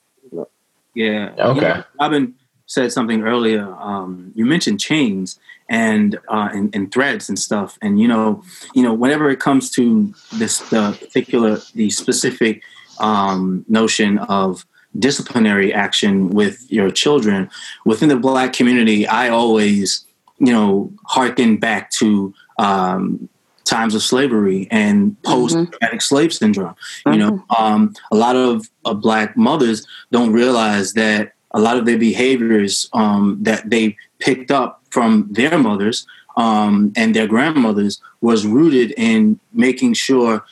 Yeah. 0.95 1.35
Okay. 1.39 1.55
You 1.55 1.61
know, 1.61 1.85
Robin 2.01 2.35
said 2.67 2.93
something 2.93 3.23
earlier. 3.23 3.75
Um, 3.79 4.33
you 4.35 4.47
mentioned 4.47 4.81
chains 4.81 5.39
and, 5.69 6.19
uh, 6.29 6.49
and 6.53 6.75
and 6.75 6.93
threads 6.93 7.29
and 7.29 7.39
stuff, 7.39 7.79
and 7.81 8.01
you 8.01 8.09
know, 8.09 8.43
you 8.75 8.83
know, 8.83 8.93
whenever 8.93 9.31
it 9.31 9.41
comes 9.41 9.71
to 9.71 10.13
this 10.35 10.59
the 10.71 10.97
particular, 11.01 11.59
the 11.75 11.91
specific 11.91 12.63
um, 13.01 13.65
notion 13.69 14.19
of 14.19 14.67
disciplinary 14.99 15.73
action 15.73 16.31
with 16.31 16.71
your 16.71 16.91
children 16.91 17.51
within 17.85 18.09
the 18.09 18.17
Black 18.17 18.53
community, 18.53 19.07
I 19.07 19.29
always, 19.29 20.05
you 20.39 20.53
know, 20.53 20.93
harken 21.07 21.57
back 21.57 21.91
to 21.93 22.35
um, 22.59 23.29
times 23.65 23.95
of 23.95 24.03
slavery 24.03 24.69
and 24.71 25.21
post 25.23 25.55
traumatic 25.55 26.03
slave 26.03 26.33
syndrome. 26.33 26.75
You 27.07 27.17
know, 27.17 27.45
um, 27.59 27.95
a 28.13 28.17
lot 28.17 28.37
of, 28.37 28.71
of 28.85 29.01
Black 29.01 29.37
mothers 29.37 29.87
don't 30.13 30.33
realize 30.33 30.93
that 30.93 31.33
a 31.55 31.61
lot 31.61 31.77
of 31.79 31.87
their 31.87 31.99
behaviors 31.99 32.89
um, 32.93 33.39
that 33.43 33.71
they 33.71 33.97
picked 34.19 34.51
up 34.51 34.83
from 34.91 35.27
their 35.31 35.57
mothers 35.59 36.07
um, 36.37 36.93
and 36.97 37.15
their 37.15 37.27
grandmothers 37.29 38.01
was 38.21 38.45
rooted 38.47 38.93
in 38.97 39.39
making 39.53 39.95
sure 39.95 40.45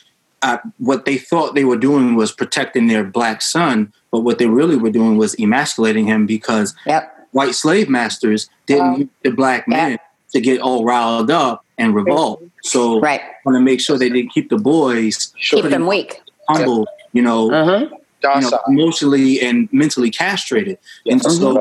uh, 0.42 0.58
what 0.78 1.04
they 1.04 1.18
thought 1.18 1.54
they 1.54 1.64
were 1.64 1.76
doing 1.76 2.14
was 2.14 2.32
protecting 2.32 2.86
their 2.86 3.04
black 3.04 3.42
son, 3.42 3.92
but 4.10 4.20
what 4.20 4.38
they 4.38 4.46
really 4.46 4.76
were 4.76 4.90
doing 4.90 5.16
was 5.16 5.34
emasculating 5.38 6.06
him 6.06 6.24
because 6.26 6.74
Yep. 6.86 7.28
white 7.32 7.54
slave 7.54 7.88
masters 7.88 8.48
didn't 8.66 8.98
use 8.98 9.08
the 9.24 9.30
black 9.30 9.66
men 9.68 9.98
to 10.32 10.40
get 10.40 10.60
all 10.60 10.84
riled 10.84 11.30
up 11.30 11.64
and 11.78 11.94
revolt. 11.94 12.42
So 12.62 13.00
Right. 13.00 13.20
want 13.44 13.56
to 13.56 13.60
make 13.60 13.80
sure 13.80 13.98
they 13.98 14.08
didn't 14.08 14.32
keep 14.32 14.50
the 14.50 14.58
boys 14.58 15.32
Keep 15.50 15.66
them 15.66 15.86
weak. 15.86 16.20
humble, 16.48 16.86
you 17.12 17.22
know, 17.22 17.52
Uh-huh. 17.52 17.88
You 18.22 18.50
know, 18.50 18.58
emotionally 18.68 19.40
and 19.40 19.68
mentally 19.72 20.10
castrated. 20.10 20.78
And 21.06 21.22
so, 21.22 21.58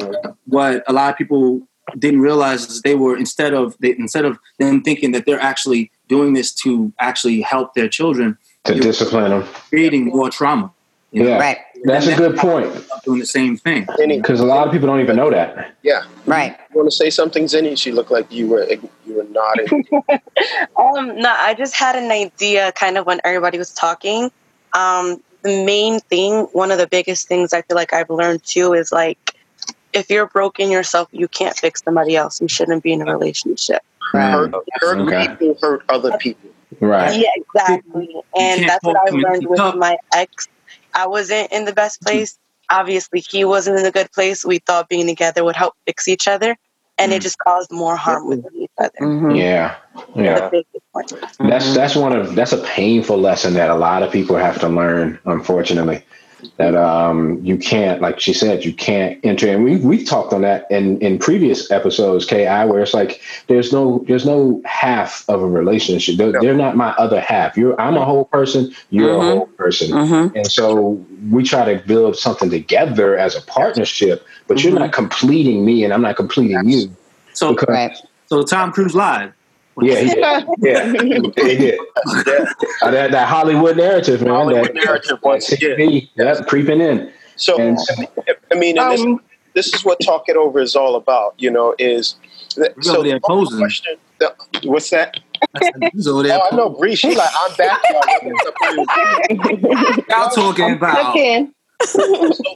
what 0.48 0.84
a 0.88 0.94
lot 0.94 1.12
of 1.12 1.18
people 1.18 1.62
didn't 1.98 2.22
realize 2.22 2.70
is 2.70 2.82
they 2.84 2.96
were 2.96 3.18
instead 3.18 3.54
of 3.54 3.76
they, 3.80 3.92
instead 3.92 4.24
of 4.26 4.38
them 4.60 4.82
thinking 4.82 5.12
that 5.12 5.26
they're 5.26 5.40
actually 5.40 5.92
doing 6.08 6.34
this 6.34 6.54
to 6.54 6.92
actually 7.00 7.42
help 7.42 7.74
their 7.74 7.90
children, 7.90 8.38
To 8.66 8.76
discipline 8.76 9.32
them. 9.32 9.44
creating 9.70 10.06
more 10.08 10.30
trauma. 10.30 10.72
you 11.12 11.24
know? 11.24 11.30
Yeah. 11.30 11.40
Right. 11.40 11.58
That's 11.84 12.06
a 12.08 12.16
good 12.16 12.38
point 12.38 12.72
Doing 13.06 13.20
the 13.20 13.26
same 13.26 13.58
thing. 13.58 13.88
Because 13.98 14.40
a 14.40 14.46
lot 14.46 14.68
of 14.68 14.72
people 14.72 14.88
don't 14.88 15.00
even 15.02 15.16
know 15.16 15.32
that. 15.32 15.74
yeah. 15.82 16.04
Right. 16.28 16.56
You 16.70 16.78
want 16.78 16.92
to 16.92 16.96
say 16.96 17.10
something, 17.10 17.46
Zinni? 17.46 17.76
She 17.78 17.92
looked 17.92 18.12
like 18.12 18.32
you 18.32 18.48
were 18.48 18.64
you 19.06 19.14
were 19.16 19.26
nodding. 19.32 19.88
Um, 20.78 21.20
no, 21.20 21.34
I 21.38 21.54
just 21.56 21.76
had 21.76 21.96
an 21.96 22.12
idea 22.12 22.72
kind 22.74 22.98
of 22.98 23.06
when 23.06 23.20
everybody 23.24 23.58
was 23.58 23.72
talking. 23.74 24.32
Um, 24.74 25.22
the 25.44 25.66
main 25.66 26.00
thing, 26.02 26.44
one 26.54 26.72
of 26.72 26.78
the 26.78 26.88
biggest 26.88 27.28
things 27.28 27.54
I 27.54 27.62
feel 27.64 27.76
like 27.76 27.94
I've 27.94 28.10
learned 28.10 28.44
too 28.44 28.74
is 28.74 28.92
like 28.92 29.36
if 29.94 30.10
you're 30.10 30.28
broken 30.28 30.72
yourself, 30.72 31.10
you 31.12 31.28
can't 31.28 31.56
fix 31.58 31.82
somebody 31.84 32.16
else. 32.16 32.42
You 32.42 32.48
shouldn't 32.48 32.84
be 32.84 32.94
in 32.94 33.02
a 33.02 33.12
relationship. 33.12 33.82
hurt 34.12 34.54
hurt 34.82 35.00
Okay. 35.00 35.28
people 35.30 35.58
hurt 35.62 35.84
other 35.90 36.18
people. 36.18 36.50
Right. 36.80 37.20
Yeah, 37.20 37.30
exactly. 37.36 38.16
And 38.40 38.64
that's 38.68 38.84
what 38.84 38.98
I've 39.08 39.14
learned 39.14 39.48
with 39.48 39.60
up. 39.60 39.76
my 39.76 39.98
ex. 40.14 40.48
I 40.94 41.08
wasn't 41.08 41.52
in 41.52 41.66
the 41.66 41.74
best 41.74 42.02
place. 42.02 42.38
Obviously, 42.70 43.20
he 43.30 43.44
wasn't 43.44 43.80
in 43.80 43.86
a 43.86 43.92
good 43.92 44.12
place. 44.14 44.46
We 44.46 44.60
thought 44.60 44.88
being 44.88 45.08
together 45.08 45.44
would 45.44 45.56
help 45.58 45.76
fix 45.86 46.08
each 46.08 46.28
other, 46.28 46.56
and 47.02 47.14
it 47.14 47.20
Mm. 47.20 47.24
just 47.24 47.38
caused 47.40 47.72
more 47.72 47.96
harm 47.96 48.28
within 48.28 48.52
each 48.56 48.72
other. 48.80 48.92
Mhm. 49.02 49.38
Yeah. 49.38 49.76
Yeah. 50.16 50.50
The. 50.50 50.64
That's 51.40 51.74
that's 51.74 51.96
one 51.96 52.14
of 52.16 52.36
that's 52.36 52.54
a 52.54 52.58
painful 52.60 53.18
lesson 53.18 53.54
that 53.56 53.70
a 53.70 53.76
lot 53.76 54.04
of 54.04 54.12
people 54.12 54.36
have 54.38 54.60
to 54.62 54.70
learn, 54.70 55.20
unfortunately. 55.26 56.04
That 56.58 56.76
um 56.76 57.40
you 57.44 57.58
can't, 57.58 58.02
like 58.02 58.20
she 58.20 58.34
said, 58.34 58.64
you 58.66 58.74
can't 58.74 59.20
enter 59.24 59.48
and 59.48 59.64
we 59.64 59.78
we've 59.78 60.08
talked 60.08 60.34
on 60.34 60.42
that 60.42 60.66
in, 60.70 61.00
in 61.00 61.18
previous 61.20 61.70
episodes, 61.72 62.26
KI, 62.26 62.46
where 62.66 62.82
it's 62.82 62.94
like 62.94 63.22
there's 63.48 63.72
no 63.72 64.04
there's 64.08 64.26
no 64.26 64.62
half 64.66 65.24
of 65.30 65.42
a 65.42 65.48
relationship. 65.48 66.18
They're, 66.18 66.32
they're 66.32 66.54
not 66.56 66.76
my 66.76 66.92
other 66.92 67.20
half. 67.22 67.58
You're 67.58 67.80
I'm 67.80 67.96
a 67.98 68.06
whole 68.06 68.26
person, 68.26 68.74
you're 68.90 69.10
Mhm. 69.10 69.20
a 69.20 69.36
whole 69.36 69.46
person. 69.48 69.92
Mhm. 69.92 70.36
And 70.36 70.52
so 70.52 71.04
we 71.30 71.44
try 71.44 71.74
to 71.74 71.82
build 71.88 72.16
something 72.18 72.50
together 72.50 73.18
as 73.18 73.36
a 73.36 73.42
partnership, 73.44 74.26
but 74.48 74.64
you're 74.64 74.78
not 74.78 74.92
completing 74.94 75.66
me 75.66 75.84
and 75.84 75.94
I'm 75.94 76.02
not 76.02 76.16
completing 76.16 76.68
you. 76.68 76.90
So, 77.34 77.54
Because 77.54 77.70
Right. 77.74 77.98
so 78.28 78.44
Tom 78.44 78.72
Cruise 78.72 78.94
lied. 78.96 79.34
Yeah, 79.80 80.00
he 80.00 80.08
did. 80.08 80.46
Yeah, 80.60 80.92
he 80.92 81.00
did. 81.58 81.80
That, 82.82 83.12
that 83.12 83.28
Hollywood 83.28 83.78
narrative, 83.78 84.22
man. 84.22 84.30
Hollywood 84.32 84.68
that, 84.68 84.76
narrative 84.76 85.20
once 85.24 85.52
again. 85.52 86.08
That's 86.16 86.42
creeping 86.42 86.82
in. 86.82 87.12
So, 87.36 87.60
And 87.60 87.78
I 88.52 88.56
mean, 88.56 88.78
and 88.78 88.92
this, 88.92 89.02
Um, 89.02 89.20
this 89.54 89.74
is 89.74 89.84
what 89.84 90.00
Talk 90.02 90.30
It 90.30 90.36
Over 90.36 90.60
is 90.60 90.76
all 90.76 90.96
about, 90.96 91.34
you 91.38 91.50
know, 91.50 91.76
is 91.80 92.16
that, 92.58 92.74
He's 92.76 92.90
over 92.90 93.04
there 93.04 93.16
the 93.16 93.22
posing. 93.22 93.58
question, 93.60 93.98
the, 94.20 94.34
what's 94.64 94.90
that? 94.92 95.20
He's 95.94 96.08
over 96.08 96.24
there. 96.24 96.40
Oh, 96.40 96.48
I 96.52 96.56
know, 96.56 96.70
Bree. 96.70 96.96
She 96.96 97.16
like, 97.16 97.30
I'm 97.36 97.56
back. 97.56 97.82
y'all. 97.90 98.02
Y'all 100.10 100.30
talking 100.30 100.74
about. 100.74 101.16
Again. 101.16 101.54
so 101.84 101.98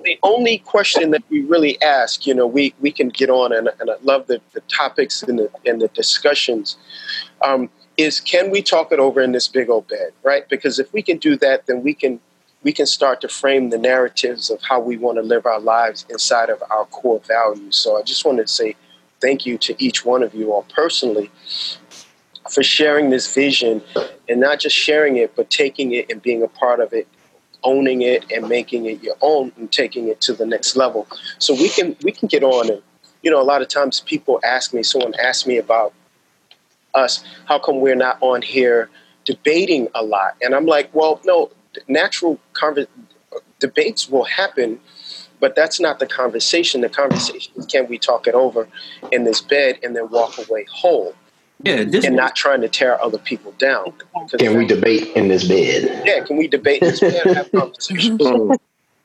the 0.03 0.19
only 0.21 0.59
question 0.59 1.09
that 1.09 1.23
we 1.29 1.41
really 1.41 1.81
ask, 1.81 2.27
you 2.27 2.33
know, 2.35 2.45
we, 2.45 2.75
we 2.79 2.91
can 2.91 3.09
get 3.09 3.29
on, 3.29 3.51
and, 3.51 3.69
and 3.79 3.89
I 3.89 3.95
love 4.03 4.27
the, 4.27 4.39
the 4.53 4.61
topics 4.61 5.23
and 5.23 5.39
the, 5.39 5.49
and 5.65 5.81
the 5.81 5.87
discussions, 5.89 6.77
um, 7.41 7.69
is 7.97 8.19
can 8.19 8.51
we 8.51 8.61
talk 8.61 8.91
it 8.91 8.99
over 8.99 9.21
in 9.21 9.31
this 9.31 9.47
big 9.47 9.69
old 9.69 9.87
bed, 9.87 10.11
right? 10.23 10.47
Because 10.49 10.79
if 10.79 10.91
we 10.93 11.01
can 11.01 11.17
do 11.17 11.37
that, 11.37 11.65
then 11.67 11.83
we 11.83 11.93
can 11.93 12.19
we 12.63 12.73
can 12.73 12.87
start 12.87 13.21
to 13.21 13.27
frame 13.27 13.69
the 13.69 13.77
narratives 13.77 14.49
of 14.49 14.59
how 14.63 14.79
we 14.79 14.97
want 14.97 15.17
to 15.17 15.21
live 15.21 15.45
our 15.45 15.59
lives 15.59 16.05
inside 16.09 16.49
of 16.49 16.63
our 16.71 16.85
core 16.85 17.21
values. 17.27 17.75
So 17.75 17.97
I 17.97 18.01
just 18.01 18.25
wanted 18.25 18.47
to 18.47 18.53
say 18.53 18.75
thank 19.21 19.45
you 19.45 19.57
to 19.59 19.75
each 19.83 20.03
one 20.03 20.23
of 20.23 20.33
you 20.33 20.51
all 20.51 20.65
personally 20.73 21.29
for 22.49 22.63
sharing 22.63 23.11
this 23.11 23.33
vision 23.33 23.83
and 24.27 24.39
not 24.39 24.59
just 24.59 24.75
sharing 24.75 25.17
it, 25.17 25.35
but 25.35 25.49
taking 25.49 25.93
it 25.93 26.11
and 26.11 26.21
being 26.21 26.41
a 26.41 26.47
part 26.47 26.79
of 26.79 26.91
it 26.91 27.07
owning 27.63 28.03
it 28.03 28.31
and 28.31 28.47
making 28.47 28.85
it 28.85 29.01
your 29.03 29.15
own 29.21 29.51
and 29.57 29.71
taking 29.71 30.07
it 30.07 30.21
to 30.21 30.33
the 30.33 30.45
next 30.45 30.75
level. 30.75 31.07
So 31.39 31.53
we 31.53 31.69
can 31.69 31.95
we 32.03 32.11
can 32.11 32.27
get 32.27 32.43
on 32.43 32.69
and 32.69 32.81
you 33.23 33.31
know 33.31 33.41
a 33.41 33.43
lot 33.43 33.61
of 33.61 33.67
times 33.67 33.99
people 34.01 34.39
ask 34.43 34.73
me, 34.73 34.83
someone 34.83 35.13
asked 35.15 35.45
me 35.47 35.57
about 35.57 35.93
us, 36.95 37.23
how 37.45 37.59
come 37.59 37.79
we're 37.81 37.95
not 37.95 38.17
on 38.21 38.41
here 38.41 38.89
debating 39.25 39.87
a 39.93 40.03
lot? 40.03 40.35
And 40.41 40.55
I'm 40.55 40.65
like, 40.65 40.93
well, 40.93 41.21
no, 41.25 41.51
natural 41.87 42.39
conver- 42.53 42.87
debates 43.59 44.09
will 44.09 44.23
happen, 44.23 44.79
but 45.39 45.45
But 45.45 45.55
that's 45.55 45.79
not 45.79 45.99
the 45.99 46.07
conversation. 46.07 46.81
The 46.81 46.89
conversation 46.89 47.53
is 47.57 47.65
can 47.65 47.87
we 47.87 47.97
talk 47.99 48.25
it 48.25 48.33
over 48.33 48.67
in 49.11 49.25
this 49.25 49.41
bed 49.41 49.79
and 49.83 49.95
then 49.95 50.09
walk 50.09 50.37
away 50.37 50.65
whole 50.71 51.13
Yeah, 51.63 51.83
this 51.83 52.05
and 52.05 52.15
not 52.15 52.35
trying 52.35 52.61
to 52.61 52.69
tear 52.69 52.99
other 53.01 53.19
people 53.19 53.51
down. 53.59 53.93
Can 54.39 54.57
we 54.57 54.65
debate 54.65 55.09
in 55.15 55.27
this 55.27 55.47
bed? 55.47 56.03
Yeah, 56.05 56.23
can 56.25 56.37
we 56.37 56.47
debate 56.47 56.81
in 56.81 56.89
this 56.89 56.99
bed 57.01 57.25
and 57.25 57.35
have 57.35 57.51
conversations? 57.61 58.19
Mm. 58.21 58.57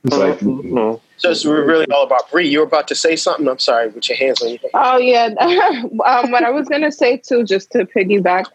Mm, 0.05 0.07
It's 0.07 0.17
like, 0.17 0.39
mm, 0.41 1.01
So 1.19 1.31
it's 1.31 1.45
really 1.45 1.87
all 1.93 2.05
about 2.05 2.31
Bree. 2.31 2.49
You 2.49 2.61
were 2.61 2.67
about 2.67 2.89
to 2.89 2.95
say 2.95 3.17
something. 3.17 3.47
I'm 3.49 3.59
sorry, 3.59 3.89
with 3.89 4.09
your 4.09 4.17
hands 4.17 4.41
on 4.41 4.49
your 4.51 4.59
head. 4.59 4.71
Oh 4.75 4.97
yeah. 4.99 5.27
um, 6.07 6.31
what 6.31 6.43
I 6.43 6.51
was 6.51 6.69
gonna 6.69 6.93
say 6.93 7.19
too, 7.19 7.45
just 7.45 7.71
to 7.73 7.85
piggyback, 7.85 8.47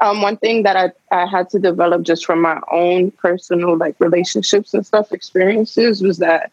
um, 0.00 0.22
one 0.22 0.36
thing 0.36 0.62
that 0.64 0.76
I, 0.76 0.92
I 1.16 1.26
had 1.26 1.48
to 1.50 1.58
develop 1.58 2.02
just 2.02 2.24
from 2.24 2.40
my 2.40 2.60
own 2.70 3.10
personal 3.12 3.76
like 3.76 3.96
relationships 3.98 4.74
and 4.74 4.86
stuff 4.86 5.12
experiences 5.12 6.02
was 6.02 6.18
that 6.18 6.52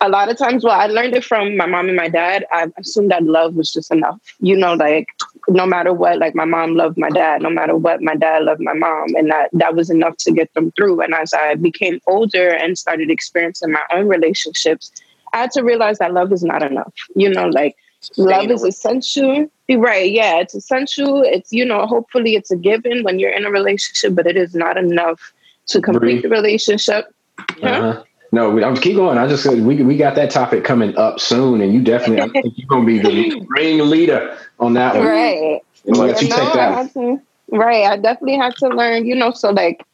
a 0.00 0.08
lot 0.08 0.30
of 0.30 0.38
times 0.38 0.64
well 0.64 0.78
I 0.78 0.86
learned 0.86 1.14
it 1.14 1.24
from 1.24 1.56
my 1.56 1.66
mom 1.66 1.88
and 1.88 1.96
my 1.96 2.08
dad. 2.08 2.46
I 2.52 2.68
assumed 2.78 3.10
that 3.10 3.24
love 3.24 3.54
was 3.54 3.72
just 3.72 3.90
enough. 3.92 4.20
You 4.40 4.56
know, 4.56 4.74
like 4.74 5.08
no 5.48 5.66
matter 5.66 5.92
what, 5.92 6.18
like 6.18 6.34
my 6.34 6.44
mom 6.44 6.74
loved 6.74 6.98
my 6.98 7.10
dad, 7.10 7.42
no 7.42 7.50
matter 7.50 7.76
what, 7.76 8.02
my 8.02 8.16
dad 8.16 8.44
loved 8.44 8.60
my 8.60 8.74
mom. 8.74 9.14
And 9.14 9.30
that 9.30 9.50
that 9.52 9.74
was 9.74 9.90
enough 9.90 10.16
to 10.18 10.32
get 10.32 10.52
them 10.54 10.72
through. 10.72 11.00
And 11.00 11.14
as 11.14 11.32
I 11.32 11.54
became 11.54 12.00
older 12.06 12.48
and 12.48 12.78
started 12.78 13.10
experiencing 13.10 13.72
my 13.72 13.84
own 13.92 14.08
relationships, 14.08 14.90
I 15.32 15.38
had 15.38 15.50
to 15.52 15.62
realize 15.62 15.98
that 15.98 16.12
love 16.12 16.32
is 16.32 16.42
not 16.42 16.62
enough. 16.62 16.92
You 17.14 17.30
know, 17.30 17.48
like 17.48 17.76
love 18.16 18.50
is 18.50 18.64
essential 18.64 19.48
right 19.76 20.10
yeah 20.10 20.38
it's 20.38 20.54
essential 20.54 21.22
it's 21.22 21.52
you 21.52 21.64
know 21.64 21.86
hopefully 21.86 22.34
it's 22.34 22.50
a 22.50 22.56
given 22.56 23.02
when 23.04 23.18
you're 23.18 23.30
in 23.30 23.44
a 23.44 23.50
relationship 23.50 24.14
but 24.14 24.26
it 24.26 24.36
is 24.36 24.54
not 24.54 24.76
enough 24.76 25.32
to 25.66 25.80
complete 25.80 26.22
the 26.22 26.28
relationship 26.28 27.06
uh-huh. 27.38 28.02
No, 28.34 28.50
we, 28.50 28.64
I'm 28.64 28.74
keep 28.76 28.96
going. 28.96 29.18
I 29.18 29.28
just 29.28 29.42
said 29.42 29.60
we 29.60 29.82
we 29.82 29.96
got 29.96 30.14
that 30.14 30.30
topic 30.30 30.64
coming 30.64 30.96
up 30.96 31.20
soon, 31.20 31.60
and 31.60 31.72
you 31.72 31.82
definitely 31.82 32.22
I 32.22 32.28
think 32.42 32.54
you're 32.56 32.66
gonna 32.68 32.86
be 32.86 32.98
the 32.98 33.46
ring 33.48 33.78
leader 33.90 34.38
on 34.58 34.72
that 34.74 34.94
one. 34.94 35.06
right 35.06 35.60
let 35.84 36.22
you 36.22 36.28
No, 36.28 36.36
take 36.36 36.48
I 36.48 36.54
that. 36.54 36.74
had 36.74 36.92
to- 36.94 37.20
right 37.48 37.84
i 37.84 37.96
definitely 37.96 38.36
had 38.36 38.54
to 38.56 38.68
learn 38.68 39.04
you 39.04 39.14
know 39.14 39.30
so 39.30 39.50
like 39.50 39.84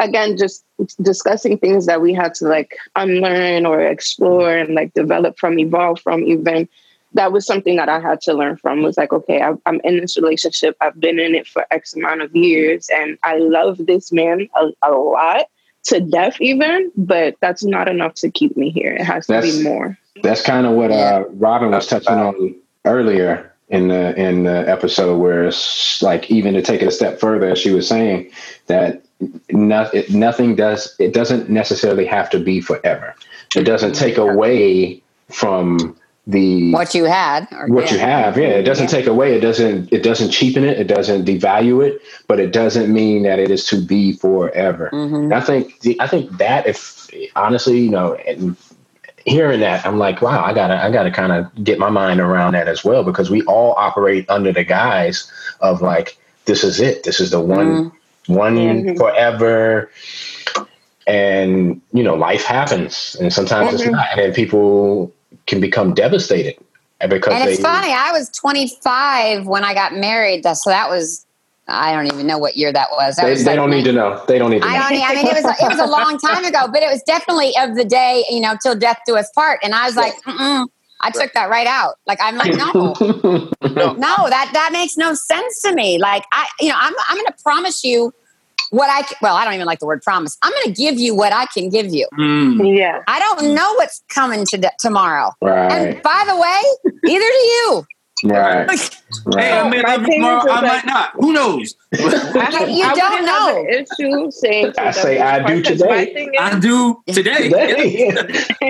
again 0.00 0.36
just 0.36 0.64
discussing 1.02 1.58
things 1.58 1.86
that 1.86 2.00
we 2.00 2.12
had 2.14 2.32
to 2.34 2.44
like 2.46 2.76
unlearn 2.94 3.66
or 3.66 3.80
explore 3.80 4.54
and 4.56 4.74
like 4.74 4.92
develop 4.94 5.36
from 5.38 5.58
evolve 5.58 6.00
from 6.00 6.22
even 6.22 6.68
that 7.14 7.32
was 7.32 7.44
something 7.44 7.74
that 7.76 7.88
i 7.88 7.98
had 7.98 8.20
to 8.20 8.32
learn 8.34 8.56
from 8.56 8.82
was 8.82 8.96
like 8.96 9.12
okay 9.12 9.42
I, 9.42 9.54
i'm 9.66 9.80
in 9.82 9.98
this 9.98 10.16
relationship 10.16 10.76
i've 10.80 11.00
been 11.00 11.18
in 11.18 11.34
it 11.34 11.48
for 11.48 11.66
x 11.72 11.94
amount 11.94 12.22
of 12.22 12.36
years 12.36 12.88
and 12.94 13.18
i 13.24 13.36
love 13.38 13.78
this 13.86 14.12
man 14.12 14.48
a, 14.54 14.68
a 14.82 14.92
lot 14.92 15.46
to 15.88 16.00
death 16.00 16.40
even 16.40 16.90
but 16.96 17.36
that's 17.40 17.64
not 17.64 17.88
enough 17.88 18.14
to 18.14 18.30
keep 18.30 18.56
me 18.56 18.70
here. 18.70 18.94
It 18.94 19.04
has 19.04 19.26
to 19.26 19.40
be 19.40 19.62
more. 19.62 19.98
That's 20.22 20.42
kind 20.42 20.66
of 20.66 20.72
what 20.72 20.90
uh, 20.90 21.24
Robin 21.30 21.70
was 21.70 21.86
touching 21.86 22.14
on 22.14 22.54
earlier 22.84 23.52
in 23.68 23.88
the 23.88 24.14
in 24.16 24.44
the 24.44 24.68
episode, 24.68 25.18
where 25.18 25.44
it's 25.44 26.02
like 26.02 26.30
even 26.30 26.54
to 26.54 26.62
take 26.62 26.82
it 26.82 26.88
a 26.88 26.90
step 26.90 27.20
further, 27.20 27.54
she 27.54 27.70
was 27.70 27.86
saying 27.86 28.30
that 28.66 29.02
no, 29.50 29.82
it, 29.92 30.10
nothing 30.10 30.56
does 30.56 30.94
it 30.98 31.12
doesn't 31.12 31.50
necessarily 31.50 32.06
have 32.06 32.30
to 32.30 32.38
be 32.38 32.60
forever. 32.60 33.14
It 33.54 33.64
doesn't 33.64 33.94
take 33.94 34.16
away 34.16 35.02
from 35.30 35.96
the 36.28 36.72
What 36.72 36.94
you 36.94 37.04
had. 37.06 37.48
What 37.68 37.90
you 37.90 37.98
have 37.98 38.36
yeah 38.36 38.48
it 38.48 38.64
doesn't 38.64 38.88
take 38.88 39.06
away 39.06 39.34
it 39.34 39.40
doesn't 39.40 39.90
it 39.92 40.02
doesn't 40.02 40.30
cheapen 40.30 40.62
it 40.62 40.78
it 40.78 40.86
doesn't 40.86 41.24
devalue 41.24 41.84
it 41.84 42.02
but 42.28 42.38
it 42.38 42.52
doesn't 42.52 42.92
mean 42.92 43.22
that 43.22 43.38
it 43.38 43.50
is 43.50 43.64
to 43.68 43.80
be 43.80 44.12
forever 44.12 44.90
Mhm. 44.92 45.32
i 45.32 45.40
think 45.40 45.74
i 45.98 46.06
think 46.06 46.36
that 46.36 46.66
if 46.66 47.08
honestly 47.34 47.78
you 47.80 47.90
know 47.90 48.14
and 48.14 48.56
hearing 49.24 49.60
that 49.60 49.84
i'm 49.86 49.98
like 49.98 50.20
wow 50.20 50.44
i 50.44 50.52
gotta 50.52 50.76
i 50.84 50.90
gotta 50.90 51.10
kind 51.10 51.32
of 51.32 51.64
get 51.64 51.78
my 51.78 51.88
mind 51.90 52.20
around 52.20 52.52
that 52.52 52.68
as 52.68 52.84
well 52.84 53.02
because 53.02 53.30
we 53.30 53.42
all 53.44 53.72
operate 53.78 54.28
under 54.28 54.52
the 54.52 54.64
guise 54.64 55.30
of 55.60 55.80
like 55.80 56.18
this 56.44 56.62
is 56.62 56.78
it 56.78 57.04
this 57.04 57.20
is 57.20 57.30
the 57.30 57.40
one 57.40 57.90
one 58.26 58.56
Mhm. 58.56 58.98
forever 58.98 59.90
and 61.06 61.80
you 61.92 62.02
know 62.02 62.14
life 62.14 62.44
happens 62.44 63.16
and 63.18 63.32
sometimes 63.32 63.72
it's 63.72 63.82
Mhm. 63.84 63.92
not 63.92 64.18
and 64.18 64.34
people 64.34 65.10
can 65.48 65.60
become 65.60 65.94
devastated 65.94 66.56
because 67.00 67.34
And 67.34 67.48
they 67.48 67.54
it's 67.54 67.62
funny. 67.62 67.92
I 67.92 68.12
was 68.12 68.28
25 68.30 69.46
when 69.46 69.64
I 69.64 69.74
got 69.74 69.94
married. 69.94 70.44
So 70.44 70.70
that 70.70 70.88
was, 70.88 71.26
I 71.66 71.92
don't 71.92 72.06
even 72.06 72.26
know 72.26 72.38
what 72.38 72.56
year 72.56 72.72
that 72.72 72.88
was. 72.92 73.16
That 73.16 73.24
they, 73.24 73.30
was 73.30 73.44
they 73.44 73.50
like 73.50 73.56
don't 73.56 73.70
need 73.70 73.84
to 73.84 73.92
know 73.92 74.22
they 74.26 74.38
don't 74.38 74.50
need 74.50 74.62
to 74.62 74.68
I 74.68 74.78
know 74.78 74.88
don't. 74.88 74.98
e, 74.98 75.04
I 75.04 75.14
mean, 75.14 75.26
it 75.26 75.34
was 75.34 75.44
it 75.44 75.68
was 75.68 75.78
a 75.78 75.90
long 75.90 76.18
time 76.18 76.44
ago, 76.44 76.66
but 76.72 76.82
it 76.82 76.90
was 76.90 77.02
definitely 77.02 77.52
of 77.60 77.76
the 77.76 77.84
day, 77.84 78.24
you 78.30 78.40
know, 78.40 78.56
till 78.62 78.74
death 78.74 78.98
do 79.06 79.16
us 79.16 79.30
part. 79.34 79.60
And 79.62 79.74
I 79.74 79.86
was 79.86 79.96
like, 79.96 80.14
Mm-mm. 80.22 80.66
I 81.00 81.10
took 81.10 81.32
that 81.34 81.50
right 81.50 81.66
out. 81.66 81.94
Like 82.06 82.18
I'm 82.22 82.36
like, 82.36 82.54
no, 82.54 82.72
no, 83.62 84.28
that 84.30 84.50
that 84.52 84.70
makes 84.72 84.96
no 84.96 85.14
sense 85.14 85.60
to 85.62 85.74
me. 85.74 85.98
Like 85.98 86.24
I, 86.32 86.48
you 86.60 86.68
know, 86.68 86.76
I'm 86.78 86.94
I'm 87.08 87.16
going 87.16 87.26
to 87.26 87.42
promise 87.42 87.84
you 87.84 88.12
what 88.70 88.88
I. 88.90 89.02
c- 89.02 89.16
Well, 89.22 89.34
I 89.36 89.44
don't 89.44 89.54
even 89.54 89.66
like 89.66 89.78
the 89.78 89.86
word 89.86 90.02
promise. 90.02 90.36
I'm 90.42 90.52
going 90.52 90.64
to 90.64 90.72
give 90.72 90.98
you 90.98 91.14
what 91.14 91.32
I 91.32 91.46
can 91.46 91.68
give 91.68 91.86
you. 91.92 92.06
Mm. 92.18 92.76
yeah 92.78 93.00
I 93.08 93.18
don't 93.18 93.54
know 93.54 93.74
what's 93.74 94.02
coming 94.08 94.44
to 94.46 94.70
tomorrow. 94.78 95.32
right 95.42 95.72
And 95.72 96.02
by 96.02 96.24
the 96.26 96.36
way, 96.36 96.92
neither 97.04 97.24
do 97.24 97.46
you. 97.46 97.86
right 98.24 98.68
Hey, 99.36 99.52
I 99.52 99.62
right 99.62 99.70
may 99.70 99.82
My 99.82 99.96
love 99.96 100.06
you 100.06 100.14
tomorrow. 100.16 100.38
is, 100.38 100.44
is 100.44 100.50
I 100.50 100.54
like- 100.60 100.62
might 100.62 100.86
not. 100.86 101.10
Who 101.14 101.32
knows? 101.32 101.74
I, 101.94 102.64
You 102.68 102.84
I 102.84 102.94
don't 102.94 103.24
know. 103.24 103.46
have 103.46 103.56
an 103.56 103.68
issue 103.68 104.30
saying 104.30 104.72
I 104.78 104.90
say 104.90 105.18
I 105.20 105.46
do 105.46 105.62
today. 105.62 106.12
thing 106.12 106.32
I 106.38 106.58
do 106.58 107.02
today. 107.06 107.48
Today. 107.48 108.10
listen, 108.12 108.60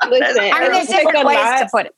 I 0.00 0.60
mean, 0.60 0.62
it'll 0.62 0.70
there's 0.72 0.86
take 0.88 1.06
different 1.06 1.24
a 1.24 1.26
ways 1.26 1.36
lot. 1.36 1.58
to 1.58 1.68
put 1.70 1.86
it. 1.86 1.94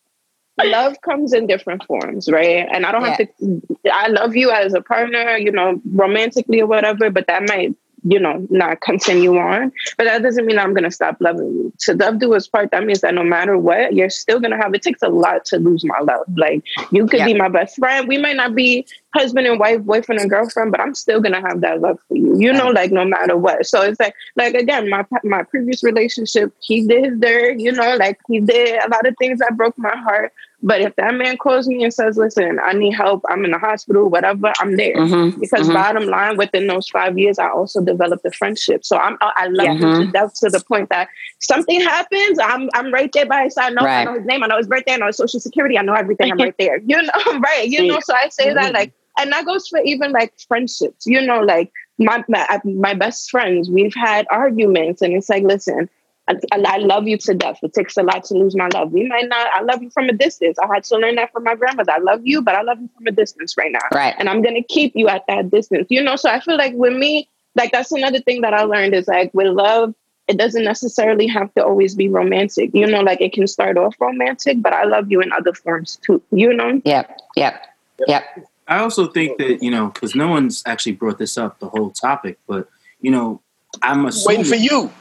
Love 0.65 1.01
comes 1.03 1.33
in 1.33 1.47
different 1.47 1.85
forms, 1.85 2.29
right? 2.31 2.67
And 2.73 2.87
I 2.87 2.93
don't 2.93 3.05
have 3.05 3.19
to. 3.19 3.63
I 3.93 4.09
love 4.09 4.37
you 4.37 4.51
as 4.51 4.75
a 4.75 4.81
partner, 4.81 5.37
you 5.37 5.53
know, 5.53 5.81
romantically 5.93 6.61
or 6.61 6.67
whatever, 6.67 7.11
but 7.11 7.27
that 7.27 7.49
might, 7.49 7.75
you 8.03 8.19
know, 8.19 8.47
not 8.51 8.81
continue 8.81 9.37
on. 9.37 9.73
But 9.99 10.05
that 10.05 10.23
doesn't 10.23 10.47
mean 10.47 10.59
I'm 10.59 10.73
gonna 10.75 10.91
stop 10.91 11.17
loving 11.21 11.47
you. 11.53 11.73
To 11.81 11.95
love 11.95 12.19
do 12.19 12.35
us 12.35 12.49
part. 12.49 12.71
That 12.71 12.85
means 12.85 13.01
that 13.03 13.15
no 13.15 13.23
matter 13.25 13.59
what, 13.59 13.95
you're 13.95 14.11
still 14.11 14.41
gonna 14.41 14.57
have. 14.57 14.75
It 14.75 14.83
takes 14.83 15.03
a 15.03 15.09
lot 15.09 15.45
to 15.47 15.59
lose 15.59 15.85
my 15.85 15.99
love. 16.01 16.27
Like 16.37 16.65
you 16.91 17.07
could 17.07 17.21
Yeah. 17.21 17.27
be 17.27 17.35
my 17.35 17.49
best 17.49 17.77
friend. 17.77 18.09
We 18.09 18.19
might 18.19 18.37
not 18.37 18.55
be 18.55 18.87
husband 19.13 19.47
and 19.47 19.59
wife, 19.59 19.81
boyfriend 19.83 20.21
and 20.21 20.31
girlfriend, 20.31 20.71
but 20.71 20.81
I'm 20.81 20.95
still 20.95 21.21
gonna 21.21 21.41
have 21.41 21.61
that 21.63 21.81
love 21.81 21.99
for 22.09 22.17
you. 22.17 22.39
You 22.39 22.53
know, 22.53 22.69
like 22.71 22.91
no 22.93 23.05
matter 23.05 23.37
what. 23.37 23.67
So 23.67 23.83
it's 23.83 23.99
like, 24.01 24.15
like 24.37 24.55
again, 24.55 24.89
my 24.89 25.05
my 25.25 25.43
previous 25.43 25.83
relationship, 25.83 26.53
he 26.61 26.87
did 26.87 27.05
his 27.05 27.19
dirt. 27.19 27.59
You 27.59 27.73
know, 27.73 27.97
like 27.97 28.19
he 28.29 28.41
did 28.41 28.83
a 28.83 28.89
lot 28.89 29.05
of 29.07 29.15
things 29.19 29.41
that 29.41 29.57
broke 29.57 29.77
my 29.77 29.95
heart. 29.97 30.33
But 30.63 30.81
if 30.83 30.95
that 30.97 31.15
man 31.15 31.37
calls 31.39 31.67
me 31.67 31.83
and 31.85 31.93
says, 31.93 32.17
"Listen, 32.19 32.59
I 32.63 32.73
need 32.73 32.93
help. 32.93 33.25
I'm 33.29 33.45
in 33.45 33.51
the 33.53 33.59
hospital. 33.59 34.09
Whatever. 34.09 34.53
I'm 34.61 34.77
there." 34.77 34.97
Mhm, 34.97 35.41
Because 35.41 35.69
mhm. 35.69 35.73
bottom 35.73 36.07
line, 36.07 36.37
within 36.37 36.67
those 36.67 36.89
five 36.89 37.17
years, 37.19 37.39
I 37.39 37.49
also 37.49 37.81
developed 37.83 38.25
a 38.27 38.31
friendship. 38.31 38.85
So 38.85 38.97
I'm 38.99 39.17
I 39.21 39.33
I 39.37 39.47
love 39.47 39.69
him 39.79 39.91
Mhm. 39.91 39.99
to 39.99 40.05
death 40.07 40.35
to 40.41 40.51
the 40.51 40.61
point 40.61 40.91
that 40.91 41.09
something 41.39 41.81
happens, 41.81 42.39
I'm 42.43 42.69
I'm 42.75 42.93
right 42.93 43.11
there 43.13 43.27
by 43.27 43.45
his 43.45 43.55
side. 43.55 43.73
I 43.79 43.85
Right. 43.85 44.05
know 44.05 44.15
his 44.15 44.27
name, 44.27 44.43
I 44.43 44.47
know 44.49 44.59
his 44.59 44.67
birthday, 44.69 44.95
I 44.95 44.97
know 44.99 45.07
his 45.07 45.17
social 45.17 45.41
security, 45.41 45.79
I 45.79 45.83
know 45.83 45.95
everything. 45.95 46.31
I'm 46.31 46.39
right 46.47 46.55
there. 46.59 46.79
You 46.79 47.01
know, 47.03 47.39
right? 47.41 47.67
You 47.67 47.87
know. 47.87 47.99
So 48.01 48.15
I 48.15 48.29
say 48.29 48.53
that 48.53 48.73
like, 48.75 48.93
and 49.19 49.33
that 49.33 49.47
goes 49.47 49.67
for 49.69 49.81
even 49.81 50.13
like 50.13 50.33
friendships. 50.49 51.07
You 51.07 51.21
know, 51.23 51.41
like 51.41 51.73
my 51.99 52.23
my, 52.29 52.61
my 52.65 52.95
best 52.95 53.31
friends, 53.31 53.71
we've 53.71 53.95
had 53.95 54.27
arguments, 54.31 55.01
and 55.03 55.15
it's 55.15 55.29
like, 55.31 55.43
listen. 55.45 55.89
I, 56.53 56.63
I 56.67 56.79
love 56.79 57.09
you 57.09 57.17
to 57.19 57.35
death. 57.35 57.59
It 57.63 57.75
takes 57.75 57.97
a 57.97 58.03
lot 58.03 58.25
to 58.25 58.35
lose 58.35 58.57
my 58.57 58.69
love. 58.73 58.93
We 58.93 59.07
might 59.07 59.29
not. 59.29 59.51
I 59.53 59.63
love 59.63 59.83
you 59.83 59.91
from 59.91 60.09
a 60.09 60.13
distance. 60.13 60.59
I 60.59 60.73
had 60.73 60.85
to 60.85 60.97
learn 60.97 61.17
that 61.17 61.33
from 61.33 61.45
my 61.45 61.55
grandmother. 61.55 61.93
I 61.93 61.99
love 61.99 62.21
you, 62.25 62.43
but 62.43 62.55
I 62.55 62.63
love 62.63 62.81
you 62.81 62.89
from 62.97 63.07
a 63.07 63.13
distance 63.13 63.57
right 63.57 63.73
now 63.73 63.81
Right. 63.93 64.15
and 64.19 64.29
I'm 64.29 64.43
gonna 64.43 64.63
keep 64.63 64.95
you 64.95 65.09
at 65.09 65.27
that 65.29 65.51
distance. 65.51 65.87
You 65.91 66.03
know, 66.03 66.17
so 66.17 66.31
I 66.31 66.41
feel 66.41 66.57
like 66.57 66.75
with 66.75 66.95
me, 66.95 67.29
like 67.55 67.73
that's 67.73 67.93
another 67.93 68.21
thing 68.21 68.43
that 68.43 68.55
I 68.55 68.63
learned 68.63 68.95
is 68.95 69.09
like 69.09 69.33
with 69.35 69.49
love, 69.49 69.95
it 70.29 70.39
doesn't 70.39 70.65
necessarily 70.65 71.27
have 71.27 71.53
to 71.55 71.65
always 71.65 71.95
be 71.95 72.09
romantic. 72.09 72.71
You 72.73 72.87
know, 72.87 73.01
like 73.01 73.21
it 73.21 73.33
can 73.33 73.47
start 73.47 73.77
off 73.77 73.97
romantic, 74.01 74.63
but 74.63 74.73
I 74.73 74.85
love 74.85 75.11
you 75.11 75.21
in 75.21 75.33
other 75.33 75.53
forms 75.53 75.99
too. 76.05 76.23
You 76.31 76.53
know? 76.53 76.81
Yep. 76.85 77.21
Yep. 77.37 77.67
Yep. 78.07 78.25
I 78.69 78.79
also 78.79 79.09
think 79.09 79.39
that 79.39 79.63
you 79.63 79.71
know 79.71 79.89
because 79.89 80.15
no 80.15 80.29
one's 80.29 80.63
actually 80.65 80.93
brought 80.93 81.19
this 81.19 81.37
up 81.37 81.59
the 81.59 81.69
whole 81.69 81.91
topic, 81.91 82.39
but 82.47 82.69
you 83.01 83.11
know 83.11 83.41
I'm 83.83 84.07
assuming 84.07 84.39
Waiting 84.39 84.53
for 84.53 84.57
you. 84.57 84.93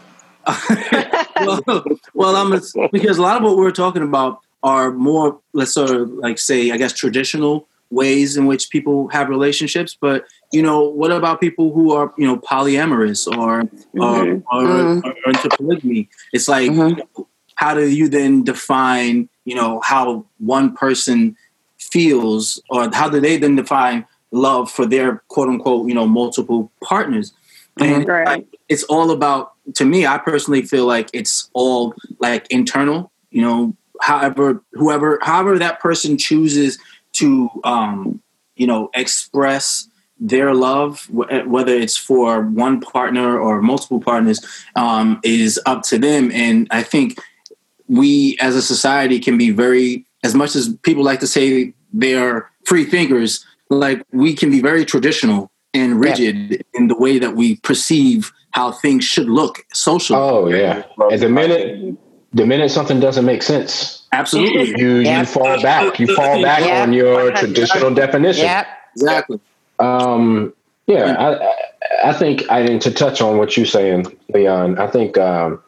well, 1.45 1.85
well, 2.13 2.35
I'm 2.35 2.53
ass- 2.53 2.73
because 2.91 3.17
a 3.17 3.21
lot 3.21 3.37
of 3.37 3.43
what 3.43 3.57
we're 3.57 3.71
talking 3.71 4.03
about 4.03 4.39
are 4.63 4.91
more 4.91 5.39
let's 5.53 5.73
sort 5.73 5.89
of 5.91 6.09
like 6.11 6.37
say 6.39 6.71
I 6.71 6.77
guess 6.77 6.93
traditional 6.93 7.67
ways 7.91 8.37
in 8.37 8.45
which 8.45 8.69
people 8.69 9.07
have 9.09 9.29
relationships, 9.29 9.97
but 9.99 10.25
you 10.51 10.61
know 10.61 10.81
what 10.83 11.11
about 11.11 11.39
people 11.41 11.73
who 11.73 11.91
are 11.93 12.13
you 12.17 12.27
know 12.27 12.37
polyamorous 12.37 13.27
or 13.37 13.61
or, 13.93 14.33
or, 14.51 14.67
Mhm. 14.67 15.03
or 15.03 15.31
into 15.31 15.49
polygamy? 15.57 16.09
It's 16.33 16.47
like 16.47 16.69
Mhm. 16.71 16.99
how 17.55 17.73
do 17.73 17.87
you 17.89 18.07
then 18.09 18.43
define 18.43 19.29
you 19.45 19.55
know 19.55 19.79
how 19.83 20.25
one 20.39 20.73
person 20.73 21.35
feels 21.77 22.61
or 22.69 22.89
how 22.93 23.09
do 23.09 23.19
they 23.19 23.37
then 23.37 23.55
define 23.55 24.05
love 24.31 24.69
for 24.71 24.85
their 24.85 25.23
quote 25.29 25.49
unquote 25.49 25.87
you 25.87 25.93
know 25.95 26.05
multiple 26.07 26.71
partners 26.83 27.33
and 27.79 28.05
Right. 28.07 28.45
it's 28.67 28.83
all 28.83 29.09
about 29.11 29.53
to 29.75 29.85
me 29.85 30.05
i 30.05 30.17
personally 30.17 30.61
feel 30.61 30.85
like 30.85 31.09
it's 31.13 31.49
all 31.53 31.93
like 32.19 32.47
internal 32.49 33.11
you 33.31 33.41
know, 33.41 33.75
however, 34.01 34.63
whoever, 34.73 35.19
however 35.21 35.57
that 35.59 35.79
person 35.79 36.17
chooses 36.17 36.77
to, 37.13 37.49
um, 37.63 38.21
you 38.55 38.67
know, 38.67 38.89
express 38.93 39.87
their 40.19 40.53
love, 40.53 41.07
whether 41.09 41.73
it's 41.73 41.95
for 41.95 42.41
one 42.41 42.81
partner 42.81 43.39
or 43.39 43.61
multiple 43.61 44.01
partners, 44.01 44.45
um, 44.75 45.19
is 45.23 45.59
up 45.65 45.83
to 45.83 45.97
them. 45.97 46.29
And 46.33 46.67
I 46.71 46.83
think 46.83 47.19
we 47.87 48.37
as 48.41 48.55
a 48.55 48.61
society 48.61 49.19
can 49.19 49.37
be 49.37 49.51
very, 49.51 50.05
as 50.23 50.35
much 50.35 50.55
as 50.55 50.75
people 50.83 51.03
like 51.03 51.21
to 51.21 51.27
say 51.27 51.73
they 51.93 52.15
are 52.15 52.51
free 52.65 52.83
thinkers, 52.83 53.45
like 53.69 54.03
we 54.11 54.35
can 54.35 54.51
be 54.51 54.61
very 54.61 54.83
traditional 54.83 55.51
and 55.73 55.99
rigid 55.99 56.51
yeah. 56.51 56.57
in 56.73 56.87
the 56.87 56.97
way 56.97 57.17
that 57.19 57.35
we 57.35 57.55
perceive 57.57 58.33
how 58.51 58.71
things 58.71 59.03
should 59.03 59.29
look 59.29 59.65
socially. 59.73 60.19
Oh 60.19 60.47
yeah. 60.47 60.83
At 61.11 61.19
the 61.19 61.29
minute 61.29 61.97
the 62.33 62.45
minute 62.45 62.69
something 62.69 62.99
doesn't 62.99 63.25
make 63.25 63.41
sense, 63.41 64.07
absolutely, 64.11 64.79
you 64.79 64.99
you 64.99 65.25
fall 65.25 65.61
back. 65.61 65.99
You 65.99 66.15
fall 66.15 66.41
back 66.41 66.61
yep. 66.61 66.83
on 66.83 66.93
your 66.93 67.31
traditional 67.31 67.93
definition. 67.93 68.45
Yep. 68.45 68.67
Exactly. 68.95 69.39
Um, 69.79 70.53
yeah, 70.87 71.15
I, 71.17 72.09
I 72.09 72.13
think 72.13 72.43
I 72.49 72.63
need 72.63 72.81
to 72.81 72.91
touch 72.91 73.21
on 73.21 73.37
what 73.37 73.55
you're 73.55 73.65
saying, 73.65 74.17
Leon. 74.33 74.79
I 74.79 74.87
think 74.87 75.17
um, 75.17 75.61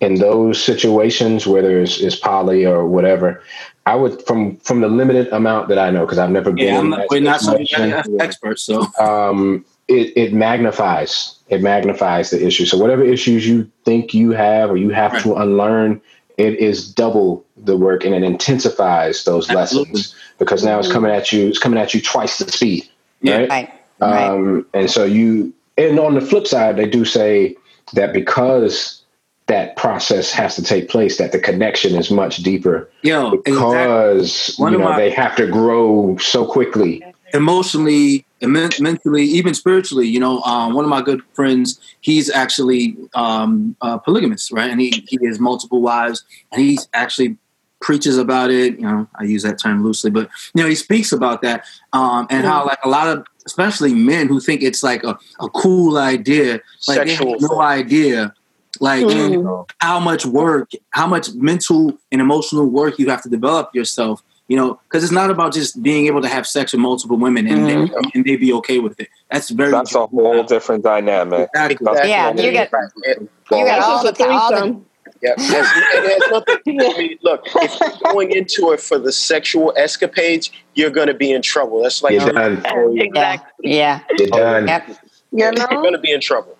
in 0.00 0.16
those 0.16 0.62
situations, 0.62 1.46
whether 1.46 1.80
it's, 1.80 2.00
it's 2.00 2.16
poly 2.16 2.64
or 2.64 2.86
whatever, 2.86 3.42
I 3.86 3.94
would 3.94 4.24
from 4.26 4.56
from 4.58 4.80
the 4.80 4.88
limited 4.88 5.28
amount 5.32 5.68
that 5.68 5.78
I 5.78 5.90
know 5.90 6.00
because 6.00 6.18
I've 6.18 6.30
never 6.30 6.52
been. 6.52 6.66
Yeah, 6.66 6.82
not, 6.82 7.06
we're 7.10 7.20
not 7.20 7.40
some 7.40 7.58
experts, 8.20 8.62
so 8.62 8.86
um, 8.98 9.64
it, 9.88 10.12
it 10.16 10.32
magnifies 10.32 11.36
it 11.52 11.60
magnifies 11.60 12.30
the 12.30 12.44
issue. 12.44 12.64
So 12.64 12.78
whatever 12.78 13.04
issues 13.04 13.46
you 13.46 13.70
think 13.84 14.14
you 14.14 14.30
have 14.30 14.70
or 14.70 14.78
you 14.78 14.88
have 14.88 15.12
right. 15.12 15.22
to 15.22 15.34
unlearn, 15.34 16.00
it 16.38 16.54
is 16.54 16.90
double 16.90 17.44
the 17.58 17.76
work 17.76 18.06
and 18.06 18.14
it 18.14 18.22
intensifies 18.22 19.24
those 19.24 19.50
Absolutely. 19.50 19.92
lessons 19.92 20.14
because 20.38 20.64
now 20.64 20.78
it's 20.78 20.90
coming 20.90 21.12
at 21.12 21.30
you. 21.30 21.48
It's 21.48 21.58
coming 21.58 21.78
at 21.78 21.92
you 21.92 22.00
twice 22.00 22.38
the 22.38 22.50
speed. 22.50 22.88
Right. 23.22 23.50
Right. 23.50 23.70
Um, 24.00 24.66
and 24.72 24.90
so 24.90 25.04
you, 25.04 25.52
and 25.76 26.00
on 26.00 26.14
the 26.14 26.22
flip 26.22 26.46
side, 26.46 26.76
they 26.76 26.88
do 26.88 27.04
say 27.04 27.54
that 27.92 28.14
because 28.14 29.02
that 29.46 29.76
process 29.76 30.32
has 30.32 30.56
to 30.56 30.62
take 30.62 30.88
place, 30.88 31.18
that 31.18 31.32
the 31.32 31.38
connection 31.38 31.96
is 31.96 32.10
much 32.10 32.38
deeper. 32.38 32.90
Yo, 33.02 33.36
because 33.44 34.48
exactly. 34.48 34.72
you 34.72 34.78
know 34.78 34.96
they 34.96 35.10
have 35.10 35.36
to 35.36 35.46
grow 35.46 36.16
so 36.16 36.46
quickly, 36.46 37.04
emotionally, 37.34 38.21
mentally, 38.48 39.24
even 39.24 39.54
spiritually. 39.54 40.06
You 40.06 40.20
know, 40.20 40.40
um, 40.42 40.74
one 40.74 40.84
of 40.84 40.90
my 40.90 41.02
good 41.02 41.22
friends, 41.34 41.80
he's 42.00 42.30
actually 42.30 42.96
um, 43.14 43.76
uh, 43.80 43.98
polygamous, 43.98 44.50
right? 44.52 44.70
And 44.70 44.80
he 44.80 45.04
he 45.08 45.18
has 45.26 45.38
multiple 45.38 45.80
wives, 45.80 46.24
and 46.50 46.60
he's 46.62 46.88
actually 46.92 47.36
preaches 47.80 48.16
about 48.16 48.50
it. 48.50 48.78
You 48.78 48.86
know, 48.86 49.08
I 49.16 49.24
use 49.24 49.42
that 49.42 49.60
term 49.60 49.82
loosely, 49.82 50.10
but 50.10 50.28
you 50.54 50.62
know, 50.62 50.68
he 50.68 50.74
speaks 50.74 51.12
about 51.12 51.42
that 51.42 51.64
um, 51.92 52.26
and 52.30 52.46
how 52.46 52.64
like 52.64 52.78
a 52.84 52.88
lot 52.88 53.08
of, 53.08 53.26
especially 53.46 53.92
men 53.92 54.28
who 54.28 54.40
think 54.40 54.62
it's 54.62 54.82
like 54.82 55.02
a, 55.04 55.18
a 55.40 55.48
cool 55.48 55.98
idea, 55.98 56.60
like 56.86 57.08
Sexual 57.08 57.26
they 57.26 57.32
have 57.32 57.40
no 57.42 57.60
idea 57.60 58.34
like 58.80 59.04
mm. 59.04 59.68
how 59.78 60.00
much 60.00 60.24
work, 60.24 60.72
how 60.90 61.06
much 61.06 61.32
mental 61.34 61.98
and 62.10 62.20
emotional 62.20 62.66
work 62.66 62.98
you 62.98 63.08
have 63.08 63.22
to 63.22 63.28
develop 63.28 63.74
yourself. 63.74 64.22
You 64.52 64.58
know, 64.58 64.78
because 64.84 65.02
it's 65.02 65.14
not 65.14 65.30
about 65.30 65.54
just 65.54 65.82
being 65.82 66.08
able 66.08 66.20
to 66.20 66.28
have 66.28 66.46
sex 66.46 66.72
with 66.72 66.82
multiple 66.82 67.16
women 67.16 67.46
and, 67.46 67.60
mm. 67.62 67.88
they, 67.88 68.10
and 68.14 68.22
they 68.26 68.36
be 68.36 68.52
okay 68.52 68.80
with 68.80 69.00
it. 69.00 69.08
That's 69.30 69.48
very 69.48 69.70
that's 69.70 69.94
a 69.94 70.06
whole 70.06 70.42
different 70.42 70.84
dynamic. 70.84 71.48
Exactly. 71.54 72.10
Yeah, 72.10 72.28
you 72.32 72.52
get 72.52 72.70
you 73.06 73.28
got 73.50 73.80
all 73.80 74.02
the, 74.02 74.28
all 74.28 74.50
the 74.50 74.80
yeah, 75.22 75.32
it 75.38 76.30
nothing. 76.30 76.80
I 76.82 76.98
mean, 76.98 77.18
look, 77.22 77.40
if 77.46 77.80
you're 77.80 78.12
going 78.12 78.32
into 78.32 78.72
it 78.72 78.80
for 78.80 78.98
the 78.98 79.10
sexual 79.10 79.72
escapades, 79.74 80.50
you're 80.74 80.90
going 80.90 81.06
to 81.06 81.14
be 81.14 81.32
in 81.32 81.40
trouble. 81.40 81.82
That's 81.82 82.02
like 82.02 82.12
you're 82.12 82.30
done. 82.30 82.62
exactly. 82.94 83.72
Yeah, 83.72 84.00
you're 84.18 84.28
done. 84.28 84.68
Yep. 84.68 84.98
You're 85.32 85.52
going 85.54 85.94
to 85.94 85.98
be 85.98 86.12
in 86.12 86.20
trouble. 86.20 86.58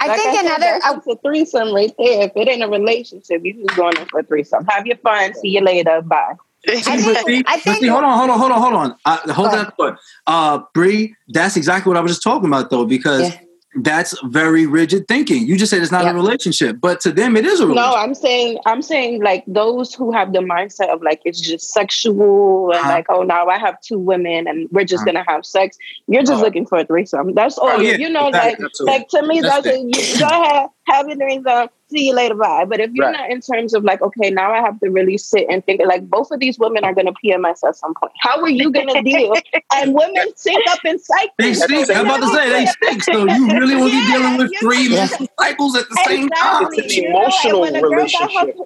I 0.00 0.08
like 0.08 0.20
think 0.20 0.36
I 0.36 0.40
another 0.40 0.80
said, 1.04 1.12
a 1.12 1.16
threesome 1.18 1.72
right 1.72 1.94
there. 1.96 2.22
If 2.24 2.32
it 2.34 2.48
ain't 2.48 2.64
a 2.64 2.68
relationship, 2.68 3.44
you 3.44 3.52
just 3.52 3.76
going 3.76 3.96
in 3.98 4.06
for 4.06 4.18
a 4.18 4.22
threesome. 4.24 4.64
Have 4.66 4.84
your 4.84 4.96
fun. 4.96 5.32
See 5.34 5.50
you 5.50 5.60
later. 5.60 6.02
Bye. 6.02 6.34
I 6.68 6.80
think, 6.80 7.48
I 7.48 7.58
think, 7.58 7.86
hold 7.86 8.04
on, 8.04 8.18
hold 8.18 8.30
on, 8.30 8.38
hold 8.38 8.52
on, 8.52 8.60
hold 8.60 8.74
on. 8.74 8.96
Uh, 9.04 9.32
hold 9.32 9.52
that 9.52 9.74
thought. 9.76 9.98
Uh, 10.26 10.60
Bree, 10.74 11.14
that's 11.28 11.56
exactly 11.56 11.90
what 11.90 11.96
I 11.96 12.00
was 12.00 12.12
just 12.12 12.22
talking 12.22 12.48
about, 12.48 12.70
though, 12.70 12.84
because 12.84 13.30
yeah 13.30 13.40
that's 13.76 14.18
very 14.24 14.66
rigid 14.66 15.06
thinking. 15.06 15.46
You 15.46 15.56
just 15.56 15.70
said 15.70 15.80
it's 15.80 15.92
not 15.92 16.04
yep. 16.04 16.14
a 16.14 16.16
relationship, 16.16 16.78
but 16.80 17.00
to 17.02 17.12
them 17.12 17.36
it 17.36 17.46
is 17.46 17.60
a 17.60 17.66
relationship. 17.66 17.94
No, 17.94 18.00
I'm 18.00 18.14
saying 18.14 18.58
I'm 18.66 18.82
saying 18.82 19.22
like 19.22 19.44
those 19.46 19.94
who 19.94 20.10
have 20.10 20.32
the 20.32 20.40
mindset 20.40 20.92
of 20.92 21.02
like 21.02 21.20
it's 21.24 21.40
just 21.40 21.72
sexual 21.72 22.72
and 22.72 22.80
uh-huh. 22.80 22.88
like 22.88 23.06
oh 23.08 23.22
now 23.22 23.46
I 23.46 23.58
have 23.58 23.80
two 23.80 23.98
women 23.98 24.48
and 24.48 24.68
we're 24.72 24.84
just 24.84 25.02
uh-huh. 25.02 25.12
gonna 25.12 25.24
have 25.28 25.46
sex. 25.46 25.76
You're 26.08 26.22
just 26.22 26.32
uh-huh. 26.32 26.42
looking 26.42 26.66
for 26.66 26.78
a 26.78 26.84
threesome. 26.84 27.34
That's 27.34 27.58
all. 27.58 27.68
Oh, 27.68 27.80
yeah. 27.80 27.96
You 27.96 28.08
know, 28.08 28.28
like 28.28 28.58
like 28.80 29.08
to 29.08 29.22
me 29.22 29.40
that's, 29.40 29.64
that's 29.64 29.76
a, 29.76 29.80
you 29.80 30.18
go 30.18 30.26
ahead 30.26 30.68
have 30.90 31.08
your 31.08 31.16
threesome 31.16 31.68
see 31.90 32.06
you 32.06 32.14
later, 32.14 32.34
bye. 32.34 32.64
But 32.64 32.80
if 32.80 32.90
you're 32.92 33.06
right. 33.06 33.12
not 33.12 33.30
in 33.30 33.40
terms 33.40 33.74
of 33.74 33.84
like, 33.84 34.00
okay, 34.00 34.30
now 34.30 34.52
I 34.52 34.58
have 34.58 34.80
to 34.80 34.90
really 34.90 35.18
sit 35.18 35.46
and 35.50 35.64
think 35.64 35.82
like 35.84 36.08
both 36.08 36.30
of 36.30 36.40
these 36.40 36.58
women 36.58 36.84
are 36.84 36.94
gonna 36.94 37.12
PMS 37.12 37.66
at 37.66 37.76
some 37.76 37.94
point. 37.94 38.12
How 38.18 38.40
are 38.40 38.48
you 38.48 38.70
gonna 38.70 39.02
deal? 39.02 39.34
and 39.74 39.94
women 39.94 40.28
sync 40.36 40.62
up 40.70 40.78
in 40.84 40.98
cycles. 40.98 41.30
They 41.38 41.54
stink. 41.54 41.90
I'm 41.90 42.06
about 42.06 42.20
to 42.20 42.28
say 42.28 42.50
they 42.50 42.66
stink. 42.66 43.02
So 43.02 43.26
you 43.26 43.46
really 43.48 43.74
will 43.74 43.90
to 43.90 43.90
be 43.90 44.12
dealing 44.12 44.36
with 44.38 44.52
three 44.60 44.88
yeah. 44.88 45.06
cycles 45.40 45.76
at 45.76 45.88
the 45.88 45.96
exactly. 45.98 46.16
same 46.16 46.28
time? 46.30 46.68
It's 46.72 46.96
an 46.96 47.04
emotional 47.04 47.62
relationship. 47.62 48.56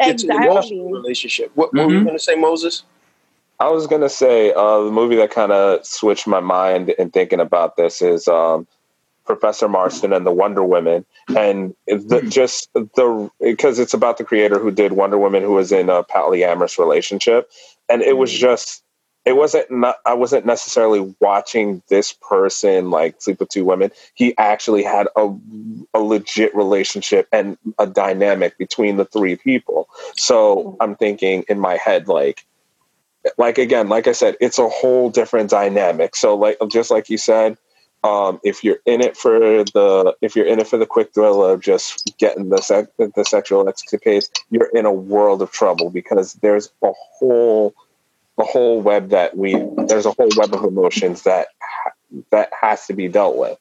It's 0.00 0.22
exactly. 0.24 0.46
an 0.46 0.52
emotional 0.52 0.90
relationship. 0.90 1.52
What, 1.54 1.72
what 1.72 1.82
mm-hmm. 1.82 1.88
were 1.88 1.98
you 1.98 2.04
gonna 2.04 2.18
say, 2.18 2.34
Moses? 2.34 2.84
I 3.60 3.68
was 3.68 3.86
gonna 3.86 4.08
say 4.08 4.52
uh, 4.52 4.82
the 4.82 4.90
movie 4.90 5.16
that 5.16 5.30
kind 5.30 5.52
of 5.52 5.86
switched 5.86 6.26
my 6.26 6.40
mind 6.40 6.90
in 6.90 7.10
thinking 7.10 7.38
about 7.38 7.76
this 7.76 8.02
is 8.02 8.26
um, 8.26 8.66
Professor 9.24 9.68
Marston 9.68 10.12
and 10.12 10.26
the 10.26 10.32
Wonder 10.32 10.64
Women, 10.64 11.04
and 11.36 11.74
the, 11.86 12.20
hmm. 12.20 12.28
just 12.28 12.72
the 12.74 13.30
because 13.40 13.78
it's 13.78 13.94
about 13.94 14.18
the 14.18 14.24
creator 14.24 14.58
who 14.58 14.70
did 14.70 14.92
Wonder 14.92 15.18
Woman, 15.18 15.42
who 15.42 15.52
was 15.52 15.72
in 15.72 15.88
a 15.88 16.02
polyamorous 16.04 16.78
relationship, 16.78 17.50
and 17.88 18.02
it 18.02 18.16
was 18.16 18.32
hmm. 18.32 18.38
just 18.38 18.82
it 19.24 19.36
wasn't 19.36 19.70
not, 19.70 19.96
I 20.04 20.14
wasn't 20.14 20.46
necessarily 20.46 21.14
watching 21.20 21.82
this 21.88 22.12
person 22.12 22.90
like 22.90 23.22
sleep 23.22 23.38
with 23.38 23.50
two 23.50 23.64
women. 23.64 23.92
He 24.14 24.36
actually 24.36 24.82
had 24.82 25.06
a 25.16 25.32
a 25.94 26.00
legit 26.00 26.54
relationship 26.54 27.28
and 27.32 27.56
a 27.78 27.86
dynamic 27.86 28.58
between 28.58 28.96
the 28.96 29.04
three 29.04 29.36
people. 29.36 29.88
So 30.16 30.62
hmm. 30.62 30.76
I'm 30.82 30.96
thinking 30.96 31.44
in 31.48 31.60
my 31.60 31.76
head 31.76 32.08
like 32.08 32.44
like 33.38 33.58
again, 33.58 33.88
like 33.88 34.08
I 34.08 34.12
said, 34.12 34.36
it's 34.40 34.58
a 34.58 34.68
whole 34.68 35.10
different 35.10 35.50
dynamic. 35.50 36.16
So 36.16 36.34
like 36.34 36.58
just 36.70 36.90
like 36.90 37.08
you 37.08 37.18
said, 37.18 37.56
um, 38.04 38.40
if 38.42 38.64
you're 38.64 38.78
in 38.84 39.00
it 39.00 39.16
for 39.16 39.38
the 39.38 40.16
if 40.20 40.34
you're 40.34 40.46
in 40.46 40.58
it 40.58 40.66
for 40.66 40.76
the 40.76 40.86
quick 40.86 41.14
thrill 41.14 41.44
of 41.44 41.60
just 41.60 42.12
getting 42.18 42.48
the 42.48 42.60
sec- 42.60 42.96
the 42.96 43.24
sexual 43.24 43.68
escapades, 43.68 44.28
you're 44.50 44.70
in 44.74 44.86
a 44.86 44.92
world 44.92 45.40
of 45.40 45.52
trouble 45.52 45.90
because 45.90 46.34
there's 46.34 46.70
a 46.82 46.92
whole 46.92 47.74
a 48.38 48.44
whole 48.44 48.80
web 48.80 49.10
that 49.10 49.36
we 49.36 49.54
there's 49.86 50.06
a 50.06 50.10
whole 50.12 50.30
web 50.36 50.52
of 50.52 50.64
emotions 50.64 51.22
that 51.22 51.48
that 52.30 52.50
has 52.60 52.86
to 52.86 52.92
be 52.92 53.08
dealt 53.08 53.36
with. 53.36 53.58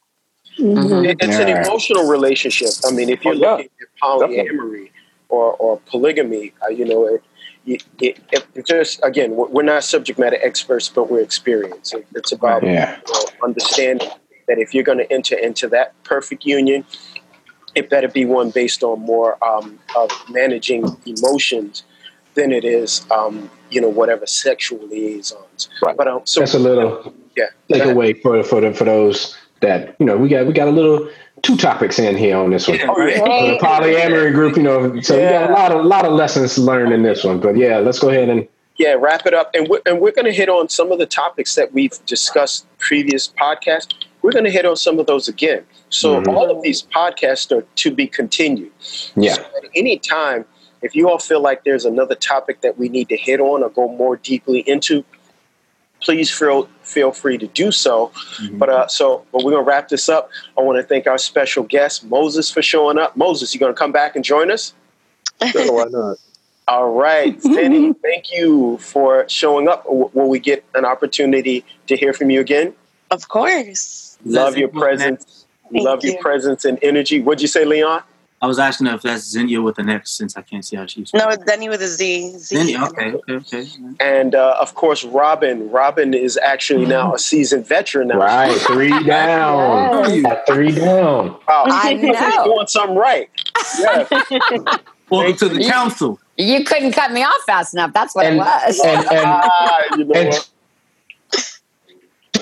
Mm-hmm. 0.59 1.15
It's 1.19 1.37
an 1.37 1.49
emotional 1.49 2.07
relationship. 2.07 2.69
I 2.85 2.91
mean, 2.91 3.09
if 3.09 3.23
you're 3.23 3.35
oh, 3.35 3.37
yeah. 3.37 3.51
looking 3.51 3.69
at 3.81 3.87
polyamory 4.01 4.91
or, 5.29 5.53
or 5.53 5.79
polygamy, 5.85 6.53
uh, 6.63 6.69
you 6.69 6.83
know, 6.83 7.05
it, 7.05 7.23
it, 7.65 7.83
it, 8.31 8.45
it, 8.53 8.65
just 8.67 8.99
again, 9.03 9.33
we're 9.35 9.63
not 9.63 9.83
subject 9.83 10.19
matter 10.19 10.37
experts, 10.41 10.89
but 10.89 11.09
we're 11.09 11.21
experienced. 11.21 11.95
it's 12.15 12.31
about 12.31 12.63
yeah. 12.63 12.99
you 13.07 13.13
know, 13.13 13.25
understanding 13.43 14.09
that 14.51 14.59
if 14.59 14.73
you're 14.73 14.83
going 14.83 14.97
to 14.97 15.09
enter 15.09 15.37
into 15.37 15.69
that 15.69 15.93
perfect 16.03 16.45
union, 16.45 16.83
it 17.73 17.89
better 17.89 18.09
be 18.09 18.25
one 18.25 18.49
based 18.49 18.83
on 18.83 18.99
more 18.99 19.41
um, 19.41 19.79
of 19.95 20.11
managing 20.29 20.83
emotions 21.05 21.83
than 22.33 22.51
it 22.51 22.65
is, 22.65 23.09
um, 23.11 23.49
you 23.69 23.79
know, 23.79 23.87
whatever 23.87 24.25
sexual 24.25 24.85
liaisons. 24.87 25.69
Right. 25.81 25.95
But 25.95 26.09
um, 26.09 26.21
so 26.25 26.41
that's 26.41 26.53
a 26.53 26.59
little 26.59 27.13
yeah 27.37 27.45
takeaway 27.69 28.21
for 28.21 28.43
for 28.43 28.59
the, 28.59 28.73
for 28.73 28.83
those 28.83 29.37
that 29.61 29.95
you 29.99 30.05
know 30.05 30.17
we 30.17 30.27
got 30.27 30.45
we 30.45 30.51
got 30.51 30.67
a 30.67 30.71
little 30.71 31.09
two 31.43 31.55
topics 31.55 31.97
in 31.97 32.17
here 32.17 32.35
on 32.35 32.49
this 32.49 32.67
one. 32.67 32.77
Yeah, 32.77 32.87
right. 32.87 33.15
the 33.15 33.65
polyamory 33.65 34.33
group, 34.33 34.57
you 34.57 34.63
know, 34.63 34.99
so 34.99 35.17
yeah. 35.17 35.27
we 35.27 35.47
got 35.47 35.49
a 35.49 35.53
lot 35.53 35.71
of 35.71 35.85
a 35.85 35.87
lot 35.87 36.05
of 36.05 36.11
lessons 36.11 36.57
learned 36.57 36.91
in 36.91 37.03
this 37.03 37.23
one. 37.23 37.39
But 37.39 37.55
yeah, 37.55 37.77
let's 37.77 37.99
go 37.99 38.09
ahead 38.09 38.27
and 38.27 38.45
yeah, 38.81 38.95
wrap 38.99 39.27
it 39.27 39.33
up. 39.33 39.51
And 39.53 39.67
we're, 39.67 39.81
and 39.85 40.01
we're 40.01 40.11
going 40.11 40.25
to 40.25 40.33
hit 40.33 40.49
on 40.49 40.67
some 40.67 40.91
of 40.91 40.97
the 40.97 41.05
topics 41.05 41.53
that 41.55 41.71
we've 41.71 41.93
discussed 42.05 42.65
previous 42.79 43.27
podcasts. 43.27 43.93
We're 44.21 44.31
going 44.31 44.45
to 44.45 44.51
hit 44.51 44.65
on 44.65 44.75
some 44.75 44.99
of 44.99 45.07
those 45.07 45.27
again. 45.27 45.63
So 45.89 46.19
mm-hmm. 46.19 46.29
all 46.29 46.55
of 46.55 46.61
these 46.61 46.83
podcasts 46.83 47.51
are 47.55 47.63
to 47.63 47.91
be 47.91 48.07
continued. 48.07 48.71
Yeah. 49.15 49.33
So 49.33 49.41
at 49.41 49.69
any 49.75 49.97
time, 49.97 50.45
if 50.81 50.95
you 50.95 51.09
all 51.09 51.19
feel 51.19 51.41
like 51.41 51.63
there's 51.63 51.85
another 51.85 52.15
topic 52.15 52.61
that 52.61 52.77
we 52.77 52.89
need 52.89 53.09
to 53.09 53.17
hit 53.17 53.39
on 53.39 53.63
or 53.63 53.69
go 53.69 53.87
more 53.87 54.17
deeply 54.17 54.59
into, 54.61 55.03
please 56.01 56.31
feel 56.31 56.67
feel 56.81 57.11
free 57.11 57.37
to 57.37 57.47
do 57.47 57.71
so. 57.71 58.07
Mm-hmm. 58.07 58.57
But 58.57 58.69
uh, 58.69 58.87
so, 58.87 59.25
but 59.31 59.43
we're 59.43 59.51
gonna 59.51 59.63
wrap 59.63 59.89
this 59.89 60.09
up. 60.09 60.29
I 60.57 60.61
want 60.61 60.77
to 60.77 60.83
thank 60.83 61.07
our 61.07 61.17
special 61.17 61.63
guest 61.63 62.03
Moses 62.05 62.51
for 62.51 62.61
showing 62.61 62.97
up. 62.97 63.15
Moses, 63.15 63.53
you 63.53 63.59
gonna 63.59 63.73
come 63.73 63.91
back 63.91 64.15
and 64.15 64.25
join 64.25 64.51
us? 64.51 64.73
Sure, 65.47 65.73
why 65.73 65.85
not? 65.89 66.17
All 66.67 66.91
right, 66.91 67.37
Zenny, 67.39 67.93
thank 68.01 68.31
you 68.31 68.77
for 68.77 69.27
showing 69.27 69.67
up. 69.67 69.83
Will 69.87 70.29
we 70.29 70.39
get 70.39 70.63
an 70.73 70.85
opportunity 70.85 71.65
to 71.87 71.97
hear 71.97 72.13
from 72.13 72.29
you 72.29 72.39
again? 72.39 72.73
Of 73.09 73.27
course. 73.27 74.10
Love 74.25 74.57
your 74.57 74.69
presence. 74.69 75.45
Thank 75.71 75.85
Love 75.85 76.03
your 76.03 76.17
presence 76.21 76.65
and 76.65 76.77
energy. 76.81 77.21
What'd 77.21 77.41
you 77.41 77.47
say, 77.47 77.65
Leon? 77.65 78.03
I 78.43 78.47
was 78.47 78.57
asking 78.57 78.87
if 78.87 79.03
that's 79.03 79.23
Xenia 79.23 79.61
with 79.61 79.77
an 79.77 79.87
X 79.87 80.09
since 80.11 80.35
I 80.35 80.41
can't 80.41 80.65
see 80.65 80.75
how 80.75 80.87
she's. 80.87 81.13
No, 81.13 81.29
it's 81.29 81.43
Denny 81.45 81.69
with 81.69 81.79
a 81.83 81.87
Z. 81.87 82.37
Z. 82.39 82.55
Xenia, 82.57 82.83
okay, 82.85 83.13
okay, 83.13 83.33
okay. 83.35 83.67
And 83.99 84.33
uh, 84.33 84.57
of 84.59 84.73
course, 84.73 85.03
Robin. 85.03 85.69
Robin 85.69 86.15
is 86.15 86.37
actually 86.37 86.87
now 86.87 87.13
a 87.13 87.19
seasoned 87.19 87.67
veteran 87.67 88.07
now. 88.07 88.17
Right, 88.17 88.51
three 88.61 88.89
down. 89.03 90.23
Got 90.23 90.47
three 90.47 90.71
down. 90.71 91.37
Wow, 91.47 91.65
I 91.67 91.91
you're 91.91 92.13
know. 92.13 92.43
doing 92.43 92.65
something 92.67 92.95
right. 92.97 93.29
Yes. 93.77 94.09
Welcome 95.11 95.37
to 95.37 95.49
the 95.49 95.61
You- 95.63 95.69
council. 95.69 96.19
You 96.37 96.63
couldn't 96.63 96.93
cut 96.93 97.11
me 97.11 97.21
off 97.23 97.41
fast 97.45 97.75
enough. 97.75 97.93
That's 97.93 98.15
what 98.15 98.25
And- 98.25 98.37
it 98.37 98.39
was. 98.39 98.79
And 98.83 99.05
and 99.05 99.25
Ah, 99.27 99.81
you 99.97 100.05
know 100.05 100.13
and 100.15 100.29
what? 100.29 100.49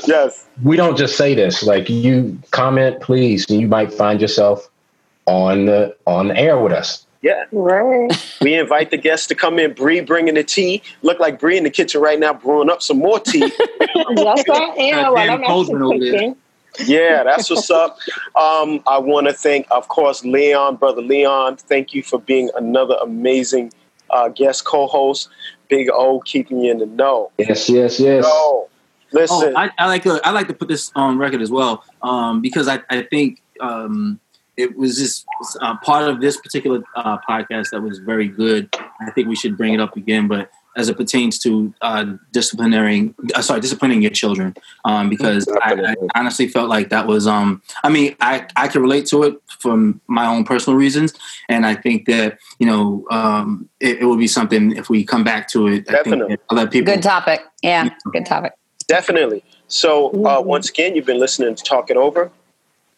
Yes. 0.10 0.48
we 0.64 0.76
don't 0.76 0.98
just 0.98 1.16
say 1.18 1.36
this. 1.36 1.64
Like 1.64 1.90
you 1.90 2.38
comment, 2.52 3.02
please, 3.02 3.50
and 3.50 3.62
you 3.62 3.68
might 3.68 3.94
find 3.94 4.20
yourself 4.20 4.70
on 5.26 5.66
the 5.66 5.96
on 6.06 6.30
the 6.30 6.38
air 6.38 6.60
with 6.60 6.74
us. 6.74 7.06
Yeah. 7.22 7.46
Right. 7.52 8.12
We 8.42 8.56
invite 8.56 8.90
the 8.90 8.98
guests 8.98 9.28
to 9.28 9.36
come 9.36 9.60
in. 9.60 9.74
Bree 9.74 10.00
bringing 10.00 10.36
the 10.36 10.46
tea. 10.46 10.82
Look 11.02 11.20
like 11.20 11.42
Bree 11.42 11.58
in 11.58 11.66
the 11.66 11.70
kitchen 11.70 12.00
right 12.00 12.18
now 12.18 12.34
brewing 12.34 12.70
up 12.70 12.82
some 12.82 13.00
more 13.00 13.20
tea. 13.20 13.52
Yes, 14.12 14.46
I 14.50 14.74
am. 14.78 14.96
That 14.96 15.14
While 15.14 15.16
damn 15.16 15.42
I'm 15.42 15.44
cauldron 15.44 15.84
over 15.84 15.94
actually 15.94 16.12
cooking. 16.12 16.36
Yeah, 16.86 17.24
that's 17.24 17.50
what's 17.50 17.70
up. 17.70 17.98
Um, 18.36 18.82
I 18.88 18.98
want 18.98 19.28
to 19.28 19.34
thank, 19.34 19.68
of 19.72 19.88
course, 19.88 20.24
Leon, 20.24 20.78
brother 20.78 21.02
Leon. 21.02 21.58
Thank 21.58 21.94
you 21.94 22.02
for 22.02 22.20
being 22.20 22.50
another 22.56 22.96
amazing 23.02 23.74
uh, 24.10 24.30
guest 24.30 24.66
co-host. 24.66 25.30
Big 25.68 25.90
O 25.92 26.22
keeping 26.22 26.62
you 26.62 26.72
in 26.72 26.80
the 26.80 26.86
know. 26.86 27.32
Yes, 27.38 27.70
yes, 27.70 28.00
yes. 28.00 28.26
No, 29.14 29.26
Oh. 29.30 29.54
I, 29.56 29.70
I 29.78 29.88
like 29.88 30.04
to 30.04 30.20
I 30.24 30.32
like 30.32 30.48
to 30.48 30.54
put 30.54 30.68
this 30.68 30.92
on 30.96 31.18
record 31.18 31.42
as 31.42 31.52
well, 31.52 31.84
um, 32.02 32.42
because 32.42 32.68
I, 32.68 32.82
I 32.90 33.04
think 33.04 33.42
um, 33.60 34.20
it 34.58 34.78
was 34.78 34.98
just 34.98 35.26
uh, 35.62 35.78
part 35.78 36.08
of 36.10 36.22
this 36.22 36.38
particular 36.38 36.84
uh, 36.96 37.18
podcast 37.28 37.72
that 37.72 37.82
was 37.82 38.00
very 38.00 38.28
good. 38.28 38.70
I 39.02 39.12
think 39.12 39.28
we 39.28 39.36
should 39.36 39.58
bring 39.58 39.74
it 39.74 39.80
up 39.80 39.96
again, 39.96 40.28
but 40.28 40.52
as 40.76 40.88
it 40.88 40.96
pertains 40.98 41.40
to 41.40 41.74
uh, 41.82 42.06
disciplinating, 42.32 43.14
uh, 43.36 43.42
sorry, 43.42 43.60
disciplining 43.60 44.02
your 44.02 44.12
children, 44.12 44.56
um, 44.86 45.10
because 45.10 45.48
I, 45.62 45.74
I 45.74 45.96
honestly 46.16 46.48
felt 46.48 46.70
like 46.70 46.90
that 46.90 47.08
was. 47.08 47.26
Um, 47.28 47.62
I 47.84 47.90
mean, 47.90 48.16
I 48.22 48.46
I 48.56 48.68
can 48.68 48.82
relate 48.82 49.06
to 49.08 49.24
it 49.24 49.42
from 49.60 50.00
my 50.08 50.26
own 50.28 50.44
personal 50.44 50.78
reasons, 50.78 51.14
and 51.50 51.66
I 51.66 51.76
think 51.76 52.06
that 52.06 52.38
you 52.60 52.68
know 52.68 53.06
um, 53.12 53.68
it, 53.80 54.00
it 54.02 54.06
will 54.06 54.18
be 54.18 54.28
something 54.28 54.76
if 54.78 54.90
we 54.90 55.04
come 55.04 55.24
back 55.24 55.48
to 55.50 55.68
it. 55.68 55.90
I 55.90 55.94
Definitely. 55.94 56.28
think 56.28 56.40
that 56.48 56.56
other 56.56 56.68
people. 56.68 56.94
Good 56.94 57.04
topic. 57.04 57.42
Yeah, 57.64 57.90
good 58.14 58.26
topic. 58.26 58.54
Definitely. 58.90 59.44
So, 59.68 60.10
uh, 60.26 60.42
once 60.42 60.68
again, 60.68 60.96
you've 60.96 61.06
been 61.06 61.20
listening 61.20 61.54
to 61.54 61.64
Talk 61.64 61.92
It 61.92 61.96
Over, 61.96 62.32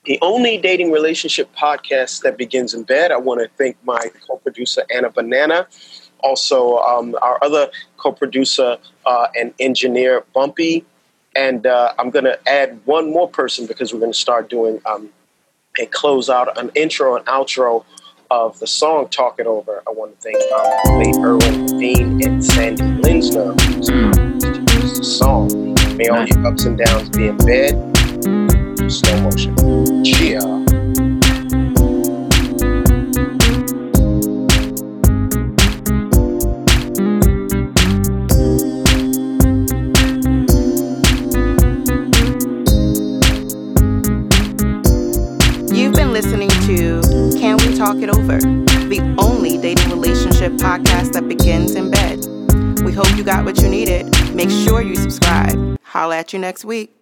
the 0.06 0.18
only 0.22 0.58
dating 0.58 0.89
relationship 0.92 1.54
podcast 1.54 2.22
that 2.22 2.38
begins 2.38 2.74
in 2.74 2.84
bed. 2.84 3.12
I 3.12 3.18
want 3.18 3.42
to 3.42 3.50
thank 3.58 3.76
my 3.84 4.10
co 4.26 4.38
producer, 4.38 4.84
Anna 4.89 5.10
Banana. 5.10 5.68
Also, 6.22 6.78
um, 6.78 7.14
our 7.22 7.38
other 7.44 7.70
co 7.98 8.14
producer 8.14 8.78
uh, 9.06 9.28
and 9.38 9.54
engineer, 9.60 10.24
Bumpy. 10.34 10.86
And 11.36 11.68
uh, 11.68 11.94
I'm 12.00 12.10
going 12.10 12.26
to 12.26 12.39
add 12.48 12.80
one 12.86 13.12
more 13.12 13.28
person 13.28 13.68
because 13.68 13.94
we're 13.94 14.00
going 14.00 14.14
to 14.14 14.18
start 14.18 14.50
doing 14.50 14.82
um, 14.86 15.10
a 15.78 15.88
close 15.88 16.30
out, 16.30 16.58
an 16.58 16.72
intro 16.74 17.18
and 17.18 17.26
outro 17.26 17.84
of 18.30 18.58
the 18.60 18.68
song 18.68 19.10
Talk 19.10 19.39
It 19.39 19.46
Over. 19.46 19.84
I 19.86 19.92
want 19.92 20.18
to 20.20 20.32
thank 20.32 20.38
um, 20.54 21.00
late 21.00 21.16
Erwin 21.18 21.66
Dean 21.78 22.26
and 22.26 22.44
Sandy 22.44 22.84
Linsner 23.02 23.56
Mm. 23.58 24.39
to 24.39 24.98
the 24.98 25.04
song. 25.04 25.70
May 26.02 26.08
all 26.08 26.26
your 26.26 26.47
ups 26.47 26.66
and 26.66 26.80
downs 26.80 27.10
be 27.10 27.28
in 27.28 27.38
bed. 27.38 27.78
Slow 28.91 29.22
motion. 29.22 29.56
Cheer. 30.04 30.39
You've 45.70 45.93
been 45.93 46.14
listening 46.14 46.49
to 46.49 47.02
Can 47.38 47.58
We 47.58 47.78
Talk 47.78 47.97
It 47.97 48.10
Over, 48.10 48.39
the 48.39 49.16
only 49.20 49.60
dating 49.60 49.91
relationship 49.91 50.54
podcast 50.54 51.14
that 51.14 51.28
begins 51.28 51.76
in 51.76 51.91
bed. 51.91 52.26
We 52.84 52.91
hope 52.91 53.16
you 53.16 53.24
got 53.24 53.45
what 53.45 53.62
you 53.62 53.70
needed. 53.70 54.11
Make 54.34 54.50
sure 54.50 54.82
you 54.82 54.96
subscribe. 54.96 55.78
Holla 55.84 56.18
at 56.20 56.34
you 56.34 56.40
next 56.40 56.64
week. 56.64 56.96